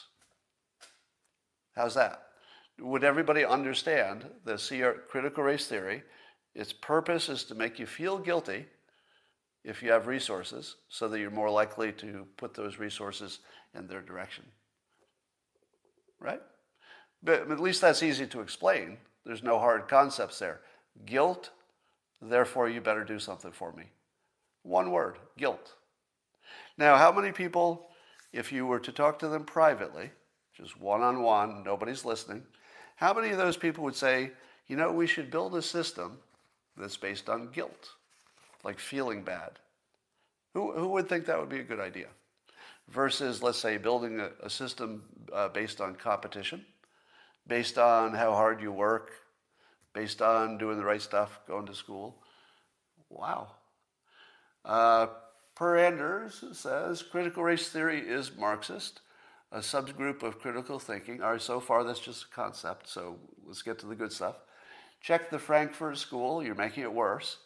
How's 1.74 1.94
that? 1.94 2.22
Would 2.78 3.04
everybody 3.04 3.44
understand 3.44 4.26
the 4.44 4.56
CR, 4.56 5.00
critical 5.08 5.44
race 5.44 5.66
theory? 5.66 6.02
Its 6.54 6.72
purpose 6.72 7.28
is 7.28 7.44
to 7.44 7.54
make 7.54 7.78
you 7.78 7.86
feel 7.86 8.18
guilty 8.18 8.66
if 9.64 9.82
you 9.82 9.90
have 9.90 10.06
resources 10.06 10.76
so 10.88 11.08
that 11.08 11.18
you're 11.18 11.30
more 11.30 11.50
likely 11.50 11.92
to 11.92 12.26
put 12.36 12.54
those 12.54 12.78
resources 12.78 13.40
in 13.74 13.86
their 13.86 14.02
direction. 14.02 14.44
Right? 16.20 16.42
But 17.22 17.50
at 17.50 17.60
least 17.60 17.80
that's 17.80 18.02
easy 18.02 18.26
to 18.26 18.40
explain. 18.40 18.98
There's 19.24 19.42
no 19.42 19.58
hard 19.58 19.88
concepts 19.88 20.38
there. 20.38 20.60
Guilt, 21.06 21.50
therefore 22.20 22.68
you 22.68 22.80
better 22.80 23.04
do 23.04 23.18
something 23.18 23.52
for 23.52 23.72
me. 23.72 23.84
One 24.64 24.90
word, 24.90 25.18
guilt. 25.38 25.74
Now, 26.76 26.96
how 26.96 27.12
many 27.12 27.30
people, 27.30 27.88
if 28.32 28.50
you 28.50 28.66
were 28.66 28.80
to 28.80 28.90
talk 28.90 29.20
to 29.20 29.28
them 29.28 29.44
privately, 29.44 30.10
just 30.56 30.80
one 30.80 31.02
on 31.02 31.22
one, 31.22 31.62
nobody's 31.62 32.04
listening, 32.04 32.42
how 32.96 33.14
many 33.14 33.30
of 33.30 33.38
those 33.38 33.56
people 33.56 33.84
would 33.84 33.94
say, 33.94 34.32
you 34.66 34.76
know, 34.76 34.90
we 34.90 35.06
should 35.06 35.30
build 35.30 35.54
a 35.54 35.62
system 35.62 36.18
that's 36.76 36.96
based 36.96 37.28
on 37.28 37.52
guilt, 37.52 37.90
like 38.64 38.80
feeling 38.80 39.22
bad? 39.22 39.52
Who, 40.54 40.72
who 40.72 40.88
would 40.88 41.08
think 41.08 41.26
that 41.26 41.38
would 41.38 41.48
be 41.48 41.60
a 41.60 41.64
good 41.64 41.80
idea? 41.80 42.08
Versus, 42.88 43.42
let's 43.42 43.58
say, 43.58 43.76
building 43.76 44.18
a, 44.18 44.30
a 44.42 44.50
system 44.50 45.04
uh, 45.32 45.48
based 45.48 45.80
on 45.80 45.94
competition 45.94 46.64
based 47.46 47.78
on 47.78 48.14
how 48.14 48.32
hard 48.32 48.60
you 48.60 48.72
work, 48.72 49.10
based 49.92 50.22
on 50.22 50.58
doing 50.58 50.78
the 50.78 50.84
right 50.84 51.02
stuff, 51.02 51.40
going 51.46 51.66
to 51.66 51.74
school. 51.74 52.16
Wow. 53.10 53.48
Uh, 54.64 55.08
per 55.54 55.76
Anders 55.76 56.44
says 56.52 57.02
critical 57.02 57.42
race 57.42 57.68
theory 57.68 58.00
is 58.00 58.36
Marxist, 58.36 59.00
a 59.52 59.58
subgroup 59.58 60.22
of 60.22 60.38
critical 60.38 60.78
thinking. 60.78 61.22
All 61.22 61.32
right, 61.32 61.42
so 61.42 61.60
far 61.60 61.84
that's 61.84 62.00
just 62.00 62.24
a 62.24 62.34
concept, 62.34 62.88
so 62.88 63.18
let's 63.46 63.62
get 63.62 63.78
to 63.80 63.86
the 63.86 63.94
good 63.94 64.12
stuff. 64.12 64.36
Check 65.00 65.30
the 65.30 65.38
Frankfurt 65.38 65.98
School, 65.98 66.42
you're 66.42 66.54
making 66.54 66.82
it 66.82 66.92
worse. 66.92 67.38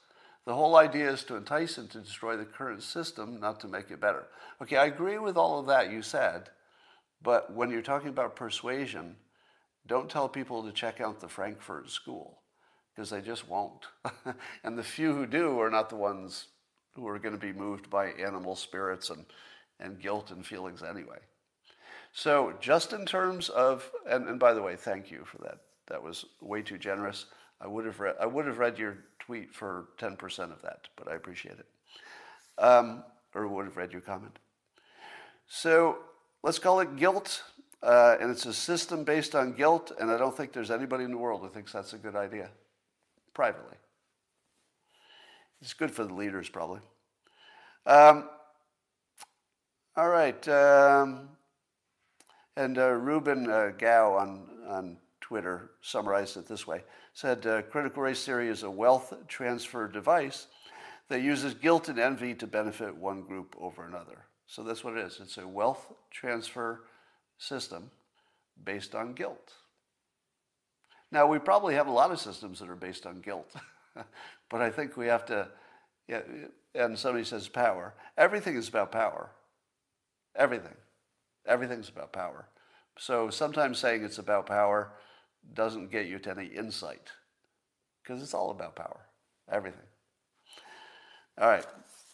The 0.47 0.55
whole 0.55 0.77
idea 0.77 1.11
is 1.11 1.25
to 1.25 1.37
entice 1.37 1.77
and 1.77 1.91
to 1.91 2.01
destroy 2.01 2.37
the 2.37 2.45
current 2.45 2.83
system, 2.83 3.39
not 3.41 3.61
to 3.61 3.69
make 3.69 3.91
it 3.91 4.01
better. 4.01 4.29
Okay, 4.63 4.77
I 4.77 4.87
agree 4.87 5.19
with 5.19 5.37
all 5.37 5.59
of 5.59 5.67
that 5.67 5.91
you 5.91 6.01
said, 6.01 6.51
but 7.21 7.53
when 7.53 7.71
you're 7.71 7.83
talking 7.83 8.09
about 8.09 8.37
persuasion, 8.37 9.17
don't 9.87 10.09
tell 10.09 10.29
people 10.29 10.63
to 10.63 10.73
check 10.73 11.01
out 11.01 11.21
the 11.21 11.29
Frankfurt 11.29 11.91
School 11.91 12.43
because 12.95 13.11
they 13.11 13.21
just 13.21 13.49
won't. 13.49 13.87
and 14.65 14.79
the 14.79 14.83
few 14.83 15.15
who 15.15 15.27
do 15.27 15.61
are 15.61 15.71
not 15.71 15.91
the 15.91 15.97
ones 15.97 16.47
who 16.99 17.09
are 17.09 17.19
going 17.19 17.35
to 17.35 17.41
be 17.41 17.53
moved 17.53 17.89
by 17.91 18.09
animal 18.13 18.57
spirits 18.57 19.11
and, 19.11 19.25
and 19.81 20.01
guilt 20.01 20.31
and 20.31 20.45
feelings 20.45 20.83
anyway. 20.83 21.19
So, 22.13 22.55
just 22.61 22.93
in 22.93 23.07
terms 23.07 23.49
of, 23.51 23.91
and, 24.09 24.29
and 24.29 24.41
by 24.41 24.55
the 24.55 24.63
way, 24.63 24.77
thank 24.77 25.11
you 25.11 25.25
for 25.25 25.39
that. 25.39 25.59
That 25.89 26.03
was 26.03 26.25
way 26.41 26.63
too 26.63 26.79
generous. 26.79 27.27
I 27.61 27.67
would 27.67 27.85
have 27.85 28.01
read, 28.01 28.17
I 28.21 28.27
would 28.27 28.47
have 28.47 28.59
read 28.59 28.79
your 28.79 28.99
tweet 29.19 29.55
for 29.55 29.89
10% 29.99 30.53
of 30.53 30.63
that, 30.63 30.89
but 30.97 31.09
I 31.09 31.15
appreciate 31.15 31.59
it. 31.59 31.67
Um, 32.59 33.05
or 33.35 33.47
would 33.47 33.67
have 33.67 33.77
read 33.77 33.93
your 33.93 34.01
comment. 34.01 34.39
So, 35.47 35.99
let's 36.43 36.59
call 36.59 36.81
it 36.81 36.97
guilt 36.97 37.43
uh, 37.83 38.17
and 38.21 38.31
it's 38.31 38.47
a 38.47 38.53
system 38.53 39.05
based 39.05 39.35
on 39.35 39.53
guilt, 39.53 39.93
and 40.01 40.11
I 40.11 40.19
don't 40.19 40.37
think 40.37 40.53
there's 40.53 40.71
anybody 40.71 41.05
in 41.05 41.11
the 41.11 41.19
world 41.19 41.43
who 41.43 41.49
thinks 41.49 41.73
that's 41.73 41.93
a 41.93 41.99
good 41.99 42.17
idea, 42.17 42.51
privately. 43.35 43.77
It's 45.61 45.75
good 45.75 45.91
for 45.91 46.05
the 46.05 46.15
leaders, 46.15 46.49
probably. 46.49 46.81
Um, 47.87 48.29
all 49.97 50.09
right. 50.09 50.49
Um, 50.49 51.29
and 52.57 52.79
uh, 52.79 52.91
Ruben 52.91 53.51
uh, 53.51 53.73
Gao 53.77 54.15
on, 54.15 54.49
on 54.69 54.97
Twitter 55.21 55.71
summarized 55.81 56.37
it 56.37 56.47
this 56.47 56.67
way 56.67 56.83
said 57.19 57.45
uh, 57.49 57.63
critical 57.63 58.01
race 58.01 58.25
theory 58.25 58.49
is 58.49 58.63
a 58.63 58.71
wealth 58.71 59.13
transfer 59.27 59.89
device 59.89 60.47
that 61.09 61.21
uses 61.21 61.53
guilt 61.53 61.89
and 61.89 61.99
envy 61.99 62.33
to 62.33 62.47
benefit 62.47 62.95
one 62.97 63.23
group 63.23 63.57
over 63.61 63.85
another. 63.85 64.27
So 64.47 64.63
that's 64.63 64.85
what 64.85 64.97
it 64.97 65.05
is. 65.05 65.19
It's 65.21 65.37
a 65.37 65.49
wealth 65.49 65.93
transfer 66.13 66.85
system 67.37 67.91
based 68.63 68.95
on 68.95 69.15
guilt. 69.15 69.53
Now, 71.11 71.27
we 71.27 71.41
probably 71.41 71.75
have 71.75 71.89
a 71.89 71.93
lot 71.93 72.13
of 72.13 72.21
systems 72.21 72.61
that 72.61 72.69
are 72.69 72.77
based 72.77 73.05
on 73.05 73.21
guilt, 73.21 73.51
but 74.51 74.61
I 74.61 74.71
think 74.71 74.97
we 74.97 75.07
have 75.07 75.27
to, 75.27 75.49
yeah, 76.07 76.21
and 76.75 76.99
somebody 76.99 77.25
says 77.25 77.49
power, 77.49 77.95
everything 78.17 78.57
is 78.57 78.69
about 78.69 78.93
power. 78.93 79.31
Everything. 80.37 80.75
Everything's 81.47 81.89
about 81.89 82.13
power. 82.13 82.49
So 82.99 83.31
sometimes 83.31 83.79
saying 83.79 84.05
it's 84.05 84.19
about 84.19 84.47
power 84.47 84.93
doesn't 85.55 85.91
get 85.91 86.07
you 86.07 86.19
to 86.21 86.31
any 86.31 86.47
insight 86.47 87.11
because 88.03 88.23
it's 88.23 88.35
all 88.35 88.51
about 88.51 88.77
power. 88.77 89.07
Everything. 89.51 89.87
All 91.41 91.49
right. 91.49 91.67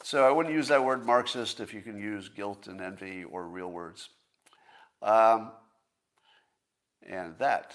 So 0.02 0.26
I 0.26 0.30
wouldn't 0.30 0.54
use 0.54 0.68
that 0.68 0.84
word 0.84 1.06
Marxist 1.06 1.60
if 1.60 1.72
you 1.72 1.80
can 1.80 1.98
use 1.98 2.28
guilt 2.28 2.66
and 2.66 2.80
envy 2.80 3.24
or 3.24 3.48
real 3.48 3.70
words. 3.70 4.10
Um, 5.02 5.52
and 7.08 7.34
that 7.38 7.74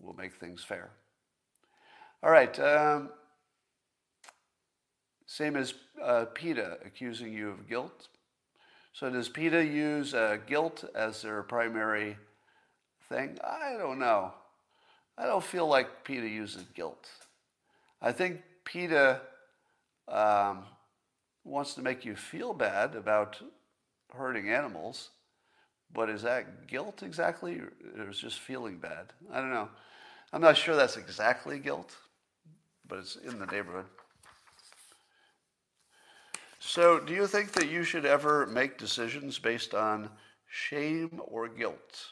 will 0.00 0.14
make 0.14 0.34
things 0.34 0.64
fair. 0.64 0.90
All 2.26 2.32
right. 2.32 2.58
Um, 2.58 3.10
same 5.26 5.54
as 5.54 5.74
uh, 6.02 6.24
PETA 6.34 6.78
accusing 6.84 7.32
you 7.32 7.50
of 7.50 7.68
guilt. 7.68 8.08
So 8.92 9.08
does 9.08 9.28
PETA 9.28 9.64
use 9.64 10.12
uh, 10.12 10.38
guilt 10.44 10.84
as 10.96 11.22
their 11.22 11.44
primary 11.44 12.16
thing? 13.08 13.38
I 13.44 13.76
don't 13.78 14.00
know. 14.00 14.34
I 15.16 15.26
don't 15.26 15.44
feel 15.44 15.68
like 15.68 16.02
PETA 16.02 16.28
uses 16.28 16.64
guilt. 16.74 17.08
I 18.02 18.10
think 18.10 18.40
PETA 18.64 19.20
um, 20.08 20.64
wants 21.44 21.74
to 21.74 21.80
make 21.82 22.04
you 22.04 22.16
feel 22.16 22.52
bad 22.52 22.96
about 22.96 23.40
hurting 24.12 24.50
animals, 24.50 25.10
but 25.94 26.10
is 26.10 26.22
that 26.22 26.66
guilt 26.66 27.04
exactly, 27.04 27.60
or 27.60 28.10
is 28.10 28.18
just 28.18 28.40
feeling 28.40 28.78
bad? 28.78 29.12
I 29.32 29.40
don't 29.40 29.52
know. 29.52 29.68
I'm 30.32 30.40
not 30.40 30.56
sure 30.56 30.74
that's 30.74 30.96
exactly 30.96 31.60
guilt, 31.60 31.94
but 32.88 32.98
it's 32.98 33.16
in 33.16 33.38
the 33.38 33.46
neighborhood. 33.46 33.86
So, 36.58 36.98
do 36.98 37.14
you 37.14 37.26
think 37.26 37.52
that 37.52 37.70
you 37.70 37.84
should 37.84 38.04
ever 38.04 38.46
make 38.46 38.76
decisions 38.76 39.38
based 39.38 39.72
on 39.72 40.10
shame 40.48 41.20
or 41.24 41.48
guilt? 41.48 42.06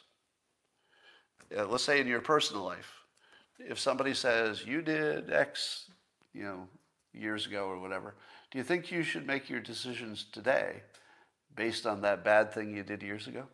Uh, 1.57 1.67
let's 1.67 1.85
say 1.85 2.01
in 2.01 2.07
your 2.07 2.21
personal 2.21 2.63
life, 2.63 2.93
if 3.59 3.79
somebody 3.79 4.15
says 4.15 4.65
you 4.65 4.81
did 4.81 5.33
X, 5.33 5.91
you 6.33 6.45
know, 6.45 6.69
years 7.13 7.47
ago 7.47 7.67
or 7.67 7.79
whatever, 7.79 8.15
do 8.51 8.59
you 8.59 8.65
think 8.65 8.91
you 8.91 9.03
should 9.03 9.27
make 9.27 9.51
your 9.51 9.61
decisions 9.61 10.27
today 10.33 10.83
based 11.57 11.87
on 11.87 12.01
that 12.03 12.25
bad 12.25 12.53
thing 12.53 12.75
you 12.75 12.83
did 12.83 13.03
years 13.03 13.27
ago? 13.27 13.45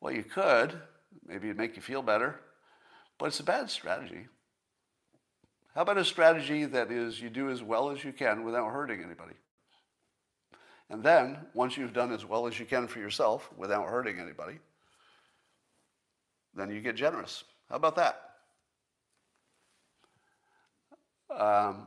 Well, 0.00 0.12
you 0.12 0.22
could. 0.22 0.74
Maybe 1.26 1.48
it'd 1.48 1.56
make 1.56 1.76
you 1.76 1.82
feel 1.82 2.02
better, 2.02 2.40
but 3.18 3.26
it's 3.26 3.40
a 3.40 3.44
bad 3.44 3.70
strategy. 3.70 4.26
How 5.78 5.82
about 5.82 5.98
a 5.98 6.04
strategy 6.04 6.64
that 6.64 6.90
is 6.90 7.22
you 7.22 7.30
do 7.30 7.50
as 7.50 7.62
well 7.62 7.90
as 7.90 8.02
you 8.02 8.12
can 8.12 8.42
without 8.42 8.72
hurting 8.72 9.00
anybody? 9.00 9.34
And 10.90 11.04
then, 11.04 11.38
once 11.54 11.76
you've 11.76 11.92
done 11.92 12.12
as 12.12 12.24
well 12.24 12.48
as 12.48 12.58
you 12.58 12.66
can 12.66 12.88
for 12.88 12.98
yourself 12.98 13.48
without 13.56 13.86
hurting 13.86 14.18
anybody, 14.18 14.58
then 16.52 16.68
you 16.68 16.80
get 16.80 16.96
generous. 16.96 17.44
How 17.70 17.76
about 17.76 17.94
that? 17.94 18.20
Um, 21.38 21.86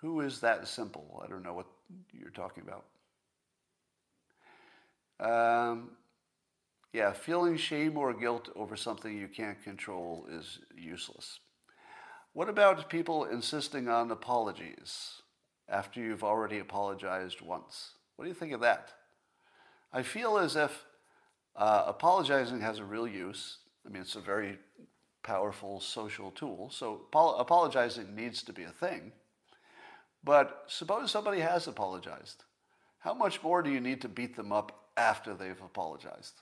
who 0.00 0.20
is 0.20 0.38
that 0.38 0.68
simple? 0.68 1.20
I 1.24 1.28
don't 1.28 1.42
know 1.42 1.54
what 1.54 1.66
you're 2.12 2.30
talking 2.30 2.62
about. 5.18 5.72
Um, 5.72 5.90
yeah, 6.92 7.12
feeling 7.12 7.56
shame 7.56 7.98
or 7.98 8.14
guilt 8.14 8.50
over 8.54 8.76
something 8.76 9.18
you 9.18 9.26
can't 9.26 9.60
control 9.64 10.28
is 10.30 10.60
useless. 10.76 11.40
What 12.34 12.48
about 12.48 12.90
people 12.90 13.26
insisting 13.26 13.88
on 13.88 14.10
apologies 14.10 15.22
after 15.68 16.00
you've 16.00 16.24
already 16.24 16.58
apologized 16.58 17.40
once? 17.40 17.92
What 18.16 18.24
do 18.24 18.28
you 18.28 18.34
think 18.34 18.50
of 18.50 18.60
that? 18.60 18.92
I 19.92 20.02
feel 20.02 20.36
as 20.38 20.56
if 20.56 20.84
uh, 21.54 21.84
apologizing 21.86 22.60
has 22.60 22.80
a 22.80 22.84
real 22.84 23.06
use. 23.06 23.58
I 23.86 23.88
mean, 23.88 24.02
it's 24.02 24.16
a 24.16 24.20
very 24.20 24.58
powerful 25.22 25.78
social 25.78 26.32
tool, 26.32 26.70
so 26.70 27.02
apologizing 27.12 28.16
needs 28.16 28.42
to 28.42 28.52
be 28.52 28.64
a 28.64 28.70
thing. 28.70 29.12
But 30.24 30.64
suppose 30.66 31.12
somebody 31.12 31.38
has 31.38 31.68
apologized. 31.68 32.42
How 32.98 33.14
much 33.14 33.44
more 33.44 33.62
do 33.62 33.70
you 33.70 33.80
need 33.80 34.00
to 34.00 34.08
beat 34.08 34.34
them 34.34 34.50
up 34.50 34.88
after 34.96 35.34
they've 35.34 35.62
apologized? 35.62 36.40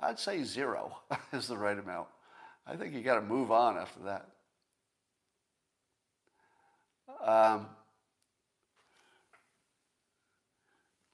I'd 0.00 0.18
say 0.18 0.42
zero 0.42 1.00
is 1.34 1.48
the 1.48 1.58
right 1.58 1.78
amount. 1.78 2.08
I 2.66 2.76
think 2.76 2.94
you 2.94 3.02
got 3.02 3.16
to 3.16 3.20
move 3.20 3.50
on 3.50 3.76
after 3.76 4.00
that. 4.04 4.30
Um, 7.24 7.66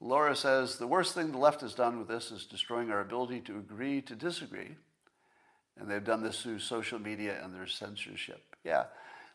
Laura 0.01 0.37
says 0.37 0.77
the 0.77 0.87
worst 0.87 1.15
thing 1.15 1.33
the 1.33 1.39
left 1.39 1.63
has 1.63 1.75
done 1.75 1.99
with 1.99 2.09
this 2.09 2.31
is 2.31 2.45
destroying 2.45 2.91
our 2.91 3.01
ability 3.01 3.41
to 3.41 3.59
agree 3.59 4.03
to 4.03 4.15
disagree. 4.15 4.77
And 5.79 5.91
they've 5.91 6.05
done 6.05 6.23
this 6.23 6.43
through 6.43 6.59
social 6.59 6.99
media 6.99 7.41
and 7.43 7.55
their 7.55 7.67
censorship. 7.67 8.43
Yeah. 8.65 8.85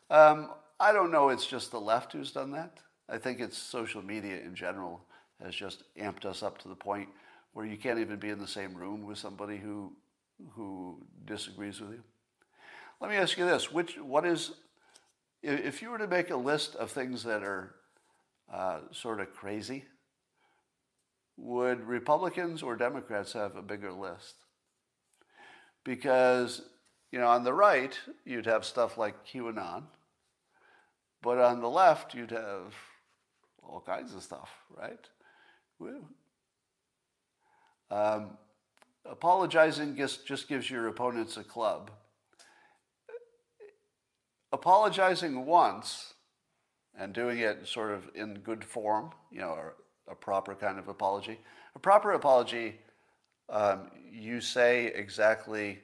Um, 0.09 0.51
I 0.79 0.93
don't 0.93 1.11
know 1.11 1.29
it's 1.29 1.47
just 1.47 1.71
the 1.71 1.81
left 1.81 2.13
who's 2.13 2.31
done 2.31 2.51
that. 2.51 2.77
I 3.09 3.17
think 3.17 3.39
it's 3.39 3.57
social 3.57 4.01
media 4.01 4.37
in 4.37 4.55
general 4.55 5.01
has 5.43 5.55
just 5.55 5.83
amped 5.97 6.25
us 6.25 6.43
up 6.43 6.57
to 6.59 6.67
the 6.67 6.75
point 6.75 7.09
where 7.53 7.65
you 7.65 7.77
can't 7.77 7.99
even 7.99 8.19
be 8.19 8.29
in 8.29 8.39
the 8.39 8.47
same 8.47 8.75
room 8.75 9.05
with 9.05 9.17
somebody 9.17 9.57
who, 9.57 9.91
who 10.51 11.01
disagrees 11.25 11.81
with 11.81 11.91
you. 11.91 12.03
Let 13.01 13.09
me 13.09 13.17
ask 13.17 13.37
you 13.37 13.45
this: 13.45 13.71
Which, 13.71 13.97
what 13.97 14.25
is, 14.25 14.51
if 15.41 15.81
you 15.81 15.89
were 15.89 15.97
to 15.97 16.07
make 16.07 16.29
a 16.29 16.35
list 16.35 16.75
of 16.75 16.91
things 16.91 17.23
that 17.23 17.43
are 17.43 17.75
uh, 18.53 18.79
sort 18.91 19.19
of 19.19 19.33
crazy, 19.33 19.85
would 21.37 21.81
Republicans 21.81 22.61
or 22.61 22.75
Democrats 22.75 23.33
have 23.33 23.55
a 23.55 23.61
bigger 23.61 23.91
list? 23.91 24.35
Because, 25.83 26.61
you 27.11 27.19
know, 27.19 27.27
on 27.27 27.43
the 27.43 27.53
right, 27.53 27.97
you'd 28.25 28.45
have 28.45 28.65
stuff 28.65 28.97
like 28.97 29.25
QAnon, 29.25 29.83
but 31.21 31.37
on 31.37 31.61
the 31.61 31.69
left, 31.69 32.13
you'd 32.13 32.31
have 32.31 32.73
all 33.63 33.81
kinds 33.81 34.13
of 34.13 34.23
stuff, 34.23 34.49
right? 34.77 35.07
Um, 37.91 38.37
apologizing 39.05 39.95
just, 39.95 40.27
just 40.27 40.47
gives 40.49 40.69
your 40.69 40.87
opponents 40.87 41.37
a 41.37 41.43
club. 41.43 41.91
Apologizing 44.51 45.45
once 45.45 46.13
and 46.97 47.13
doing 47.13 47.39
it 47.39 47.67
sort 47.67 47.91
of 47.91 48.09
in 48.15 48.35
good 48.39 48.63
form, 48.63 49.11
you 49.31 49.39
know, 49.39 49.57
a 50.09 50.15
proper 50.15 50.55
kind 50.55 50.79
of 50.79 50.87
apology. 50.87 51.39
A 51.75 51.79
proper 51.79 52.13
apology, 52.13 52.79
um, 53.49 53.91
you 54.11 54.41
say 54.41 54.87
exactly 54.87 55.79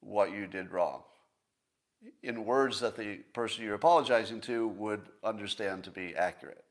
what 0.00 0.32
you 0.32 0.46
did 0.46 0.70
wrong 0.72 1.02
in 2.22 2.44
words 2.44 2.80
that 2.80 2.96
the 2.96 3.16
person 3.32 3.64
you're 3.64 3.74
apologizing 3.74 4.40
to 4.42 4.68
would 4.68 5.02
understand 5.24 5.84
to 5.84 5.90
be 5.90 6.14
accurate. 6.14 6.64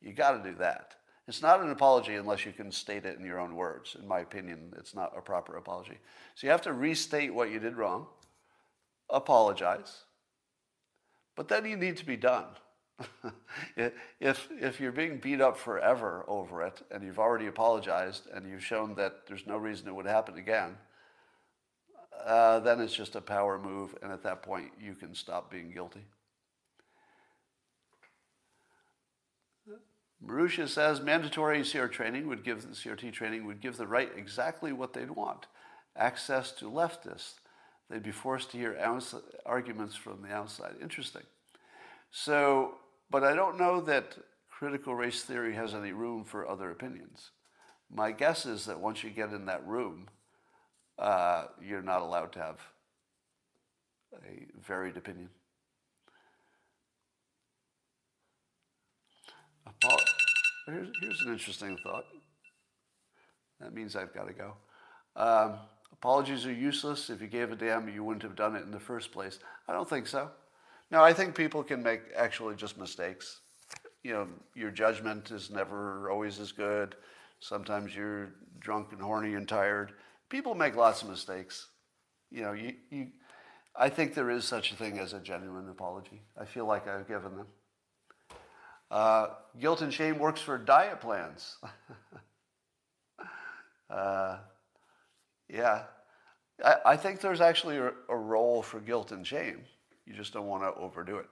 You 0.00 0.12
got 0.12 0.42
to 0.42 0.50
do 0.50 0.56
that. 0.58 0.94
It's 1.28 1.42
not 1.42 1.60
an 1.60 1.70
apology 1.70 2.16
unless 2.16 2.44
you 2.44 2.52
can 2.52 2.72
state 2.72 3.04
it 3.04 3.18
in 3.18 3.24
your 3.24 3.38
own 3.38 3.54
words. 3.54 3.96
In 4.00 4.08
my 4.08 4.20
opinion, 4.20 4.72
it's 4.76 4.94
not 4.94 5.12
a 5.16 5.20
proper 5.20 5.56
apology. 5.56 5.98
So 6.34 6.46
you 6.46 6.50
have 6.50 6.62
to 6.62 6.72
restate 6.72 7.32
what 7.32 7.50
you 7.50 7.60
did 7.60 7.76
wrong, 7.76 8.06
apologize, 9.08 10.04
but 11.40 11.48
then 11.48 11.64
you 11.64 11.74
need 11.74 11.96
to 11.96 12.04
be 12.04 12.18
done. 12.18 12.44
if, 14.20 14.46
if 14.50 14.78
you're 14.78 14.92
being 14.92 15.16
beat 15.16 15.40
up 15.40 15.56
forever 15.56 16.22
over 16.28 16.62
it 16.62 16.82
and 16.90 17.02
you've 17.02 17.18
already 17.18 17.46
apologized 17.46 18.26
and 18.34 18.46
you've 18.46 18.62
shown 18.62 18.94
that 18.96 19.26
there's 19.26 19.46
no 19.46 19.56
reason 19.56 19.88
it 19.88 19.94
would 19.94 20.04
happen 20.04 20.36
again, 20.36 20.76
uh, 22.26 22.60
then 22.60 22.78
it's 22.78 22.94
just 22.94 23.16
a 23.16 23.22
power 23.22 23.58
move, 23.58 23.96
and 24.02 24.12
at 24.12 24.22
that 24.22 24.42
point, 24.42 24.70
you 24.78 24.94
can 24.94 25.14
stop 25.14 25.50
being 25.50 25.70
guilty. 25.70 26.04
Marusha 30.22 30.68
says 30.68 31.00
mandatory 31.00 31.64
CR 31.64 31.86
training 31.86 32.28
would 32.28 32.44
give 32.44 32.60
the 32.60 32.68
CRT 32.68 33.14
training 33.14 33.46
would 33.46 33.62
give 33.62 33.78
the 33.78 33.86
right 33.86 34.10
exactly 34.14 34.74
what 34.74 34.92
they'd 34.92 35.10
want 35.10 35.46
access 35.96 36.52
to 36.52 36.66
leftists. 36.66 37.39
They'd 37.90 38.02
be 38.02 38.12
forced 38.12 38.52
to 38.52 38.56
hear 38.56 38.78
arguments 39.44 39.96
from 39.96 40.22
the 40.22 40.32
outside. 40.32 40.76
Interesting. 40.80 41.24
So 42.10 42.76
but 43.10 43.24
I 43.24 43.34
don't 43.34 43.58
know 43.58 43.80
that 43.82 44.16
critical 44.48 44.94
race 44.94 45.24
theory 45.24 45.54
has 45.54 45.74
any 45.74 45.92
room 45.92 46.24
for 46.24 46.48
other 46.48 46.70
opinions. 46.70 47.32
My 47.92 48.12
guess 48.12 48.46
is 48.46 48.66
that 48.66 48.78
once 48.78 49.02
you 49.02 49.10
get 49.10 49.32
in 49.32 49.46
that 49.46 49.66
room, 49.66 50.08
uh, 50.98 51.46
you're 51.60 51.82
not 51.82 52.02
allowed 52.02 52.32
to 52.34 52.38
have 52.38 52.60
a 54.14 54.46
varied 54.60 54.96
opinion. 54.96 55.30
Here's, 60.66 60.88
here's 61.00 61.20
an 61.22 61.32
interesting 61.32 61.76
thought. 61.82 62.04
That 63.60 63.74
means 63.74 63.96
I've 63.96 64.14
got 64.14 64.28
to 64.28 64.32
go. 64.32 64.54
Um, 65.16 65.58
apologies 66.00 66.46
are 66.46 66.52
useless. 66.52 67.10
If 67.10 67.20
you 67.20 67.28
gave 67.28 67.52
a 67.52 67.56
damn, 67.56 67.88
you 67.88 68.02
wouldn't 68.04 68.22
have 68.22 68.36
done 68.36 68.56
it 68.56 68.62
in 68.64 68.70
the 68.70 68.80
first 68.80 69.12
place. 69.12 69.38
I 69.68 69.72
don't 69.72 69.88
think 69.88 70.06
so. 70.06 70.30
No, 70.90 71.02
I 71.02 71.12
think 71.12 71.34
people 71.34 71.62
can 71.62 71.82
make 71.82 72.00
actually 72.16 72.56
just 72.56 72.78
mistakes. 72.78 73.40
you 74.02 74.12
know, 74.12 74.28
your 74.54 74.70
judgment 74.70 75.30
is 75.30 75.50
never 75.50 76.10
always 76.10 76.40
as 76.40 76.52
good. 76.52 76.96
Sometimes 77.40 77.94
you're 77.94 78.32
drunk 78.58 78.92
and 78.92 79.00
horny 79.00 79.34
and 79.34 79.48
tired. 79.48 79.92
People 80.28 80.54
make 80.54 80.76
lots 80.76 81.02
of 81.02 81.08
mistakes. 81.08 81.68
You 82.30 82.42
know, 82.42 82.52
you, 82.52 82.74
you, 82.90 83.08
I 83.76 83.88
think 83.88 84.14
there 84.14 84.30
is 84.30 84.44
such 84.44 84.72
a 84.72 84.76
thing 84.76 84.98
as 84.98 85.12
a 85.12 85.20
genuine 85.20 85.68
apology. 85.68 86.22
I 86.40 86.44
feel 86.44 86.66
like 86.66 86.88
I've 86.88 87.08
given 87.08 87.36
them. 87.36 87.46
Uh, 88.90 89.28
guilt 89.58 89.82
and 89.82 89.92
shame 89.92 90.18
works 90.18 90.40
for 90.40 90.58
diet 90.58 91.00
plans. 91.00 91.56
uh, 93.90 94.38
yeah. 95.52 95.82
I, 96.64 96.76
I, 96.86 96.96
think 96.96 97.20
there's 97.20 97.40
actually 97.40 97.78
a, 97.78 97.92
a 98.08 98.16
role 98.16 98.62
for 98.62 98.80
guilt 98.80 99.12
and 99.12 99.26
shame. 99.26 99.60
You 100.06 100.14
just 100.14 100.32
don't 100.32 100.46
want 100.46 100.62
to 100.62 100.80
overdo 100.80 101.16
it. 101.16 101.26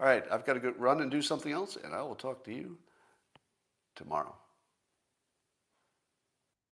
All 0.00 0.06
right, 0.06 0.24
I've 0.30 0.44
got 0.44 0.54
to 0.54 0.60
go 0.60 0.72
run 0.78 1.00
and 1.00 1.10
do 1.10 1.22
something 1.22 1.52
else, 1.52 1.76
and 1.82 1.94
I 1.94 2.02
will 2.02 2.14
talk 2.14 2.44
to 2.44 2.54
you 2.54 2.78
tomorrow. 3.96 4.34